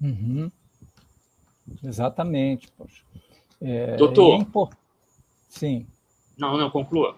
Uhum. 0.00 0.50
Exatamente, 1.84 2.68
poxa. 2.72 3.02
É, 3.60 3.96
Doutor. 3.96 4.40
é 4.40 4.76
Sim. 5.48 5.86
Não, 6.38 6.56
não, 6.56 6.70
conclua. 6.70 7.16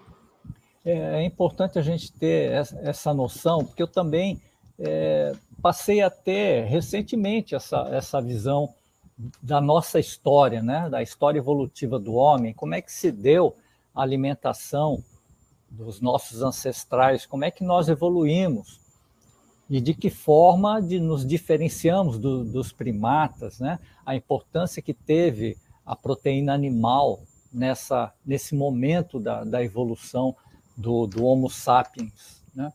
É, 0.85 1.21
é 1.21 1.23
importante 1.23 1.79
a 1.79 1.81
gente 1.81 2.11
ter 2.11 2.51
essa, 2.51 3.13
noção, 3.13 3.63
porque 3.63 3.81
eu 3.81 3.87
também 3.87 4.41
é, 4.77 5.33
passei 5.61 6.01
a 6.01 6.09
ter 6.09 6.65
recentemente 6.65 7.55
essa, 7.55 7.87
essa 7.91 8.21
visão 8.21 8.73
da 9.41 9.61
nossa 9.61 9.99
história, 9.99 10.61
né? 10.61 10.89
da 10.89 11.01
história 11.01 11.39
evolutiva 11.39 11.99
do 11.99 12.13
homem, 12.15 12.53
como 12.53 12.75
é 12.75 12.81
que 12.81 12.91
se 12.91 13.11
deu 13.11 13.55
a 13.95 14.01
alimentação 14.01 15.03
dos 15.69 16.01
nossos 16.01 16.41
ancestrais, 16.41 17.25
como 17.25 17.45
é 17.45 17.51
que 17.51 17.63
nós 17.63 17.87
evoluímos 17.87 18.81
e 19.69 19.79
de 19.79 19.93
que 19.93 20.09
forma 20.09 20.81
de 20.81 20.99
nos 20.99 21.25
diferenciamos 21.25 22.19
do, 22.19 22.43
dos 22.43 22.71
primatas, 22.71 23.59
né? 23.59 23.79
a 24.05 24.15
importância 24.15 24.81
que 24.81 24.93
teve 24.93 25.57
a 25.85 25.95
proteína 25.95 26.53
animal 26.53 27.21
nessa, 27.51 28.13
nesse 28.25 28.55
momento 28.55 29.19
da, 29.19 29.43
da 29.43 29.63
evolução 29.63 30.35
do, 30.75 31.07
do 31.07 31.25
Homo 31.25 31.49
sapiens. 31.49 32.43
Né? 32.53 32.71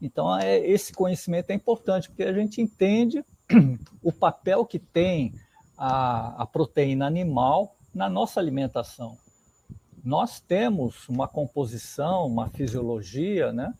Então, 0.00 0.36
é, 0.38 0.58
esse 0.58 0.92
conhecimento 0.92 1.50
é 1.50 1.54
importante, 1.54 2.08
porque 2.08 2.24
a 2.24 2.32
gente 2.32 2.60
entende 2.60 3.24
o 4.02 4.12
papel 4.12 4.64
que 4.64 4.78
tem 4.78 5.34
a, 5.76 6.42
a 6.42 6.46
proteína 6.46 7.06
animal 7.06 7.76
na 7.94 8.08
nossa 8.08 8.40
alimentação. 8.40 9.16
Nós 10.04 10.40
temos 10.40 11.08
uma 11.08 11.26
composição, 11.26 12.26
uma 12.26 12.48
fisiologia 12.48 13.52
né, 13.52 13.74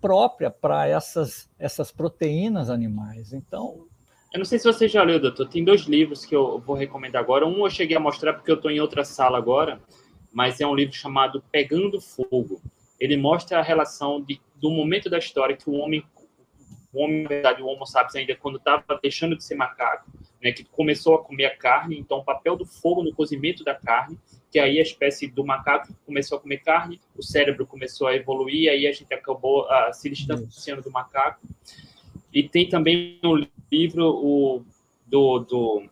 própria 0.00 0.50
para 0.50 0.86
essas, 0.86 1.48
essas 1.58 1.92
proteínas 1.92 2.70
animais. 2.70 3.32
Então, 3.32 3.86
Eu 4.32 4.38
não 4.38 4.44
sei 4.44 4.58
se 4.58 4.64
você 4.64 4.88
já 4.88 5.02
leu, 5.02 5.20
doutor. 5.20 5.48
Tem 5.48 5.64
dois 5.64 5.82
livros 5.82 6.24
que 6.24 6.34
eu 6.34 6.58
vou 6.60 6.74
recomendar 6.74 7.22
agora. 7.22 7.46
Um 7.46 7.64
eu 7.64 7.70
cheguei 7.70 7.96
a 7.96 8.00
mostrar 8.00 8.34
porque 8.34 8.50
eu 8.50 8.56
estou 8.56 8.70
em 8.70 8.80
outra 8.80 9.04
sala 9.04 9.38
agora, 9.38 9.80
mas 10.36 10.60
é 10.60 10.66
um 10.66 10.74
livro 10.74 10.94
chamado 10.94 11.42
Pegando 11.50 11.98
Fogo. 11.98 12.60
Ele 13.00 13.16
mostra 13.16 13.58
a 13.58 13.62
relação 13.62 14.20
de, 14.20 14.38
do 14.56 14.70
momento 14.70 15.08
da 15.08 15.16
história 15.16 15.56
que 15.56 15.70
o 15.70 15.72
homem, 15.72 16.04
o 16.92 17.02
homem, 17.02 17.22
na 17.22 17.28
verdade, 17.30 17.62
o 17.62 17.66
Homo 17.66 17.86
sapiens 17.86 18.16
ainda 18.16 18.36
quando 18.36 18.58
estava 18.58 18.84
deixando 19.02 19.34
de 19.34 19.42
ser 19.42 19.54
macaco, 19.54 20.10
né, 20.42 20.52
que 20.52 20.62
começou 20.62 21.14
a 21.14 21.24
comer 21.24 21.46
a 21.46 21.56
carne, 21.56 21.98
então 21.98 22.18
o 22.18 22.22
papel 22.22 22.54
do 22.54 22.66
fogo 22.66 23.02
no 23.02 23.14
cozimento 23.14 23.64
da 23.64 23.74
carne, 23.74 24.18
que 24.52 24.58
aí 24.58 24.78
a 24.78 24.82
espécie 24.82 25.26
do 25.26 25.42
macaco 25.42 25.96
começou 26.04 26.36
a 26.36 26.40
comer 26.42 26.58
carne, 26.58 27.00
o 27.16 27.22
cérebro 27.22 27.66
começou 27.66 28.06
a 28.06 28.14
evoluir, 28.14 28.70
aí 28.70 28.86
a 28.86 28.92
gente 28.92 29.14
acabou 29.14 29.62
uh, 29.62 29.90
se 29.94 30.10
distanciando 30.10 30.82
do 30.82 30.90
macaco. 30.90 31.40
E 32.30 32.46
tem 32.46 32.68
também 32.68 33.18
um 33.24 33.42
livro 33.72 34.06
o, 34.06 34.62
do, 35.06 35.38
do, 35.38 35.88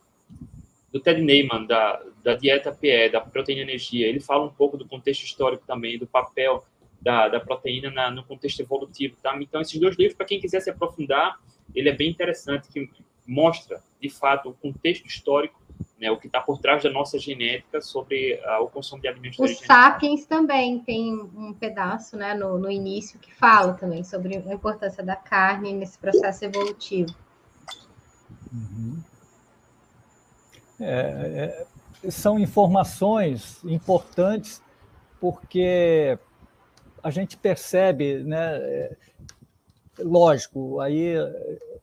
do 0.95 1.01
Ted 1.01 1.21
Neyman, 1.21 1.67
da, 1.67 2.01
da 2.23 2.37
dieta 2.37 2.71
PE, 2.71 3.09
da 3.09 3.21
proteína 3.21 3.63
energia. 3.63 4.07
Ele 4.07 4.21
fala 4.21 4.45
um 4.45 4.51
pouco 4.51 4.77
do 4.77 4.87
contexto 4.87 5.25
histórico 5.25 5.65
também, 5.67 5.99
do 5.99 6.07
papel 6.07 6.65
da, 7.03 7.27
da 7.27 7.41
proteína 7.41 7.91
na, 7.91 8.13
no 8.13 8.23
contexto 8.23 8.61
evolutivo. 8.61 9.17
Tá? 9.21 9.37
Então, 9.43 9.61
esses 9.61 9.77
dois 9.81 9.97
livros, 9.97 10.17
para 10.17 10.25
quem 10.25 10.39
quiser 10.39 10.61
se 10.61 10.71
aprofundar, 10.71 11.41
ele 11.75 11.89
é 11.89 11.93
bem 11.93 12.09
interessante, 12.09 12.69
que 12.69 12.89
mostra, 13.27 13.83
de 14.01 14.09
fato, 14.09 14.51
o 14.51 14.55
contexto 14.55 15.05
histórico 15.05 15.61
né, 15.99 16.09
o 16.13 16.17
que 16.17 16.29
está 16.29 16.41
por 16.41 16.59
trás 16.59 16.85
da 16.85 16.91
nossa 16.91 17.19
genética 17.19 17.81
sobre 17.81 18.35
uh, 18.35 18.63
o 18.63 18.69
consumo 18.69 19.03
de 19.03 19.09
alimentos. 19.09 19.39
Os 19.41 19.59
Sapiens 19.59 20.25
também 20.27 20.79
tem 20.79 21.13
um 21.13 21.53
pedaço 21.53 22.17
né, 22.17 22.35
no, 22.35 22.57
no 22.57 22.71
início 22.71 23.19
que 23.19 23.35
fala 23.35 23.75
também 23.75 24.05
sobre 24.05 24.37
a 24.37 24.55
importância 24.55 25.03
da 25.03 25.17
carne 25.17 25.73
nesse 25.73 25.99
processo 25.99 26.45
evolutivo. 26.45 27.13
Uhum. 28.53 29.03
É, 30.81 31.67
é, 32.03 32.11
são 32.11 32.39
informações 32.39 33.63
importantes 33.65 34.63
porque 35.21 36.19
a 37.03 37.11
gente 37.11 37.37
percebe, 37.37 38.25
né? 38.25 38.57
É, 38.57 38.97
lógico, 40.01 40.81
aí 40.81 41.17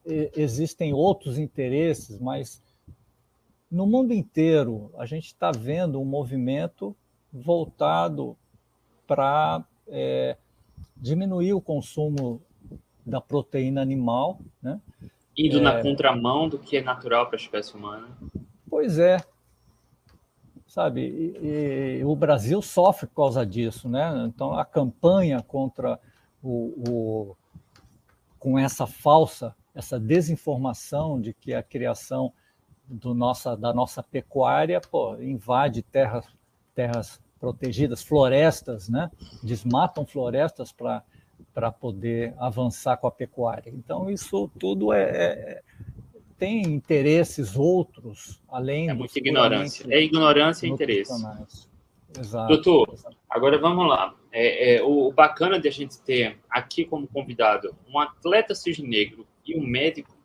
é, 0.05 0.31
existem 0.35 0.93
outros 0.93 1.37
interesses, 1.37 2.19
mas 2.19 2.61
no 3.71 3.87
mundo 3.87 4.13
inteiro, 4.13 4.91
a 4.97 5.05
gente 5.05 5.27
está 5.27 5.49
vendo 5.49 6.01
um 6.01 6.03
movimento 6.03 6.93
voltado 7.31 8.35
para 9.07 9.63
é, 9.87 10.35
diminuir 10.97 11.53
o 11.53 11.61
consumo 11.61 12.41
da 13.05 13.21
proteína 13.21 13.81
animal. 13.81 14.41
Né? 14.61 14.79
Indo 15.37 15.59
é, 15.59 15.61
na 15.61 15.81
contramão 15.81 16.49
do 16.49 16.59
que 16.59 16.77
é 16.77 16.81
natural 16.81 17.27
para 17.27 17.37
a 17.37 17.41
espécie 17.41 17.73
humana. 17.75 18.09
Pois 18.71 18.97
é. 18.97 19.17
Sabe, 20.65 21.01
e, 21.01 21.99
e, 21.99 22.05
o 22.05 22.15
Brasil 22.15 22.61
sofre 22.61 23.05
por 23.05 23.15
causa 23.15 23.45
disso. 23.45 23.89
Né? 23.89 24.23
Então, 24.25 24.53
a 24.53 24.63
campanha 24.63 25.41
contra 25.41 25.99
o, 26.41 26.73
o 26.87 27.37
com 28.39 28.57
essa 28.57 28.87
falsa, 28.87 29.53
essa 29.75 29.99
desinformação 29.99 31.19
de 31.19 31.33
que 31.33 31.53
a 31.53 31.61
criação 31.61 32.31
do 32.87 33.13
nossa, 33.13 33.57
da 33.57 33.73
nossa 33.73 34.01
pecuária, 34.01 34.79
pô, 34.79 35.15
invade 35.17 35.81
terras, 35.83 36.25
terras 36.73 37.21
protegidas, 37.41 38.01
florestas, 38.01 38.87
né? 38.87 39.11
desmatam 39.43 40.05
florestas 40.05 40.71
para 40.71 41.71
poder 41.73 42.33
avançar 42.37 42.95
com 42.95 43.07
a 43.07 43.11
pecuária. 43.11 43.69
Então, 43.75 44.09
isso 44.09 44.49
tudo 44.57 44.93
é, 44.93 45.03
é 45.03 45.61
tem 46.41 46.63
interesses 46.63 47.55
outros, 47.55 48.41
além 48.49 48.89
É 48.89 48.95
muita 48.95 49.19
ignorância. 49.19 49.85
É 49.87 50.01
ignorância 50.01 50.65
e 50.65 50.71
interesse. 50.71 51.13
Exato. 52.17 52.47
Doutor, 52.47 52.89
exato. 52.95 53.15
agora 53.29 53.59
vamos 53.59 53.87
lá. 53.87 54.15
É, 54.31 54.77
é, 54.77 54.83
o 54.83 55.11
bacana 55.11 55.59
de 55.59 55.67
a 55.67 55.71
gente 55.71 56.01
ter 56.01 56.39
aqui 56.49 56.83
como 56.83 57.07
convidado 57.07 57.75
um 57.87 57.99
atleta 57.99 58.55
cisne-negro 58.55 59.27
e 59.45 59.55
um 59.55 59.63
médico 59.63 60.17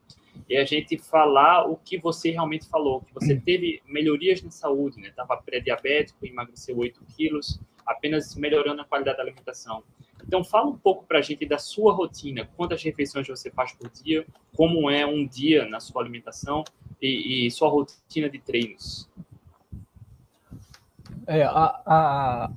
e 0.49 0.57
a 0.57 0.65
gente 0.65 0.97
falar 0.97 1.67
o 1.67 1.77
que 1.77 1.99
você 1.99 2.31
realmente 2.31 2.67
falou, 2.67 3.03
que 3.03 3.13
você 3.13 3.37
teve 3.39 3.83
melhorias 3.87 4.41
na 4.41 4.51
saúde, 4.51 4.99
né? 4.99 5.09
Estava 5.09 5.37
pré-diabético, 5.37 6.25
emagreceu 6.25 6.79
8 6.79 6.99
quilos, 7.15 7.61
apenas 7.87 8.35
melhorando 8.35 8.83
a 8.83 8.85
qualidade 8.85 9.19
da 9.19 9.23
alimentação. 9.23 9.83
Então, 10.27 10.43
fala 10.43 10.67
um 10.67 10.77
pouco 10.77 11.05
para 11.05 11.19
a 11.19 11.23
gente 11.23 11.47
da 11.47 11.59
sua 11.59 11.93
rotina, 11.93 12.49
quantas 12.57 12.83
refeições 12.83 13.29
você 13.29 13.51
faz 13.51 13.73
por 13.73 13.89
dia, 13.91 14.27
como 14.57 14.91
é 14.91 15.07
um 15.07 15.27
dia 15.27 15.69
na 15.69 15.79
sua 15.79 16.03
alimentação 16.03 16.65
e, 17.01 17.47
e 17.47 17.51
sua 17.51 17.69
rotina 17.69 18.29
de 18.29 18.39
treinos. 18.41 19.09
É, 21.27 21.43
a, 21.45 21.83
a, 21.87 22.51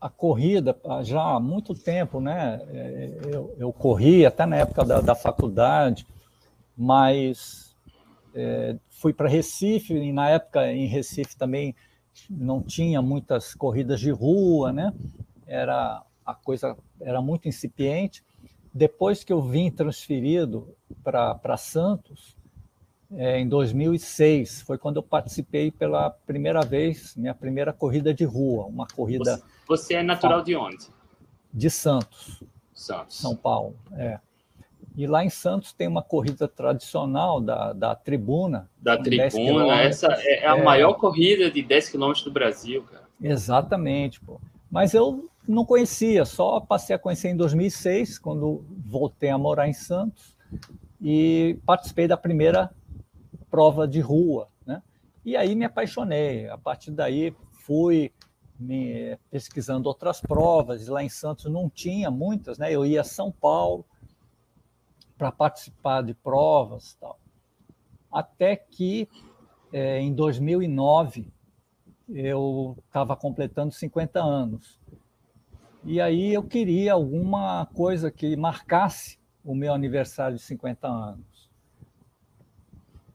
a, 0.00 0.08
corrida, 0.08 0.76
já 1.02 1.20
há 1.20 1.40
muito 1.40 1.74
tempo, 1.74 2.20
né? 2.20 2.60
É, 2.68 3.18
eu, 3.26 3.54
eu 3.58 3.72
corri 3.72 4.24
até 4.24 4.46
na 4.46 4.56
época 4.56 4.84
da, 4.84 5.00
da 5.00 5.14
faculdade, 5.14 6.06
mas 6.76 7.76
é, 8.34 8.76
fui 8.90 9.12
para 9.12 9.28
Recife, 9.28 9.94
e 9.94 10.12
na 10.12 10.30
época 10.30 10.72
em 10.72 10.86
Recife 10.86 11.36
também 11.36 11.74
não 12.28 12.62
tinha 12.62 13.00
muitas 13.00 13.54
corridas 13.54 14.00
de 14.00 14.10
rua, 14.10 14.72
né? 14.72 14.92
Era 15.46 16.02
a 16.24 16.34
coisa 16.34 16.76
era 17.00 17.20
muito 17.20 17.48
incipiente. 17.48 18.24
Depois 18.72 19.22
que 19.22 19.32
eu 19.32 19.42
vim 19.42 19.70
transferido 19.70 20.74
para 21.02 21.56
Santos, 21.56 22.36
é, 23.14 23.38
em 23.38 23.46
2006, 23.46 24.62
foi 24.62 24.78
quando 24.78 24.96
eu 24.96 25.02
participei 25.02 25.70
pela 25.70 26.10
primeira 26.10 26.62
vez, 26.62 27.14
minha 27.16 27.34
primeira 27.34 27.72
corrida 27.72 28.14
de 28.14 28.24
rua, 28.24 28.64
uma 28.64 28.86
corrida. 28.86 29.36
Você, 29.36 29.44
você 29.68 29.94
é 29.94 30.02
natural 30.02 30.42
de 30.42 30.56
onde? 30.56 30.88
De 31.52 31.68
Santos. 31.68 32.42
Santos. 32.72 33.18
São 33.18 33.36
Paulo, 33.36 33.76
é. 33.92 34.18
E 34.94 35.06
lá 35.06 35.24
em 35.24 35.30
Santos 35.30 35.72
tem 35.72 35.88
uma 35.88 36.02
corrida 36.02 36.46
tradicional 36.46 37.40
da, 37.40 37.72
da 37.72 37.94
Tribuna. 37.94 38.68
Da 38.78 38.96
Tribuna, 38.96 39.80
essa 39.80 40.06
é 40.08 40.46
a 40.46 40.56
é... 40.56 40.62
maior 40.62 40.94
corrida 40.94 41.50
de 41.50 41.62
10 41.62 41.88
quilômetros 41.88 42.24
do 42.24 42.30
Brasil, 42.30 42.82
cara. 42.82 43.04
Exatamente, 43.20 44.20
pô. 44.20 44.40
Mas 44.70 44.92
eu 44.94 45.28
não 45.46 45.64
conhecia, 45.64 46.24
só 46.24 46.60
passei 46.60 46.94
a 46.94 46.98
conhecer 46.98 47.28
em 47.28 47.36
2006, 47.36 48.18
quando 48.18 48.64
voltei 48.86 49.30
a 49.30 49.38
morar 49.38 49.68
em 49.68 49.72
Santos, 49.72 50.36
e 51.00 51.58
participei 51.66 52.06
da 52.06 52.16
primeira 52.16 52.70
prova 53.50 53.88
de 53.88 54.00
rua, 54.00 54.48
né? 54.64 54.82
E 55.24 55.36
aí 55.36 55.54
me 55.54 55.64
apaixonei. 55.64 56.48
A 56.48 56.56
partir 56.56 56.90
daí 56.90 57.34
fui 57.52 58.12
me 58.58 59.18
pesquisando 59.30 59.88
outras 59.88 60.20
provas, 60.20 60.86
e 60.86 60.90
lá 60.90 61.02
em 61.02 61.08
Santos 61.08 61.46
não 61.46 61.68
tinha 61.68 62.10
muitas, 62.10 62.58
né? 62.58 62.72
Eu 62.72 62.86
ia 62.86 63.00
a 63.00 63.04
São 63.04 63.32
Paulo, 63.32 63.84
para 65.22 65.30
participar 65.30 66.02
de 66.02 66.14
provas 66.14 66.94
tal. 67.00 67.16
Até 68.10 68.56
que, 68.56 69.08
é, 69.72 70.00
em 70.00 70.12
2009, 70.12 71.32
eu 72.08 72.76
estava 72.88 73.14
completando 73.14 73.72
50 73.72 74.20
anos. 74.20 74.80
E 75.84 76.00
aí 76.00 76.34
eu 76.34 76.42
queria 76.42 76.94
alguma 76.94 77.66
coisa 77.66 78.10
que 78.10 78.36
marcasse 78.36 79.16
o 79.44 79.54
meu 79.54 79.72
aniversário 79.72 80.36
de 80.36 80.42
50 80.42 80.88
anos. 80.88 81.48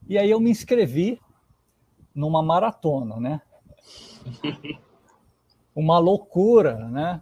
E 0.08 0.18
aí 0.18 0.32
eu 0.32 0.40
me 0.40 0.50
inscrevi 0.50 1.20
numa 2.16 2.42
maratona, 2.42 3.18
né? 3.18 3.42
Uma 5.76 6.00
loucura, 6.00 6.88
né? 6.88 7.22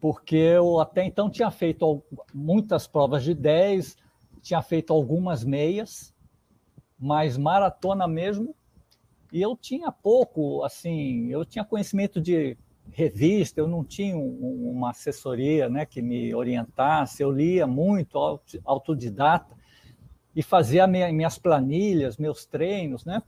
Porque 0.00 0.36
eu 0.36 0.78
até 0.78 1.04
então 1.04 1.28
tinha 1.28 1.50
feito 1.50 2.00
muitas 2.32 2.86
provas 2.86 3.24
de 3.24 3.34
10, 3.34 3.98
tinha 4.40 4.62
feito 4.62 4.92
algumas 4.92 5.44
meias, 5.44 6.14
mas 6.98 7.36
maratona 7.36 8.06
mesmo. 8.06 8.54
E 9.32 9.40
eu 9.40 9.56
tinha 9.56 9.92
pouco, 9.92 10.64
assim, 10.64 11.28
eu 11.28 11.44
tinha 11.44 11.64
conhecimento 11.64 12.20
de 12.20 12.56
revista, 12.90 13.60
eu 13.60 13.68
não 13.68 13.84
tinha 13.84 14.16
um, 14.16 14.70
uma 14.72 14.90
assessoria 14.90 15.68
né, 15.68 15.86
que 15.86 16.02
me 16.02 16.34
orientasse, 16.34 17.22
eu 17.22 17.30
lia 17.30 17.66
muito 17.66 18.18
autodidata 18.64 19.56
e 20.34 20.42
fazia 20.42 20.86
minha, 20.86 21.12
minhas 21.12 21.38
planilhas, 21.38 22.16
meus 22.16 22.44
treinos, 22.44 23.04
né? 23.04 23.22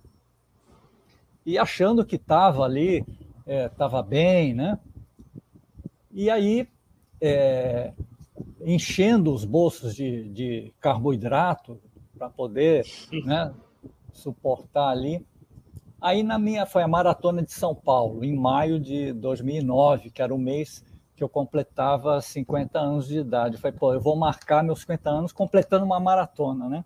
E 1.45 1.59
achando 1.59 2.05
que 2.05 2.17
estava 2.17 2.65
ali, 2.65 3.05
estava 3.47 3.99
é, 3.99 4.03
bem, 4.03 4.55
né? 4.55 4.79
E 6.11 6.31
aí, 6.31 6.69
é, 7.21 7.93
enchendo 8.61 9.33
os 9.33 9.45
bolsos 9.45 9.95
de, 9.95 10.29
de 10.31 10.75
carboidrato 10.81 11.81
para 12.17 12.29
poder 12.29 12.85
né, 13.25 13.53
suportar 14.13 14.89
ali. 14.89 15.25
Aí 16.01 16.23
na 16.23 16.39
minha 16.39 16.67
foi 16.67 16.83
a 16.83 16.89
maratona 16.89 17.43
de 17.43 17.53
São 17.53 17.75
Paulo, 17.75 18.25
em 18.25 18.35
maio 18.35 18.81
de 18.81 19.13
2009, 19.13 20.11
que 20.11 20.21
era 20.21 20.35
o 20.35 20.39
mês 20.39 20.85
que 21.15 21.23
eu 21.23 21.29
completava 21.29 22.21
50 22.21 22.79
anos 22.79 23.07
de 23.07 23.19
idade. 23.19 23.55
Eu 23.55 23.61
falei, 23.61 23.79
pô, 23.79 23.93
eu 23.95 24.01
vou 24.01 24.17
marcar 24.17 24.65
meus 24.65 24.81
50 24.81 25.11
anos 25.11 25.33
completando 25.33 25.85
uma 25.85 26.01
maratona, 26.01 26.69
né? 26.69 26.85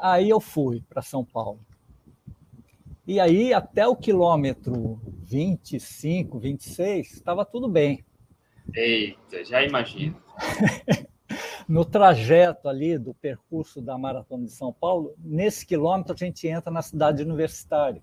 Aí 0.00 0.28
eu 0.28 0.40
fui 0.40 0.82
para 0.88 1.02
São 1.02 1.24
Paulo. 1.24 1.60
E 3.06 3.18
aí, 3.18 3.52
até 3.52 3.86
o 3.86 3.96
quilômetro 3.96 5.00
25, 5.24 6.38
26, 6.38 7.12
estava 7.12 7.44
tudo 7.44 7.68
bem. 7.68 8.04
Eita, 8.74 9.44
já 9.44 9.62
imagino. 9.62 10.16
no 11.68 11.84
trajeto 11.84 12.68
ali 12.68 12.98
do 12.98 13.14
percurso 13.14 13.80
da 13.80 13.96
Maratona 13.96 14.44
de 14.44 14.52
São 14.52 14.72
Paulo, 14.72 15.14
nesse 15.18 15.64
quilômetro 15.64 16.14
a 16.14 16.16
gente 16.16 16.48
entra 16.48 16.70
na 16.70 16.82
cidade 16.82 17.22
universitária. 17.22 18.02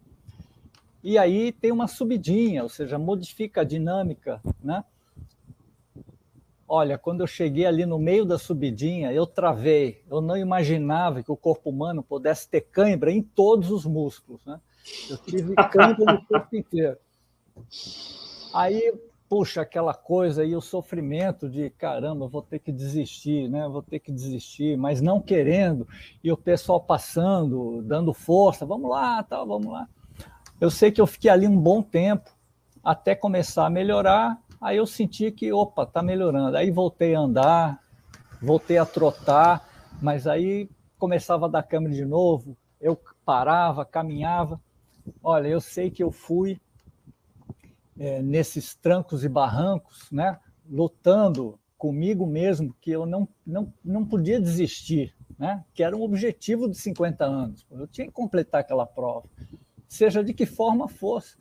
E 1.03 1.17
aí 1.17 1.51
tem 1.51 1.71
uma 1.71 1.87
subidinha, 1.87 2.63
ou 2.63 2.69
seja, 2.69 2.97
modifica 2.97 3.61
a 3.61 3.63
dinâmica, 3.63 4.41
né? 4.63 4.83
Olha, 6.65 6.97
quando 6.97 7.21
eu 7.21 7.27
cheguei 7.27 7.65
ali 7.65 7.85
no 7.85 7.97
meio 7.99 8.25
da 8.25 8.37
subidinha, 8.37 9.13
eu 9.13 9.25
travei. 9.25 10.01
Eu 10.09 10.19
não 10.19 10.35
imaginava 10.35 11.23
que 11.23 11.31
o 11.31 11.37
corpo 11.37 11.69
humano 11.69 12.03
pudesse 12.03 12.49
ter 12.49 12.61
cãibra 12.61 13.11
em 13.11 13.21
todos 13.21 13.71
os 13.71 13.85
músculos, 13.85 14.43
né? 14.45 14.59
Eu 15.09 15.17
tive 15.17 15.55
cãibra 15.55 16.13
no 16.13 16.25
corpo 16.25 16.55
inteiro. 16.55 16.97
Aí 18.53 18.93
puxa, 19.30 19.61
aquela 19.61 19.93
coisa 19.93 20.43
e 20.45 20.55
o 20.55 20.61
sofrimento 20.61 21.49
de 21.49 21.69
caramba, 21.69 22.28
vou 22.28 22.41
ter 22.41 22.59
que 22.59 22.71
desistir, 22.71 23.49
né? 23.49 23.67
Vou 23.67 23.82
ter 23.82 23.99
que 23.99 24.11
desistir, 24.11 24.78
mas 24.78 25.01
não 25.01 25.21
querendo, 25.21 25.88
e 26.23 26.32
o 26.32 26.38
pessoal 26.38 26.80
passando, 26.80 27.82
dando 27.84 28.13
força, 28.13 28.65
vamos 28.65 28.89
lá, 28.89 29.21
tal, 29.23 29.45
vamos 29.45 29.71
lá. 29.71 29.88
Eu 30.59 30.71
sei 30.71 30.91
que 30.91 31.01
eu 31.01 31.07
fiquei 31.07 31.30
ali 31.30 31.47
um 31.47 31.59
bom 31.59 31.82
tempo 31.82 32.32
até 32.84 33.13
começar 33.13 33.65
a 33.65 33.69
melhorar, 33.69 34.41
aí 34.61 34.78
eu 34.78 34.86
senti 34.86 35.32
que, 35.32 35.51
opa, 35.51 35.86
tá 35.86 36.01
melhorando. 36.01 36.55
Aí 36.55 36.71
voltei 36.71 37.13
a 37.13 37.19
andar, 37.19 37.84
voltei 38.41 38.78
a 38.78 38.86
trotar, 38.86 39.67
mas 40.01 40.25
aí 40.25 40.69
começava 40.97 41.45
a 41.45 41.49
dar 41.49 41.63
câmera 41.63 41.93
de 41.93 42.05
novo, 42.05 42.57
eu 42.80 42.99
parava, 43.25 43.86
caminhava. 43.86 44.59
Olha, 45.21 45.47
eu 45.47 45.61
sei 45.61 45.91
que 45.91 46.01
eu 46.01 46.11
fui 46.11 46.59
é, 47.99 48.21
nesses 48.21 48.75
trancos 48.75 49.23
e 49.23 49.29
barrancos, 49.29 50.09
né, 50.11 50.39
lutando 50.69 51.59
comigo 51.77 52.25
mesmo, 52.25 52.75
que 52.81 52.91
eu 52.91 53.05
não, 53.05 53.27
não, 53.45 53.73
não 53.83 54.05
podia 54.05 54.39
desistir, 54.39 55.15
né, 55.37 55.63
que 55.73 55.83
era 55.83 55.95
um 55.95 56.01
objetivo 56.01 56.69
de 56.69 56.77
50 56.77 57.25
anos. 57.25 57.65
Eu 57.71 57.87
tinha 57.87 58.07
que 58.07 58.13
completar 58.13 58.61
aquela 58.61 58.85
prova, 58.85 59.27
seja 59.87 60.23
de 60.23 60.33
que 60.33 60.45
forma 60.45 60.87
fosse. 60.87 61.35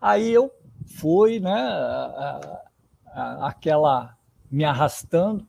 Aí 0.00 0.30
eu 0.30 0.50
fui, 0.84 1.40
né, 1.40 1.52
a, 1.52 2.62
a, 3.06 3.48
aquela 3.48 4.16
me 4.50 4.64
arrastando, 4.64 5.46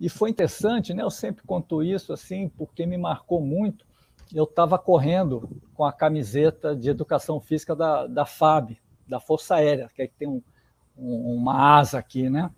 e 0.00 0.08
foi 0.08 0.30
interessante, 0.30 0.94
né? 0.94 1.02
Eu 1.02 1.10
sempre 1.10 1.42
conto 1.44 1.82
isso 1.82 2.12
assim, 2.12 2.48
porque 2.48 2.86
me 2.86 2.96
marcou 2.96 3.40
muito. 3.40 3.84
Eu 4.32 4.44
estava 4.44 4.78
correndo 4.78 5.48
com 5.74 5.84
a 5.84 5.92
camiseta 5.92 6.76
de 6.76 6.88
educação 6.88 7.40
física 7.40 7.74
da, 7.74 8.06
da 8.06 8.24
FAB, 8.24 8.78
da 9.08 9.18
Força 9.18 9.56
Aérea, 9.56 9.90
que, 9.94 10.02
é 10.02 10.06
que 10.06 10.14
tem 10.14 10.28
um, 10.28 10.42
um, 10.96 11.36
uma 11.36 11.78
asa 11.78 11.98
aqui, 11.98 12.28
né? 12.28 12.50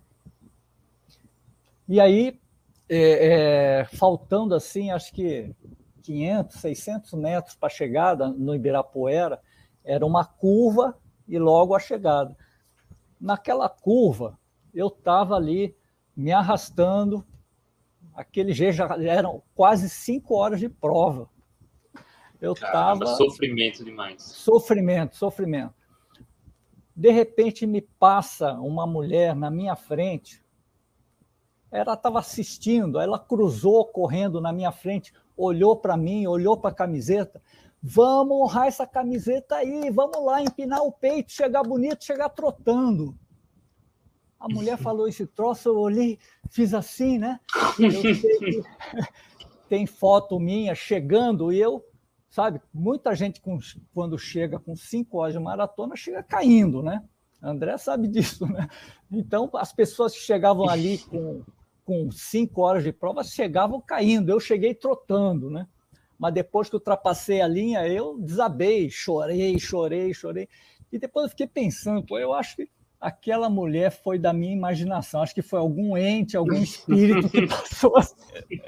E 1.87 1.99
aí, 1.99 2.39
é, 2.87 3.79
é, 3.79 3.85
faltando 3.85 4.53
assim, 4.53 4.91
acho 4.91 5.13
que 5.13 5.53
500, 6.01 6.59
600 6.59 7.13
metros 7.13 7.55
para 7.55 7.67
a 7.67 7.69
chegada 7.69 8.27
no 8.29 8.55
Ibirapuera, 8.55 9.41
era 9.83 10.05
uma 10.05 10.25
curva 10.25 10.97
e 11.27 11.37
logo 11.39 11.75
a 11.75 11.79
chegada. 11.79 12.35
Naquela 13.19 13.69
curva, 13.69 14.37
eu 14.73 14.87
estava 14.87 15.35
ali 15.35 15.75
me 16.15 16.31
arrastando, 16.31 17.25
aquele 18.13 18.53
jeito 18.53 18.73
já 18.73 18.87
eram 19.03 19.41
quase 19.55 19.89
cinco 19.89 20.35
horas 20.35 20.59
de 20.59 20.69
prova. 20.69 21.29
Eu 22.39 22.53
estava. 22.53 23.05
Sofrimento 23.05 23.85
demais. 23.85 24.23
Sofrimento, 24.23 25.15
sofrimento. 25.15 25.73
De 27.01 27.09
repente 27.09 27.65
me 27.65 27.81
passa 27.81 28.53
uma 28.53 28.85
mulher 28.85 29.35
na 29.35 29.49
minha 29.49 29.75
frente. 29.75 30.45
Ela 31.71 31.95
estava 31.95 32.19
assistindo, 32.19 32.99
ela 32.99 33.17
cruzou 33.17 33.85
correndo 33.85 34.39
na 34.39 34.53
minha 34.53 34.71
frente, 34.71 35.11
olhou 35.35 35.75
para 35.75 35.97
mim, 35.97 36.27
olhou 36.27 36.55
para 36.55 36.69
a 36.69 36.75
camiseta. 36.75 37.41
Vamos 37.81 38.37
honrar 38.39 38.67
essa 38.67 38.85
camiseta 38.85 39.55
aí, 39.55 39.89
vamos 39.89 40.23
lá 40.23 40.43
empinar 40.43 40.83
o 40.83 40.91
peito, 40.91 41.31
chegar 41.31 41.63
bonito, 41.63 42.05
chegar 42.05 42.29
trotando. 42.29 43.17
A 44.39 44.47
mulher 44.47 44.77
falou 44.77 45.07
esse 45.07 45.25
troço, 45.25 45.69
eu 45.69 45.79
olhei, 45.79 46.19
fiz 46.51 46.71
assim, 46.71 47.17
né? 47.17 47.39
tem 49.67 49.87
foto 49.87 50.39
minha 50.39 50.75
chegando 50.75 51.51
e 51.51 51.59
eu 51.59 51.83
sabe? 52.31 52.61
Muita 52.73 53.13
gente, 53.13 53.41
com, 53.41 53.59
quando 53.93 54.17
chega 54.17 54.57
com 54.57 54.75
cinco 54.75 55.17
horas 55.17 55.33
de 55.33 55.39
maratona, 55.39 55.95
chega 55.95 56.23
caindo, 56.23 56.81
né? 56.81 57.03
André 57.43 57.77
sabe 57.77 58.07
disso, 58.07 58.47
né? 58.47 58.67
Então, 59.11 59.49
as 59.55 59.73
pessoas 59.73 60.13
que 60.13 60.21
chegavam 60.21 60.69
ali 60.69 60.99
com, 60.99 61.43
com 61.83 62.09
cinco 62.11 62.61
horas 62.61 62.83
de 62.83 62.93
prova 62.93 63.23
chegavam 63.23 63.81
caindo. 63.81 64.31
Eu 64.31 64.39
cheguei 64.39 64.73
trotando, 64.73 65.49
né? 65.49 65.67
Mas 66.17 66.33
depois 66.33 66.69
que 66.69 66.75
ultrapassei 66.75 67.41
a 67.41 67.47
linha, 67.47 67.85
eu 67.87 68.17
desabei, 68.17 68.89
chorei, 68.89 69.59
chorei, 69.59 70.13
chorei. 70.13 70.47
E 70.91 70.97
depois 70.97 71.25
eu 71.25 71.29
fiquei 71.29 71.47
pensando, 71.47 72.05
pô, 72.05 72.17
eu 72.17 72.33
acho 72.33 72.55
que 72.55 72.69
aquela 72.99 73.49
mulher 73.49 73.91
foi 73.91 74.19
da 74.19 74.31
minha 74.31 74.53
imaginação. 74.53 75.21
Acho 75.21 75.33
que 75.33 75.41
foi 75.41 75.59
algum 75.59 75.97
ente, 75.97 76.37
algum 76.37 76.53
espírito 76.61 77.27
que 77.27 77.47
passou 77.47 77.97
assim 77.97 78.61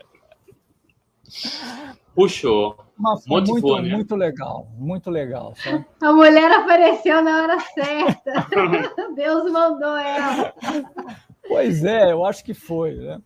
puxou. 2.16 2.78
Mas 2.98 3.26
foi 3.26 3.42
muito, 3.42 3.82
né? 3.82 3.90
muito 3.90 4.16
legal, 4.16 4.68
muito 4.78 5.10
legal. 5.10 5.54
Sabe? 5.56 5.86
A 6.02 6.14
mulher 6.14 6.52
apareceu 6.52 7.22
na 7.22 7.44
hora 7.44 7.60
certa. 7.60 8.48
Deus 9.16 9.52
mandou 9.52 9.98
ela. 9.98 10.54
Pois 11.48 11.84
é, 11.84 12.12
eu 12.12 12.26
acho 12.26 12.44
que 12.44 12.54
foi. 12.54 12.96
Né? 12.96 13.22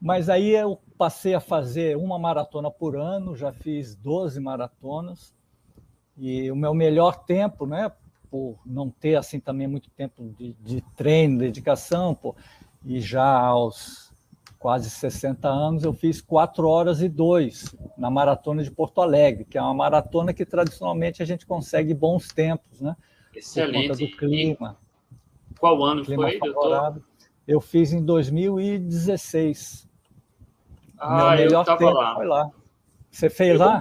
Mas 0.00 0.28
aí 0.28 0.50
eu 0.50 0.78
passei 0.98 1.34
a 1.34 1.40
fazer 1.40 1.96
uma 1.96 2.18
maratona 2.18 2.70
por 2.70 2.96
ano, 2.96 3.34
já 3.34 3.52
fiz 3.52 3.94
12 3.96 4.40
maratonas. 4.40 5.34
E 6.16 6.50
o 6.50 6.56
meu 6.56 6.74
melhor 6.74 7.24
tempo, 7.24 7.66
né, 7.66 7.90
por 8.30 8.58
não 8.64 8.90
ter 8.90 9.16
assim 9.16 9.40
também 9.40 9.66
muito 9.66 9.90
tempo 9.90 10.34
de, 10.38 10.54
de 10.60 10.80
treino, 10.94 11.38
dedicação, 11.38 12.14
pô, 12.14 12.36
e 12.84 13.00
já 13.00 13.24
aos 13.24 14.11
quase 14.62 14.88
60 14.88 15.48
anos, 15.48 15.82
eu 15.82 15.92
fiz 15.92 16.20
4 16.20 16.68
horas 16.68 17.02
e 17.02 17.08
2 17.08 17.74
na 17.98 18.08
maratona 18.08 18.62
de 18.62 18.70
Porto 18.70 19.00
Alegre, 19.00 19.44
que 19.44 19.58
é 19.58 19.60
uma 19.60 19.74
maratona 19.74 20.32
que 20.32 20.46
tradicionalmente 20.46 21.20
a 21.20 21.26
gente 21.26 21.44
consegue 21.44 21.92
bons 21.92 22.28
tempos, 22.28 22.80
né? 22.80 22.96
Excelente. 23.34 23.88
Por 23.88 23.96
conta 23.96 24.06
do 24.06 24.16
clima. 24.16 24.78
Qual 25.58 25.84
ano 25.84 26.04
clima 26.04 26.28
foi, 26.28 26.38
favorável. 26.38 26.92
doutor? 26.92 27.02
Eu 27.46 27.60
fiz 27.60 27.92
em 27.92 28.04
2016. 28.04 29.90
Ah, 30.96 31.34
Meu 31.34 31.44
melhor 31.46 31.66
eu 31.66 31.76
tempo 31.76 31.90
lá. 31.90 32.14
foi 32.14 32.26
lá. 32.26 32.50
Você 33.10 33.28
fez 33.28 33.50
eu 33.50 33.66
lá? 33.66 33.80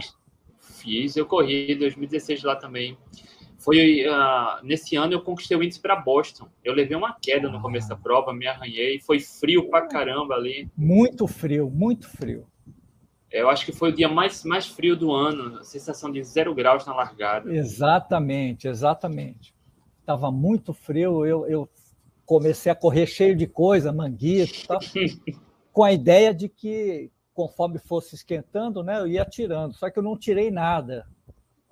Fiz, 0.58 1.16
eu 1.16 1.28
corri 1.28 1.74
em 1.74 1.78
2016 1.78 2.42
lá 2.42 2.56
também. 2.56 2.98
Foi 3.64 4.08
uh, 4.08 4.66
nesse 4.66 4.96
ano 4.96 5.14
eu 5.14 5.22
conquistei 5.22 5.56
o 5.56 5.64
índice 5.64 5.80
para 5.80 5.96
Boston. 5.96 6.48
Eu 6.64 6.74
levei 6.74 6.98
uma 6.98 7.16
queda 7.22 7.48
no 7.48 7.62
começo 7.62 7.88
da 7.88 7.96
prova, 7.96 8.34
me 8.34 8.48
arranhei, 8.48 9.00
foi 9.00 9.20
frio 9.20 9.70
pra 9.70 9.88
caramba 9.88 10.34
ali. 10.34 10.68
Muito 10.76 11.28
frio, 11.28 11.70
muito 11.70 12.10
frio. 12.10 12.48
Eu 13.32 13.50
acho 13.50 13.64
que 13.64 13.72
foi 13.72 13.92
o 13.92 13.96
dia 13.96 14.10
mais, 14.10 14.44
mais 14.44 14.66
frio 14.66 14.96
do 14.96 15.12
ano, 15.12 15.64
sensação 15.64 16.12
de 16.12 16.24
zero 16.24 16.56
graus 16.56 16.86
na 16.88 16.94
largada. 16.94 17.54
Exatamente, 17.54 18.68
exatamente. 18.68 19.54
Tava 20.06 20.32
muito 20.32 20.74
frio, 20.74 21.24
eu, 21.24 21.46
eu 21.46 21.70
comecei 22.26 22.72
a 22.72 22.76
correr 22.76 23.06
cheio 23.06 23.36
de 23.36 23.46
coisa, 23.46 23.94
manguito, 23.94 24.68
com 25.72 25.84
a 25.84 25.94
ideia 25.94 26.34
de 26.34 26.50
que 26.50 27.12
conforme 27.32 27.78
fosse 27.78 28.16
esquentando, 28.16 28.84
né, 28.84 29.00
eu 29.00 29.08
ia 29.08 29.24
tirando. 29.24 29.74
Só 29.76 29.90
que 29.90 30.00
eu 30.00 30.04
não 30.04 30.18
tirei 30.18 30.50
nada 30.50 31.06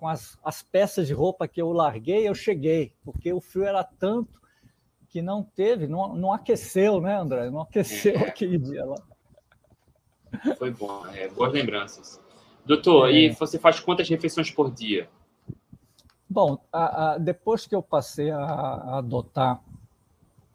com 0.00 0.08
as, 0.08 0.38
as 0.42 0.62
peças 0.62 1.06
de 1.06 1.12
roupa 1.12 1.46
que 1.46 1.60
eu 1.60 1.70
larguei, 1.72 2.26
eu 2.26 2.34
cheguei, 2.34 2.94
porque 3.04 3.30
o 3.34 3.40
frio 3.40 3.66
era 3.66 3.84
tanto 3.84 4.40
que 5.10 5.20
não 5.20 5.42
teve, 5.42 5.86
não, 5.86 6.16
não 6.16 6.32
aqueceu, 6.32 7.02
né, 7.02 7.18
André? 7.18 7.50
Não 7.50 7.60
aqueceu 7.60 8.14
é. 8.16 8.28
aquele 8.28 8.56
dia 8.58 8.86
lá. 8.86 8.96
Foi 10.56 10.70
bom, 10.70 11.06
é, 11.08 11.28
boas 11.28 11.52
lembranças. 11.52 12.18
Doutor, 12.64 13.10
é. 13.10 13.12
e 13.12 13.30
você 13.30 13.58
faz 13.58 13.78
quantas 13.78 14.08
refeições 14.08 14.50
por 14.50 14.70
dia? 14.70 15.06
Bom, 16.28 16.58
a, 16.72 17.12
a, 17.12 17.18
depois 17.18 17.66
que 17.66 17.74
eu 17.74 17.82
passei 17.82 18.30
a, 18.30 18.38
a, 18.38 18.98
adotar 18.98 19.60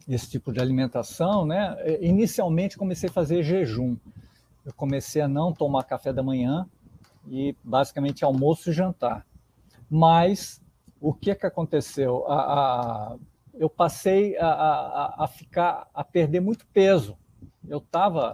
esse 0.08 0.30
tipo 0.30 0.52
de 0.52 0.60
alimentação, 0.60 1.46
né, 1.46 1.76
é, 1.80 2.04
inicialmente 2.04 2.78
comecei 2.78 3.10
a 3.10 3.14
fazer 3.14 3.43
jejum. 3.43 3.96
Eu 4.66 4.74
comecei 4.74 5.22
a 5.22 5.28
não 5.28 5.54
tomar 5.54 5.84
café 5.84 6.12
da 6.12 6.24
manhã 6.24 6.68
e 7.28 7.56
basicamente 7.64 8.26
almoço 8.26 8.72
e 8.72 8.74
jantar. 8.74 9.24
Mas 9.89 10.61
o 10.99 11.13
que 11.13 11.31
é 11.31 11.36
que 11.36 11.45
aconteceu? 11.45 12.25
A, 12.27 12.36
a, 12.36 13.17
eu 13.53 13.69
passei 13.69 14.38
a, 14.38 15.23
a, 15.23 15.27
ficar, 15.27 15.88
a 15.93 16.03
perder 16.03 16.39
muito 16.39 16.65
peso. 16.67 17.17
Eu 17.67 17.79
estava 17.79 18.33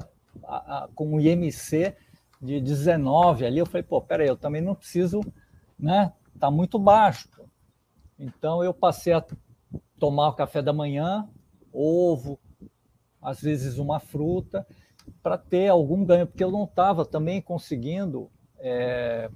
com 0.96 1.16
o 1.16 1.20
IMC 1.20 1.96
de 2.42 2.60
19 2.60 3.46
ali, 3.46 3.60
eu 3.60 3.66
falei, 3.66 3.84
pô, 3.84 4.02
peraí, 4.02 4.28
eu 4.28 4.38
também 4.38 4.62
não 4.62 4.74
preciso, 4.74 5.22
né? 5.78 6.12
Tá 6.40 6.50
muito 6.50 6.80
baixo. 6.80 7.30
Então 8.18 8.64
eu 8.64 8.74
passei 8.74 9.14
a 9.14 9.24
tomar 10.00 10.30
o 10.30 10.34
café 10.34 10.62
da 10.62 10.74
manhã, 10.74 11.30
ovo, 11.72 12.40
às 13.22 13.42
vezes 13.42 13.78
uma 13.78 14.00
fruta, 14.00 14.66
para 15.22 15.38
ter 15.38 15.68
algum 15.68 16.04
ganho, 16.04 16.26
porque 16.26 16.44
eu 16.44 16.52
não 16.52 16.64
estava 16.64 17.06
também 17.06 17.42
conseguindo 17.42 18.30
é, 18.60 19.30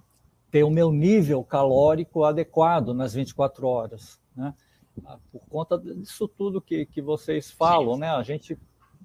ter 0.52 0.64
o 0.64 0.70
meu 0.70 0.92
nível 0.92 1.44
calórico 1.44 2.24
adequado 2.24 2.94
nas 2.94 3.14
24 3.14 3.68
horas, 3.68 4.20
né? 4.36 4.54
Por 5.32 5.42
conta 5.50 5.78
disso 5.78 6.28
tudo 6.28 6.62
que, 6.62 6.86
que 6.86 7.02
vocês 7.02 7.52
falam, 7.52 7.98
né? 7.98 8.10
A 8.10 8.24
gente 8.24 8.58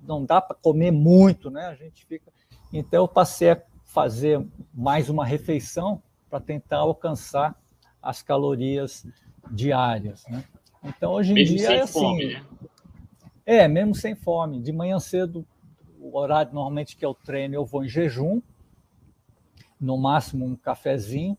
não 0.02 0.24
dá 0.24 0.40
para 0.40 0.56
comer 0.56 0.92
muito, 0.92 1.50
né? 1.50 1.66
A 1.66 1.74
gente 1.74 2.06
fica. 2.06 2.32
Então 2.72 3.02
eu 3.02 3.08
passei 3.08 3.50
a 3.50 3.62
fazer 3.84 4.46
mais 4.72 5.08
uma 5.08 5.26
refeição 5.26 6.00
para 6.28 6.38
tentar 6.38 6.78
alcançar 6.78 7.60
as 8.00 8.22
calorias 8.22 9.04
diárias, 9.50 10.24
né? 10.28 10.44
Então, 10.82 11.12
hoje 11.12 11.32
em 11.32 11.34
mesmo 11.34 11.56
dia. 11.56 11.72
É 11.72 11.80
assim, 11.80 11.92
fome, 11.92 12.26
né? 12.26 12.44
É, 13.44 13.68
mesmo 13.68 13.94
sem 13.94 14.14
fome. 14.14 14.60
De 14.60 14.72
manhã 14.72 14.98
cedo, 14.98 15.44
o 15.98 16.16
horário 16.16 16.52
normalmente 16.54 16.96
que 16.96 17.04
eu 17.04 17.12
treino, 17.12 17.54
eu 17.54 17.64
vou 17.64 17.84
em 17.84 17.88
jejum, 17.88 18.40
no 19.80 19.96
máximo 19.96 20.44
um 20.44 20.54
cafezinho, 20.54 21.36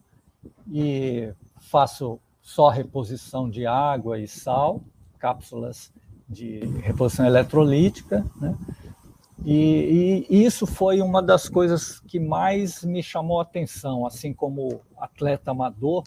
e 0.72 1.32
faço 1.60 2.20
só 2.42 2.70
reposição 2.70 3.50
de 3.50 3.66
água 3.66 4.20
e 4.20 4.28
sal, 4.28 4.82
cápsulas 5.20 5.94
de 6.28 6.60
reposição 6.82 7.26
eletrolítica, 7.26 8.26
né? 8.39 8.58
E, 9.44 10.26
e, 10.30 10.44
isso 10.46 10.68
foi 10.68 11.02
uma 11.02 11.22
das 11.22 11.50
coisas 11.50 12.00
que 12.00 12.20
mais 12.20 12.84
me 12.84 13.02
chamou 13.02 13.39
a 13.39 13.44
atenção, 13.44 14.06
assim 14.06 14.34
como 14.34 14.82
atleta 14.98 15.52
amador, 15.52 16.04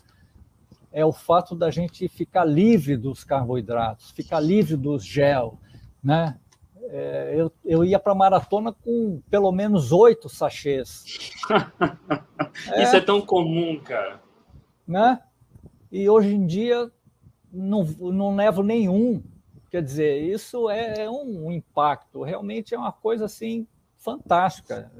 é 0.93 1.05
o 1.05 1.12
fato 1.12 1.57
da 1.57 1.70
gente 1.70 2.09
ficar 2.09 2.45
livre 2.45 2.97
dos 2.97 3.24
carboidratos, 3.24 4.12
ficar 4.12 4.39
livre 4.39 4.76
dos 4.76 5.05
gel, 5.05 5.59
né? 6.03 6.39
É, 6.91 7.35
eu, 7.37 7.53
eu 7.64 7.85
ia 7.85 7.99
para 7.99 8.12
a 8.12 8.16
maratona 8.16 8.72
com 8.72 9.20
pelo 9.30 9.51
menos 9.51 9.93
oito 9.93 10.28
sachês. 10.28 11.05
Isso 12.76 12.95
é, 12.95 12.99
é 12.99 13.01
tão 13.01 13.20
comum, 13.20 13.80
cara. 13.80 14.20
Né? 14.87 15.20
E 15.91 16.09
hoje 16.09 16.35
em 16.35 16.47
dia 16.47 16.91
não, 17.53 17.85
não 17.85 18.37
levo 18.37 18.62
nenhum. 18.62 19.22
Quer 19.70 19.82
dizer, 19.82 20.22
isso 20.22 20.70
é, 20.70 21.01
é 21.01 21.11
um 21.11 21.51
impacto, 21.51 22.22
realmente 22.22 22.74
é 22.74 22.78
uma 22.78 22.93
coisa 22.93 23.24
assim 23.24 23.66
fantástica 23.97 24.93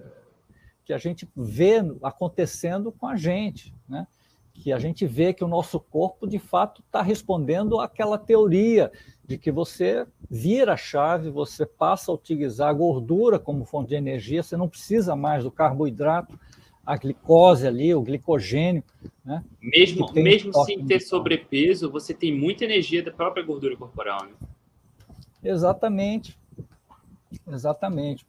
que 0.85 0.93
a 0.93 0.99
gente 0.99 1.29
vê 1.37 1.77
acontecendo 2.03 2.91
com 2.91 3.07
a 3.07 3.17
gente, 3.17 3.73
né? 3.89 4.07
que 4.53 4.73
a 4.73 4.79
gente 4.79 5.07
vê 5.07 5.33
que 5.33 5.43
o 5.43 5.49
nosso 5.49 5.81
corpo 5.81 6.27
de 6.27 6.39
fato 6.39 6.83
está 6.87 7.03
respondendo 7.03 7.81
àquela 7.81 8.17
teoria 8.17 8.93
de 9.27 9.39
que 9.39 9.51
você 9.51 10.07
vira 10.31 10.75
a 10.75 10.77
chave, 10.77 11.31
você 11.31 11.65
passa 11.65 12.11
a 12.11 12.15
utilizar 12.15 12.69
a 12.69 12.73
gordura 12.73 13.39
como 13.39 13.65
fonte 13.65 13.89
de 13.89 13.95
energia, 13.95 14.43
você 14.43 14.57
não 14.57 14.69
precisa 14.69 15.17
mais 15.17 15.45
do 15.45 15.51
carboidrato, 15.51 16.39
a 16.85 16.97
glicose 16.97 17.67
ali, 17.67 17.95
o 17.95 18.03
glicogênio. 18.03 18.85
Né? 19.25 19.43
Mesmo, 19.61 20.13
mesmo 20.13 20.53
sem 20.65 20.85
ter 20.85 21.01
sobrepeso, 21.01 21.91
você 21.91 22.13
tem 22.13 22.37
muita 22.37 22.65
energia 22.65 23.03
da 23.03 23.11
própria 23.11 23.43
gordura 23.43 23.77
corporal. 23.77 24.25
Né? 24.25 24.33
Exatamente. 25.43 26.39
Exatamente. 27.51 28.27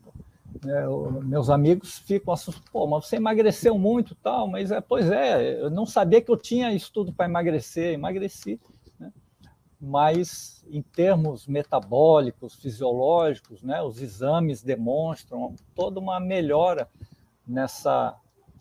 É, 0.66 0.88
o, 0.88 1.12
meus 1.22 1.50
amigos 1.50 2.00
ficam 2.00 2.34
assustados, 2.34 2.70
pô, 2.72 2.88
mas 2.88 3.06
você 3.06 3.18
emagreceu 3.18 3.78
muito 3.78 4.16
tal, 4.16 4.48
mas 4.48 4.72
é, 4.72 4.80
pois 4.80 5.12
é, 5.12 5.62
eu 5.62 5.70
não 5.70 5.86
sabia 5.86 6.22
que 6.22 6.32
eu 6.32 6.38
tinha 6.38 6.74
isso 6.74 6.92
tudo 6.94 7.12
para 7.12 7.26
emagrecer, 7.26 7.94
emagreci. 7.94 8.60
Mas 9.88 10.66
em 10.68 10.82
termos 10.82 11.46
metabólicos, 11.46 12.56
fisiológicos, 12.56 13.62
né, 13.62 13.84
os 13.84 14.02
exames 14.02 14.64
demonstram 14.64 15.54
toda 15.76 16.00
uma 16.00 16.20
melhora 16.20 16.90
nessa, 17.48 18.16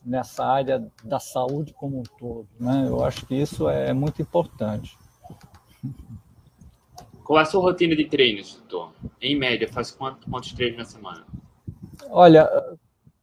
nessa 0.05 0.45
área 0.45 0.87
da 1.03 1.19
saúde 1.19 1.73
como 1.73 2.01
um 2.01 2.03
todo. 2.03 2.47
Né? 2.61 2.85
Eu 2.87 3.03
acho 3.03 3.25
que 3.25 3.35
isso 3.35 3.71
é 3.71 3.95
muito 3.95 4.21
importante. 4.21 4.99
Qual 7.25 7.39
é 7.39 7.43
a 7.43 7.47
sua 7.47 7.63
rotina 7.63 7.97
de 7.97 8.05
treinos, 8.05 8.57
doutor? 8.57 8.93
Em 9.19 9.35
média, 9.35 9.67
faz 9.73 9.91
quantos, 9.91 10.31
quantos 10.31 10.53
treinos 10.53 10.77
na 10.77 10.85
semana? 10.85 11.25
Olha, 12.11 12.47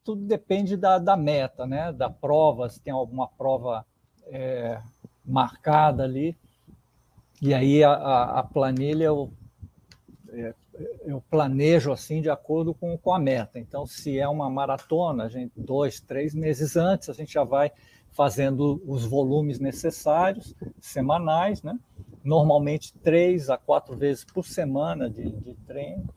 tudo 0.03 0.25
depende 0.25 0.75
da, 0.75 0.97
da 0.97 1.15
meta, 1.15 1.67
né? 1.67 1.93
Da 1.93 2.09
prova, 2.09 2.67
se 2.67 2.81
tem 2.81 2.91
alguma 2.91 3.27
prova 3.27 3.85
é, 4.25 4.81
marcada 5.23 6.03
ali. 6.03 6.35
E 7.41 7.53
aí 7.53 7.83
a, 7.83 7.93
a 8.39 8.43
planilha 8.43 9.05
eu, 9.05 9.33
é, 10.29 10.53
eu 11.05 11.23
planejo 11.29 11.91
assim 11.91 12.21
de 12.21 12.29
acordo 12.29 12.73
com, 12.73 12.97
com 12.97 13.13
a 13.13 13.19
meta. 13.19 13.59
Então, 13.59 13.85
se 13.87 14.19
é 14.19 14.27
uma 14.27 14.49
maratona, 14.49 15.23
a 15.23 15.29
gente 15.29 15.53
dois, 15.55 15.99
três 15.99 16.35
meses 16.35 16.77
antes 16.77 17.09
a 17.09 17.13
gente 17.13 17.33
já 17.33 17.43
vai 17.43 17.71
fazendo 18.11 18.81
os 18.85 19.05
volumes 19.05 19.59
necessários 19.59 20.53
semanais, 20.79 21.63
né? 21.63 21.79
normalmente 22.23 22.93
três 22.99 23.49
a 23.49 23.57
quatro 23.57 23.95
vezes 23.95 24.23
por 24.23 24.45
semana 24.45 25.09
de, 25.09 25.29
de 25.31 25.53
treino, 25.65 26.07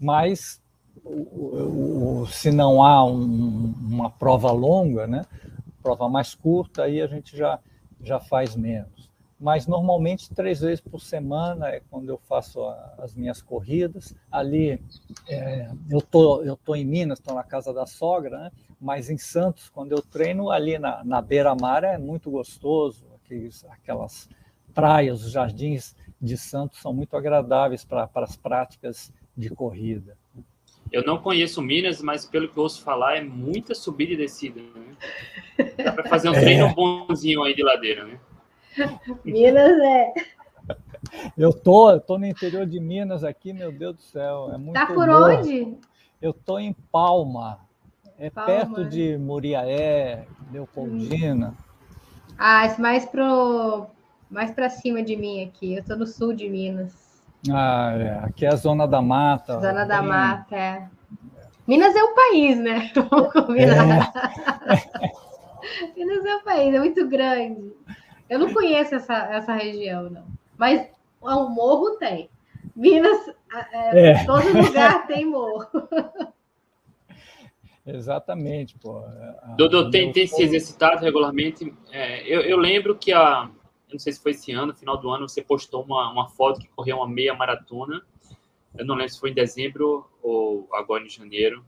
mas 0.00 0.60
o, 1.04 2.22
o, 2.22 2.26
se 2.26 2.50
não 2.50 2.82
há 2.82 3.04
um, 3.04 3.74
uma 3.80 4.10
prova 4.10 4.50
longa, 4.50 5.06
né, 5.06 5.24
prova 5.82 6.08
mais 6.08 6.34
curta, 6.34 6.82
aí 6.84 7.00
a 7.00 7.06
gente 7.06 7.36
já, 7.36 7.58
já 8.02 8.18
faz 8.20 8.56
menos. 8.56 9.07
Mas 9.40 9.66
normalmente 9.66 10.30
três 10.34 10.60
vezes 10.60 10.80
por 10.80 11.00
semana 11.00 11.68
é 11.68 11.80
quando 11.90 12.08
eu 12.08 12.18
faço 12.28 12.60
a, 12.62 12.94
as 12.98 13.14
minhas 13.14 13.40
corridas. 13.40 14.14
Ali 14.30 14.82
é, 15.28 15.70
eu 15.88 16.00
tô 16.00 16.42
eu 16.42 16.56
tô 16.56 16.74
em 16.74 16.84
Minas, 16.84 17.18
estou 17.18 17.34
na 17.34 17.44
casa 17.44 17.72
da 17.72 17.86
sogra, 17.86 18.38
né? 18.38 18.52
mas 18.80 19.08
em 19.10 19.18
Santos 19.18 19.68
quando 19.68 19.92
eu 19.92 20.02
treino 20.02 20.50
ali 20.50 20.78
na, 20.78 21.04
na 21.04 21.22
beira-mar 21.22 21.84
é 21.84 21.96
muito 21.96 22.30
gostoso, 22.30 23.06
aqueles, 23.22 23.64
aquelas 23.66 24.28
praias, 24.74 25.24
os 25.24 25.32
jardins 25.32 25.94
de 26.20 26.36
Santos 26.36 26.80
são 26.80 26.92
muito 26.92 27.16
agradáveis 27.16 27.84
para, 27.84 28.08
as 28.14 28.36
práticas 28.36 29.12
de 29.36 29.50
corrida. 29.50 30.16
Eu 30.90 31.04
não 31.04 31.18
conheço 31.18 31.60
Minas, 31.60 32.00
mas 32.00 32.24
pelo 32.24 32.48
que 32.48 32.56
eu 32.56 32.62
ouço 32.62 32.82
falar, 32.82 33.16
é 33.16 33.20
muita 33.20 33.74
subida 33.74 34.14
e 34.14 34.16
descida. 34.16 34.60
Né? 34.60 34.96
Dá 35.84 35.92
para 35.92 36.08
fazer 36.08 36.30
um 36.30 36.34
é. 36.34 36.40
treino 36.40 36.74
bonzinho 36.74 37.42
aí 37.42 37.54
de 37.54 37.62
ladeira, 37.62 38.06
né? 38.06 38.18
Minas 39.24 39.78
é. 39.80 40.14
Eu 41.36 41.52
tô, 41.52 41.90
eu 41.90 42.00
tô 42.00 42.18
no 42.18 42.26
interior 42.26 42.66
de 42.66 42.78
Minas 42.80 43.24
aqui, 43.24 43.52
meu 43.52 43.72
Deus 43.72 43.96
do 43.96 44.02
céu. 44.02 44.50
É 44.52 44.58
muito 44.58 44.74
tá 44.74 44.86
por 44.86 45.06
bom. 45.06 45.12
onde? 45.12 45.78
Eu 46.20 46.32
tô 46.32 46.58
em 46.58 46.72
Palma, 46.90 47.60
é 48.18 48.28
Palma. 48.28 48.46
perto 48.46 48.84
de 48.84 49.16
Muriaé, 49.16 50.26
Leopoldina. 50.52 51.54
Ah, 52.36 52.74
mais 52.78 53.04
pro 53.04 53.86
mais 54.30 54.50
para 54.50 54.68
cima 54.68 55.02
de 55.02 55.16
mim 55.16 55.42
aqui. 55.44 55.74
Eu 55.74 55.80
estou 55.80 55.96
no 55.96 56.06
sul 56.06 56.32
de 56.32 56.48
Minas. 56.48 57.22
Ah, 57.50 57.92
é. 57.96 58.24
Aqui 58.24 58.44
é 58.44 58.48
a 58.48 58.56
zona 58.56 58.86
da 58.86 59.00
mata. 59.00 59.60
Zona 59.60 59.84
da 59.84 60.00
bem... 60.00 60.08
mata, 60.08 60.56
é. 60.56 60.88
Minas 61.66 61.94
é 61.94 62.02
o 62.02 62.14
país, 62.14 62.58
né? 62.58 62.90
Vamos 63.10 63.32
combinar. 63.32 64.12
É. 64.66 65.10
Minas 65.96 66.24
é 66.24 66.36
o 66.36 66.42
país, 66.42 66.74
é 66.74 66.78
muito 66.78 67.08
grande. 67.08 67.72
Eu 68.28 68.38
não 68.38 68.52
conheço 68.52 68.94
essa, 68.94 69.14
essa 69.14 69.52
região, 69.54 70.10
não. 70.10 70.26
Mas 70.56 70.88
o 71.20 71.48
morro 71.48 71.96
tem. 71.96 72.28
Minas, 72.74 73.28
é, 73.72 74.10
é. 74.10 74.24
todo 74.24 74.46
lugar 74.52 75.06
tem 75.06 75.24
morro. 75.24 75.66
Exatamente, 77.86 78.76
pô. 78.78 79.02
Dodô, 79.56 79.90
tem, 79.90 80.12
tem 80.12 80.26
se 80.26 80.42
exercitado 80.42 81.02
regularmente. 81.02 81.74
É, 81.90 82.22
eu, 82.22 82.42
eu, 82.42 82.58
lembro 82.58 82.94
que 82.94 83.12
a, 83.12 83.50
eu 83.88 83.94
não 83.94 83.98
sei 83.98 84.12
se 84.12 84.20
foi 84.20 84.32
esse 84.32 84.52
ano, 84.52 84.74
final 84.74 84.98
do 84.98 85.08
ano, 85.08 85.26
você 85.26 85.40
postou 85.40 85.82
uma, 85.84 86.12
uma 86.12 86.28
foto 86.28 86.60
que 86.60 86.68
correu 86.68 86.98
uma 86.98 87.08
meia 87.08 87.34
maratona. 87.34 88.02
Eu 88.76 88.84
não 88.84 88.94
lembro 88.94 89.12
se 89.12 89.18
foi 89.18 89.30
em 89.30 89.34
dezembro 89.34 90.06
ou 90.22 90.68
agora 90.74 91.02
em 91.02 91.08
janeiro. 91.08 91.64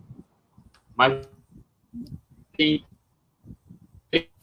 Mas 0.95 1.27
tem 2.55 2.85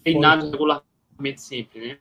treinado 0.03 0.49
regularmente 0.49 1.41
sempre, 1.41 1.89
né? 1.89 1.99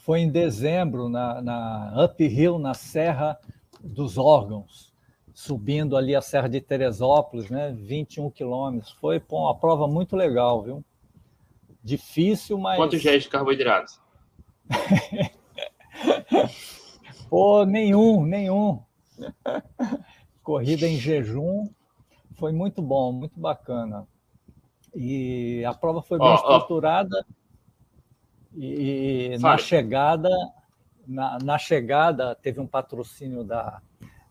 Foi 0.00 0.20
em 0.20 0.30
dezembro, 0.30 1.08
na, 1.08 1.40
na 1.40 2.04
Uphill, 2.04 2.58
na 2.58 2.74
Serra 2.74 3.38
dos 3.82 4.18
Órgãos, 4.18 4.92
subindo 5.32 5.96
ali 5.96 6.14
a 6.14 6.22
Serra 6.22 6.48
de 6.48 6.60
Teresópolis, 6.60 7.50
né? 7.50 7.72
21 7.72 8.30
quilômetros. 8.30 8.92
Foi 8.92 9.20
pô, 9.20 9.42
uma 9.42 9.54
prova 9.54 9.86
muito 9.86 10.16
legal, 10.16 10.62
viu? 10.62 10.84
Difícil, 11.82 12.58
mas. 12.58 12.76
Quantos 12.76 13.00
géis 13.00 13.22
de 13.24 13.28
carboidratos? 13.28 14.00
Pô, 17.28 17.64
nenhum, 17.64 18.24
nenhum. 18.24 18.82
Corrida 20.42 20.86
em 20.86 20.96
jejum 20.96 21.68
foi 22.34 22.52
muito 22.52 22.82
bom, 22.82 23.12
muito 23.12 23.38
bacana. 23.38 24.06
E 24.94 25.64
a 25.64 25.72
prova 25.72 26.02
foi 26.02 26.18
bem 26.18 26.26
oh, 26.26 26.34
estruturada. 26.34 27.24
Oh. 27.28 27.39
E 28.56 29.36
na 29.40 29.56
chegada, 29.56 30.28
na, 31.06 31.38
na, 31.38 31.58
chegada 31.58 32.34
teve 32.34 32.60
um 32.60 32.66
patrocínio 32.66 33.44
da 33.44 33.80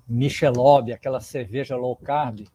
Michelob, 0.08 0.92
aquela 0.92 1.22
cerveja 1.22 1.76
low 1.76 1.96
carb. 1.96 2.48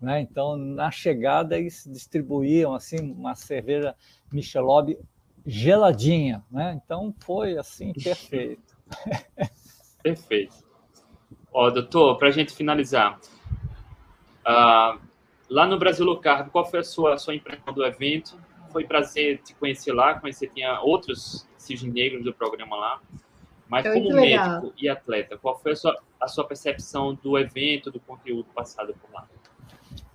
Né? 0.00 0.20
Então, 0.20 0.56
na 0.56 0.90
chegada, 0.90 1.58
eles 1.58 1.84
distribuíam 1.90 2.74
assim 2.74 2.98
uma 3.12 3.34
cerveja 3.34 3.94
Michelob 4.32 4.98
geladinha, 5.44 6.44
né? 6.50 6.78
Então 6.84 7.14
foi 7.20 7.56
assim 7.56 7.92
perfeito. 7.92 8.76
perfeito. 10.02 10.56
Ó, 11.52 11.70
doutor, 11.70 12.18
para 12.18 12.28
a 12.28 12.30
gente 12.30 12.52
finalizar, 12.52 13.18
uh, 14.46 15.00
lá 15.48 15.66
no 15.66 15.78
Brasil 15.78 16.04
Low 16.04 16.20
Carb, 16.20 16.50
qual 16.50 16.66
foi 16.66 16.80
a 16.80 16.84
sua, 16.84 17.14
a 17.14 17.18
sua 17.18 17.34
impressão 17.34 17.72
do 17.72 17.84
evento? 17.84 18.38
Foi 18.70 18.84
prazer 18.84 19.40
te 19.42 19.54
conhecer 19.54 19.92
lá, 19.92 20.18
conhecer 20.18 20.48
tinha 20.48 20.80
outros 20.80 21.46
cisne 21.56 21.90
negros 21.90 22.24
do 22.24 22.32
programa 22.32 22.76
lá. 22.76 23.00
Mas 23.68 23.84
Foi 23.84 23.94
como 23.94 24.04
muito 24.06 24.20
legal. 24.20 24.62
médico 24.62 24.74
e 24.80 24.88
atleta, 24.88 25.36
qual 25.36 25.58
foi 25.58 25.72
a 25.72 25.76
sua, 25.76 25.98
a 26.18 26.26
sua 26.26 26.44
percepção 26.44 27.14
do 27.14 27.38
evento, 27.38 27.90
do 27.90 28.00
conteúdo 28.00 28.46
passado 28.54 28.94
por 28.94 29.12
lá? 29.12 29.28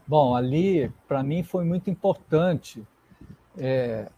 Bom, 0.07 0.35
ali, 0.35 0.91
para 1.07 1.23
mim, 1.23 1.43
foi 1.43 1.63
muito 1.63 1.89
importante, 1.89 2.83
é, 3.57 4.09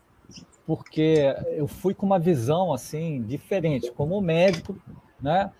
porque 0.66 1.36
eu 1.50 1.68
fui 1.68 1.94
com 1.94 2.06
uma 2.06 2.18
visão 2.18 2.74
assim 2.74 3.22
diferente, 3.22 3.92
como 3.92 4.20
médico, 4.22 4.78
né, 5.22 5.52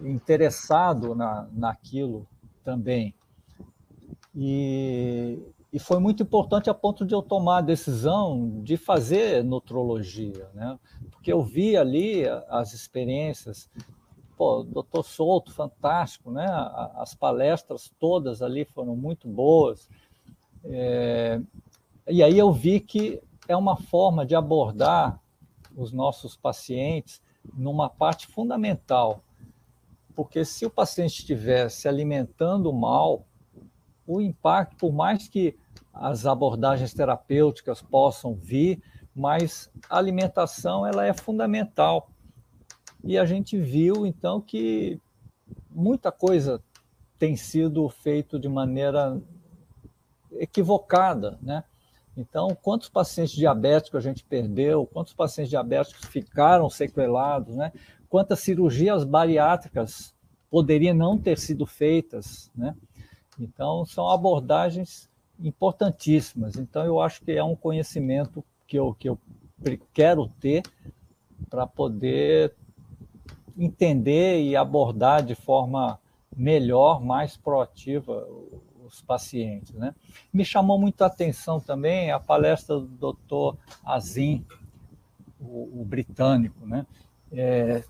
interessado 0.00 1.14
na, 1.14 1.48
naquilo 1.52 2.26
também. 2.64 3.14
E, 4.34 5.38
e 5.74 5.78
foi 5.80 5.98
muito 5.98 6.22
importante 6.22 6.70
a 6.70 6.74
ponto 6.74 7.04
de 7.04 7.16
eu 7.16 7.20
tomar 7.20 7.58
a 7.58 7.60
decisão 7.60 8.62
de 8.62 8.76
fazer 8.76 9.42
nutrologia, 9.42 10.48
né? 10.54 10.78
Porque 11.10 11.32
eu 11.32 11.42
vi 11.42 11.76
ali 11.76 12.22
as 12.48 12.72
experiências, 12.72 13.68
pô, 14.36 14.62
doutor 14.62 15.02
Souto, 15.02 15.50
fantástico, 15.52 16.30
né? 16.30 16.46
As 16.94 17.12
palestras 17.12 17.92
todas 17.98 18.40
ali 18.40 18.64
foram 18.64 18.94
muito 18.94 19.26
boas. 19.26 19.88
É, 20.62 21.40
e 22.06 22.22
aí 22.22 22.38
eu 22.38 22.52
vi 22.52 22.78
que 22.78 23.20
é 23.48 23.56
uma 23.56 23.76
forma 23.76 24.24
de 24.24 24.36
abordar 24.36 25.20
os 25.76 25.90
nossos 25.90 26.36
pacientes 26.36 27.20
numa 27.52 27.90
parte 27.90 28.28
fundamental, 28.28 29.24
porque 30.14 30.44
se 30.44 30.64
o 30.64 30.70
paciente 30.70 31.18
estiver 31.18 31.68
se 31.68 31.88
alimentando 31.88 32.72
mal, 32.72 33.26
o 34.06 34.20
impacto, 34.20 34.76
por 34.76 34.92
mais 34.92 35.26
que 35.26 35.58
as 35.94 36.26
abordagens 36.26 36.92
terapêuticas 36.92 37.80
possam 37.80 38.34
vir, 38.34 38.82
mas 39.14 39.70
a 39.88 39.96
alimentação 39.96 40.84
ela 40.84 41.06
é 41.06 41.12
fundamental. 41.12 42.10
E 43.04 43.16
a 43.16 43.24
gente 43.24 43.56
viu 43.56 44.04
então 44.04 44.40
que 44.40 45.00
muita 45.70 46.10
coisa 46.10 46.60
tem 47.18 47.36
sido 47.36 47.88
feito 47.88 48.38
de 48.38 48.48
maneira 48.48 49.20
equivocada, 50.32 51.38
né? 51.40 51.62
Então, 52.16 52.56
quantos 52.62 52.88
pacientes 52.88 53.34
diabéticos 53.34 53.98
a 53.98 54.08
gente 54.08 54.24
perdeu? 54.24 54.86
Quantos 54.86 55.12
pacientes 55.12 55.50
diabéticos 55.50 56.04
ficaram 56.06 56.70
sequelados, 56.70 57.56
né? 57.56 57.72
Quantas 58.08 58.40
cirurgias 58.40 59.04
bariátricas 59.04 60.14
poderiam 60.48 60.94
não 60.94 61.18
ter 61.18 61.38
sido 61.38 61.66
feitas, 61.66 62.50
né? 62.54 62.76
Então, 63.38 63.84
são 63.84 64.08
abordagens 64.08 65.08
importantíssimas. 65.40 66.56
Então, 66.56 66.84
eu 66.84 67.00
acho 67.00 67.22
que 67.22 67.32
é 67.32 67.42
um 67.42 67.56
conhecimento 67.56 68.44
que 68.66 68.78
eu, 68.78 68.94
que 68.94 69.08
eu 69.08 69.18
quero 69.92 70.28
ter 70.40 70.62
para 71.48 71.66
poder 71.66 72.54
entender 73.56 74.42
e 74.42 74.56
abordar 74.56 75.22
de 75.22 75.34
forma 75.34 75.98
melhor, 76.36 77.00
mais 77.00 77.36
proativa 77.36 78.26
os 78.84 79.00
pacientes. 79.00 79.72
Né? 79.72 79.94
Me 80.32 80.44
chamou 80.44 80.78
muita 80.78 81.06
atenção 81.06 81.60
também 81.60 82.10
a 82.10 82.18
palestra 82.18 82.78
do 82.80 83.12
Dr. 83.12 83.56
Azim, 83.84 84.44
o, 85.40 85.80
o 85.80 85.84
britânico. 85.84 86.66
Né? 86.66 86.86
É, 87.32 87.84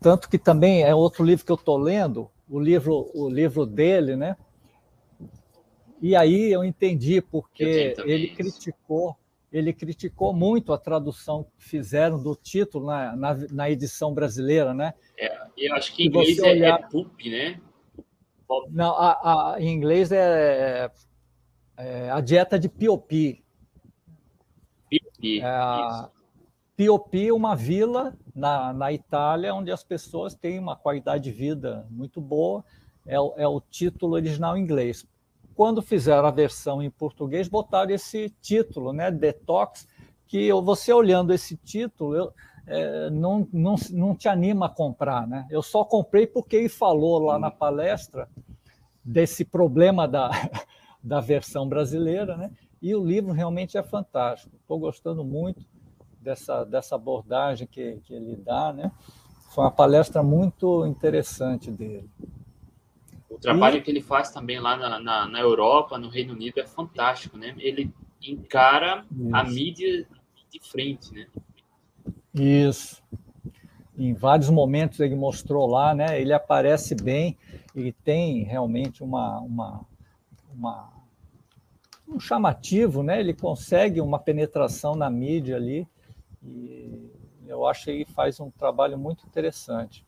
tanto 0.00 0.28
que 0.28 0.38
também 0.38 0.82
é 0.82 0.94
outro 0.94 1.24
livro 1.24 1.44
que 1.44 1.52
eu 1.52 1.56
estou 1.56 1.76
lendo, 1.76 2.30
o 2.48 2.58
livro, 2.58 3.10
o 3.14 3.28
livro 3.28 3.64
dele, 3.64 4.16
né? 4.16 4.36
E 6.00 6.16
aí 6.16 6.50
eu 6.52 6.64
entendi 6.64 7.20
porque 7.20 7.94
Eu 7.98 8.06
ele 8.08 8.26
isso. 8.26 8.36
criticou, 8.36 9.16
ele 9.52 9.72
criticou 9.72 10.32
muito 10.32 10.72
a 10.72 10.78
tradução 10.78 11.44
que 11.44 11.64
fizeram 11.64 12.22
do 12.22 12.34
título 12.34 12.86
na, 12.86 13.14
na, 13.16 13.34
na 13.50 13.70
edição 13.70 14.14
brasileira, 14.14 14.72
né? 14.72 14.94
Eu 15.56 15.74
acho 15.74 15.94
que 15.94 16.04
em 16.04 16.06
inglês 16.06 16.38
é, 16.38 16.50
olhar- 16.50 16.80
é 16.80 16.86
poop, 16.88 17.30
né? 17.30 17.60
Não, 18.70 18.92
a, 18.96 19.52
a- 19.54 19.60
em 19.60 19.68
inglês 19.68 20.10
é, 20.10 20.90
é 21.76 22.10
a 22.10 22.20
dieta 22.20 22.58
de 22.58 22.68
Piopi. 22.68 23.44
Poop, 24.90 25.40
É. 25.42 26.08
Piopi 26.76 27.28
é 27.28 27.32
uma 27.32 27.54
vila 27.54 28.16
na, 28.34 28.72
na 28.72 28.90
Itália 28.92 29.54
onde 29.54 29.70
as 29.70 29.84
pessoas 29.84 30.34
têm 30.34 30.58
uma 30.58 30.74
qualidade 30.74 31.24
de 31.24 31.30
vida 31.30 31.86
muito 31.90 32.20
boa. 32.22 32.64
É, 33.06 33.16
é 33.16 33.46
o 33.46 33.60
título 33.60 34.14
original 34.14 34.56
em 34.56 34.62
inglês. 34.62 35.06
Quando 35.60 35.82
fizeram 35.82 36.26
a 36.26 36.30
versão 36.30 36.82
em 36.82 36.88
português, 36.88 37.46
botaram 37.46 37.90
esse 37.90 38.30
título, 38.40 38.94
né, 38.94 39.10
Detox, 39.10 39.86
que 40.26 40.50
você 40.54 40.90
olhando 40.90 41.34
esse 41.34 41.54
título, 41.54 42.16
eu, 42.16 42.32
é, 42.66 43.10
não, 43.10 43.46
não, 43.52 43.74
não 43.90 44.16
te 44.16 44.26
anima 44.26 44.64
a 44.64 44.68
comprar. 44.70 45.28
Né? 45.28 45.46
Eu 45.50 45.62
só 45.62 45.84
comprei 45.84 46.26
porque 46.26 46.56
ele 46.56 46.70
falou 46.70 47.18
lá 47.18 47.38
na 47.38 47.50
palestra 47.50 48.26
desse 49.04 49.44
problema 49.44 50.08
da, 50.08 50.30
da 51.04 51.20
versão 51.20 51.68
brasileira, 51.68 52.38
né? 52.38 52.50
e 52.80 52.94
o 52.94 53.04
livro 53.04 53.30
realmente 53.30 53.76
é 53.76 53.82
fantástico. 53.82 54.56
Estou 54.56 54.78
gostando 54.78 55.22
muito 55.22 55.62
dessa, 56.18 56.64
dessa 56.64 56.94
abordagem 56.94 57.66
que, 57.66 58.00
que 58.04 58.14
ele 58.14 58.34
dá. 58.34 58.72
Né? 58.72 58.90
Foi 59.50 59.64
uma 59.64 59.70
palestra 59.70 60.22
muito 60.22 60.86
interessante 60.86 61.70
dele. 61.70 62.08
O 63.40 63.42
trabalho 63.42 63.82
que 63.82 63.90
ele 63.90 64.02
faz 64.02 64.30
também 64.30 64.60
lá 64.60 64.76
na, 64.76 65.00
na, 65.00 65.26
na 65.26 65.40
Europa, 65.40 65.96
no 65.96 66.10
Reino 66.10 66.34
Unido, 66.34 66.60
é 66.60 66.66
fantástico, 66.66 67.38
né? 67.38 67.54
Ele 67.56 67.90
encara 68.22 69.02
a 69.32 69.42
Isso. 69.42 69.54
mídia 69.54 70.06
de 70.52 70.60
frente, 70.60 71.10
né? 71.14 71.26
Isso. 72.34 73.02
Em 73.96 74.12
vários 74.12 74.50
momentos 74.50 75.00
ele 75.00 75.16
mostrou 75.16 75.66
lá, 75.66 75.94
né? 75.94 76.20
Ele 76.20 76.34
aparece 76.34 76.94
bem, 76.94 77.38
ele 77.74 77.92
tem 77.92 78.42
realmente 78.42 79.02
uma, 79.02 79.40
uma, 79.40 79.86
uma 80.54 80.92
um 82.06 82.20
chamativo, 82.20 83.02
né? 83.02 83.20
Ele 83.20 83.32
consegue 83.32 84.02
uma 84.02 84.18
penetração 84.18 84.94
na 84.94 85.08
mídia 85.08 85.56
ali 85.56 85.88
e 86.42 87.10
eu 87.48 87.66
acho 87.66 87.86
que 87.86 87.90
ele 87.90 88.04
faz 88.04 88.38
um 88.38 88.50
trabalho 88.50 88.98
muito 88.98 89.26
interessante, 89.26 90.06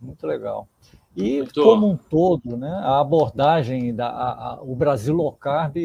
muito 0.00 0.24
legal. 0.24 0.68
E 1.16 1.38
Doutor. 1.38 1.64
como 1.64 1.90
um 1.90 1.96
todo, 1.96 2.56
né? 2.56 2.70
A 2.70 3.00
abordagem 3.00 3.94
da 3.94 4.08
a, 4.08 4.30
a, 4.30 4.62
o 4.62 4.74
Brasil 4.76 5.14
Low 5.14 5.32
Carb 5.32 5.76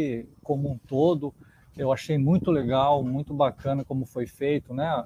como 0.43 0.69
um 0.69 0.77
todo, 0.77 1.33
eu 1.75 1.91
achei 1.91 2.17
muito 2.17 2.51
legal, 2.51 3.03
muito 3.03 3.33
bacana 3.33 3.83
como 3.83 4.05
foi 4.05 4.27
feito, 4.27 4.73
né? 4.73 5.05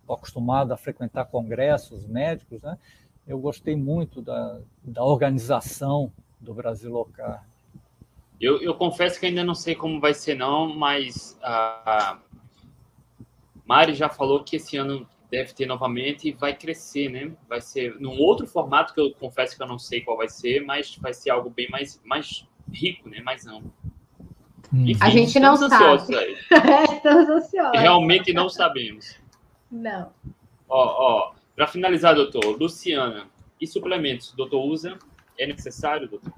Estou 0.00 0.16
acostumado 0.16 0.72
a 0.72 0.76
frequentar 0.76 1.26
congressos 1.26 2.06
médicos, 2.06 2.62
né? 2.62 2.78
Eu 3.26 3.38
gostei 3.38 3.76
muito 3.76 4.22
da, 4.22 4.58
da 4.82 5.04
organização 5.04 6.10
do 6.40 6.54
Brasil 6.54 6.90
Low 6.90 7.04
Carb. 7.04 7.42
Eu, 8.40 8.62
eu 8.62 8.74
confesso 8.74 9.20
que 9.20 9.26
ainda 9.26 9.44
não 9.44 9.54
sei 9.54 9.74
como 9.74 10.00
vai 10.00 10.14
ser, 10.14 10.34
não, 10.34 10.74
mas 10.74 11.38
a 11.42 12.18
Mari 13.66 13.94
já 13.94 14.08
falou 14.08 14.42
que 14.42 14.56
esse 14.56 14.76
ano 14.76 15.06
deve 15.30 15.52
ter 15.52 15.66
novamente 15.66 16.28
e 16.28 16.32
vai 16.32 16.54
crescer, 16.56 17.08
né? 17.10 17.32
Vai 17.48 17.60
ser 17.60 17.98
num 18.00 18.18
outro 18.18 18.46
formato 18.46 18.94
que 18.94 19.00
eu 19.00 19.12
confesso 19.12 19.56
que 19.56 19.62
eu 19.62 19.66
não 19.66 19.78
sei 19.78 20.00
qual 20.00 20.16
vai 20.16 20.28
ser, 20.28 20.64
mas 20.64 20.96
vai 20.96 21.12
ser 21.12 21.30
algo 21.30 21.50
bem 21.50 21.68
mais, 21.70 22.00
mais 22.04 22.46
rico, 22.72 23.08
né? 23.08 23.20
Mais 23.20 23.46
amplo. 23.46 23.72
Enfim, 24.72 24.98
A 25.02 25.10
gente 25.10 25.38
não 25.40 25.56
sabe. 25.56 26.14
aí. 26.16 26.36
Estamos 26.94 27.28
ansiosos. 27.28 27.80
Realmente 27.80 28.32
não 28.32 28.48
sabemos. 28.48 29.16
Não. 29.70 30.12
Ó, 30.68 31.30
ó, 31.30 31.32
para 31.56 31.66
finalizar, 31.66 32.14
doutor, 32.14 32.44
Luciana, 32.58 33.26
e 33.60 33.66
suplementos, 33.66 34.32
doutor 34.32 34.62
usa? 34.64 34.98
É 35.38 35.46
necessário, 35.46 36.08
doutor? 36.08 36.32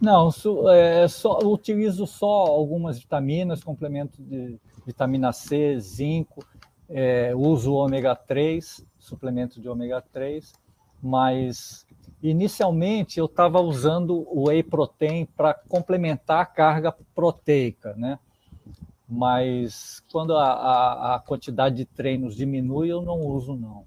Não, 0.00 0.30
su- 0.30 0.68
é, 0.68 1.08
só, 1.08 1.40
eu 1.42 1.50
utilizo 1.50 2.06
só 2.06 2.26
algumas 2.26 2.98
vitaminas, 2.98 3.64
complemento 3.64 4.22
de 4.22 4.56
vitamina 4.86 5.32
C, 5.32 5.78
zinco, 5.80 6.44
é, 6.88 7.34
uso 7.34 7.74
ômega 7.74 8.14
3, 8.14 8.84
suplemento 8.98 9.60
de 9.60 9.68
ômega 9.68 10.02
3, 10.12 10.52
mas 11.02 11.86
inicialmente 12.22 13.18
eu 13.18 13.26
estava 13.26 13.60
usando 13.60 14.26
o 14.28 14.48
whey 14.48 14.62
protein 14.62 15.26
para 15.26 15.54
complementar 15.54 16.40
a 16.40 16.46
carga 16.46 16.94
proteica, 17.14 17.94
né? 17.96 18.18
Mas 19.08 20.02
quando 20.12 20.36
a, 20.36 20.52
a, 20.52 21.14
a 21.14 21.18
quantidade 21.20 21.76
de 21.76 21.84
treinos 21.84 22.34
diminui, 22.34 22.88
eu 22.88 23.00
não 23.00 23.20
uso 23.20 23.54
não. 23.54 23.84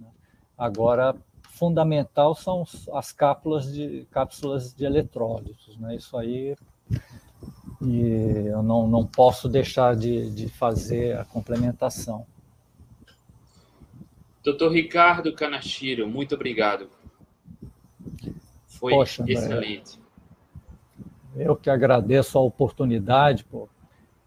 né? 0.00 0.08
Agora, 0.56 1.14
fundamental 1.42 2.34
são 2.34 2.64
as 2.94 3.12
cápsulas 3.12 3.72
de 3.72 4.06
cápsulas 4.10 4.72
de 4.72 4.84
eletrólitos, 4.84 5.76
né? 5.78 5.96
Isso 5.96 6.16
aí 6.16 6.56
e 7.82 8.46
eu 8.46 8.62
não, 8.62 8.88
não 8.88 9.06
posso 9.06 9.48
deixar 9.48 9.94
de, 9.94 10.30
de 10.30 10.48
fazer 10.48 11.18
a 11.18 11.24
complementação. 11.24 12.26
Doutor 14.44 14.72
Ricardo 14.72 15.32
Kanashiro, 15.32 16.06
muito 16.06 16.34
obrigado. 16.34 16.90
Foi 18.66 18.92
Poxa, 18.92 19.22
André. 19.22 19.32
excelente. 19.32 19.98
Eu 21.34 21.56
que 21.56 21.70
agradeço 21.70 22.36
a 22.36 22.42
oportunidade, 22.42 23.42
pô. 23.44 23.66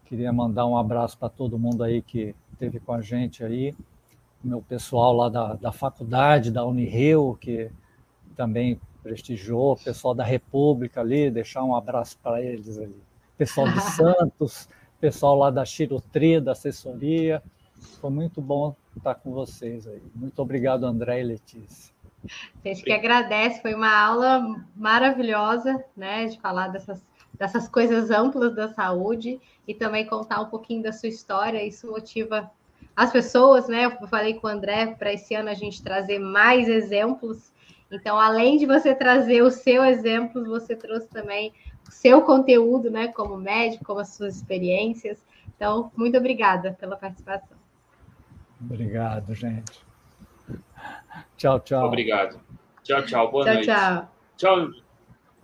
Queria 0.06 0.32
mandar 0.32 0.66
um 0.66 0.76
abraço 0.76 1.16
para 1.16 1.28
todo 1.28 1.56
mundo 1.56 1.84
aí 1.84 2.02
que 2.02 2.34
esteve 2.52 2.80
com 2.80 2.94
a 2.94 3.00
gente 3.00 3.44
aí. 3.44 3.76
meu 4.42 4.60
pessoal 4.60 5.14
lá 5.14 5.28
da, 5.28 5.54
da 5.54 5.70
faculdade, 5.70 6.50
da 6.50 6.64
Unirio, 6.64 7.38
que 7.40 7.70
também 8.34 8.80
prestigiou, 9.04 9.74
o 9.74 9.78
pessoal 9.84 10.16
da 10.16 10.24
República 10.24 11.00
ali, 11.00 11.30
deixar 11.30 11.62
um 11.62 11.76
abraço 11.76 12.18
para 12.20 12.42
eles 12.42 12.76
ali. 12.76 13.00
Pessoal 13.36 13.68
de 13.68 13.80
Santos, 13.94 14.68
pessoal 15.00 15.36
lá 15.38 15.48
da 15.48 15.64
Chirotri, 15.64 16.40
da 16.40 16.52
assessoria. 16.52 17.40
Foi 18.00 18.10
muito 18.10 18.42
bom 18.42 18.74
estar 18.98 19.14
com 19.14 19.32
vocês 19.32 19.86
aí. 19.86 20.02
Muito 20.14 20.40
obrigado, 20.40 20.84
André 20.84 21.20
e 21.20 21.24
Letícia. 21.24 21.94
A 22.64 22.68
gente 22.68 22.82
que 22.82 22.92
agradece, 22.92 23.62
foi 23.62 23.74
uma 23.74 23.96
aula 23.96 24.64
maravilhosa, 24.76 25.84
né, 25.96 26.26
de 26.26 26.38
falar 26.40 26.68
dessas, 26.68 27.00
dessas 27.32 27.68
coisas 27.68 28.10
amplas 28.10 28.54
da 28.54 28.68
saúde 28.68 29.40
e 29.66 29.74
também 29.74 30.06
contar 30.06 30.40
um 30.40 30.46
pouquinho 30.46 30.82
da 30.82 30.92
sua 30.92 31.08
história. 31.08 31.64
Isso 31.64 31.90
motiva 31.90 32.50
as 32.96 33.12
pessoas, 33.12 33.68
né? 33.68 33.84
Eu 33.84 34.08
falei 34.08 34.34
com 34.34 34.48
o 34.48 34.50
André 34.50 34.86
para 34.98 35.12
esse 35.12 35.34
ano 35.34 35.48
a 35.48 35.54
gente 35.54 35.82
trazer 35.82 36.18
mais 36.18 36.68
exemplos. 36.68 37.52
Então, 37.90 38.18
além 38.18 38.58
de 38.58 38.66
você 38.66 38.94
trazer 38.94 39.42
o 39.42 39.50
seu 39.50 39.84
exemplo, 39.84 40.44
você 40.44 40.74
trouxe 40.74 41.06
também 41.08 41.52
o 41.88 41.92
seu 41.92 42.22
conteúdo, 42.22 42.90
né, 42.90 43.08
como 43.08 43.36
médico, 43.36 43.84
como 43.84 44.00
as 44.00 44.10
suas 44.10 44.36
experiências. 44.36 45.24
Então, 45.56 45.90
muito 45.96 46.18
obrigada 46.18 46.76
pela 46.78 46.96
participação. 46.96 47.57
Obrigado, 48.60 49.34
gente. 49.34 49.86
Tchau, 51.36 51.60
tchau. 51.60 51.86
Obrigado. 51.86 52.40
Tchau, 52.82 53.02
tchau. 53.04 53.30
Boa 53.30 53.44
tchau, 53.44 53.54
noite. 53.54 53.66
Tchau, 53.66 54.08
tchau. 54.36 54.87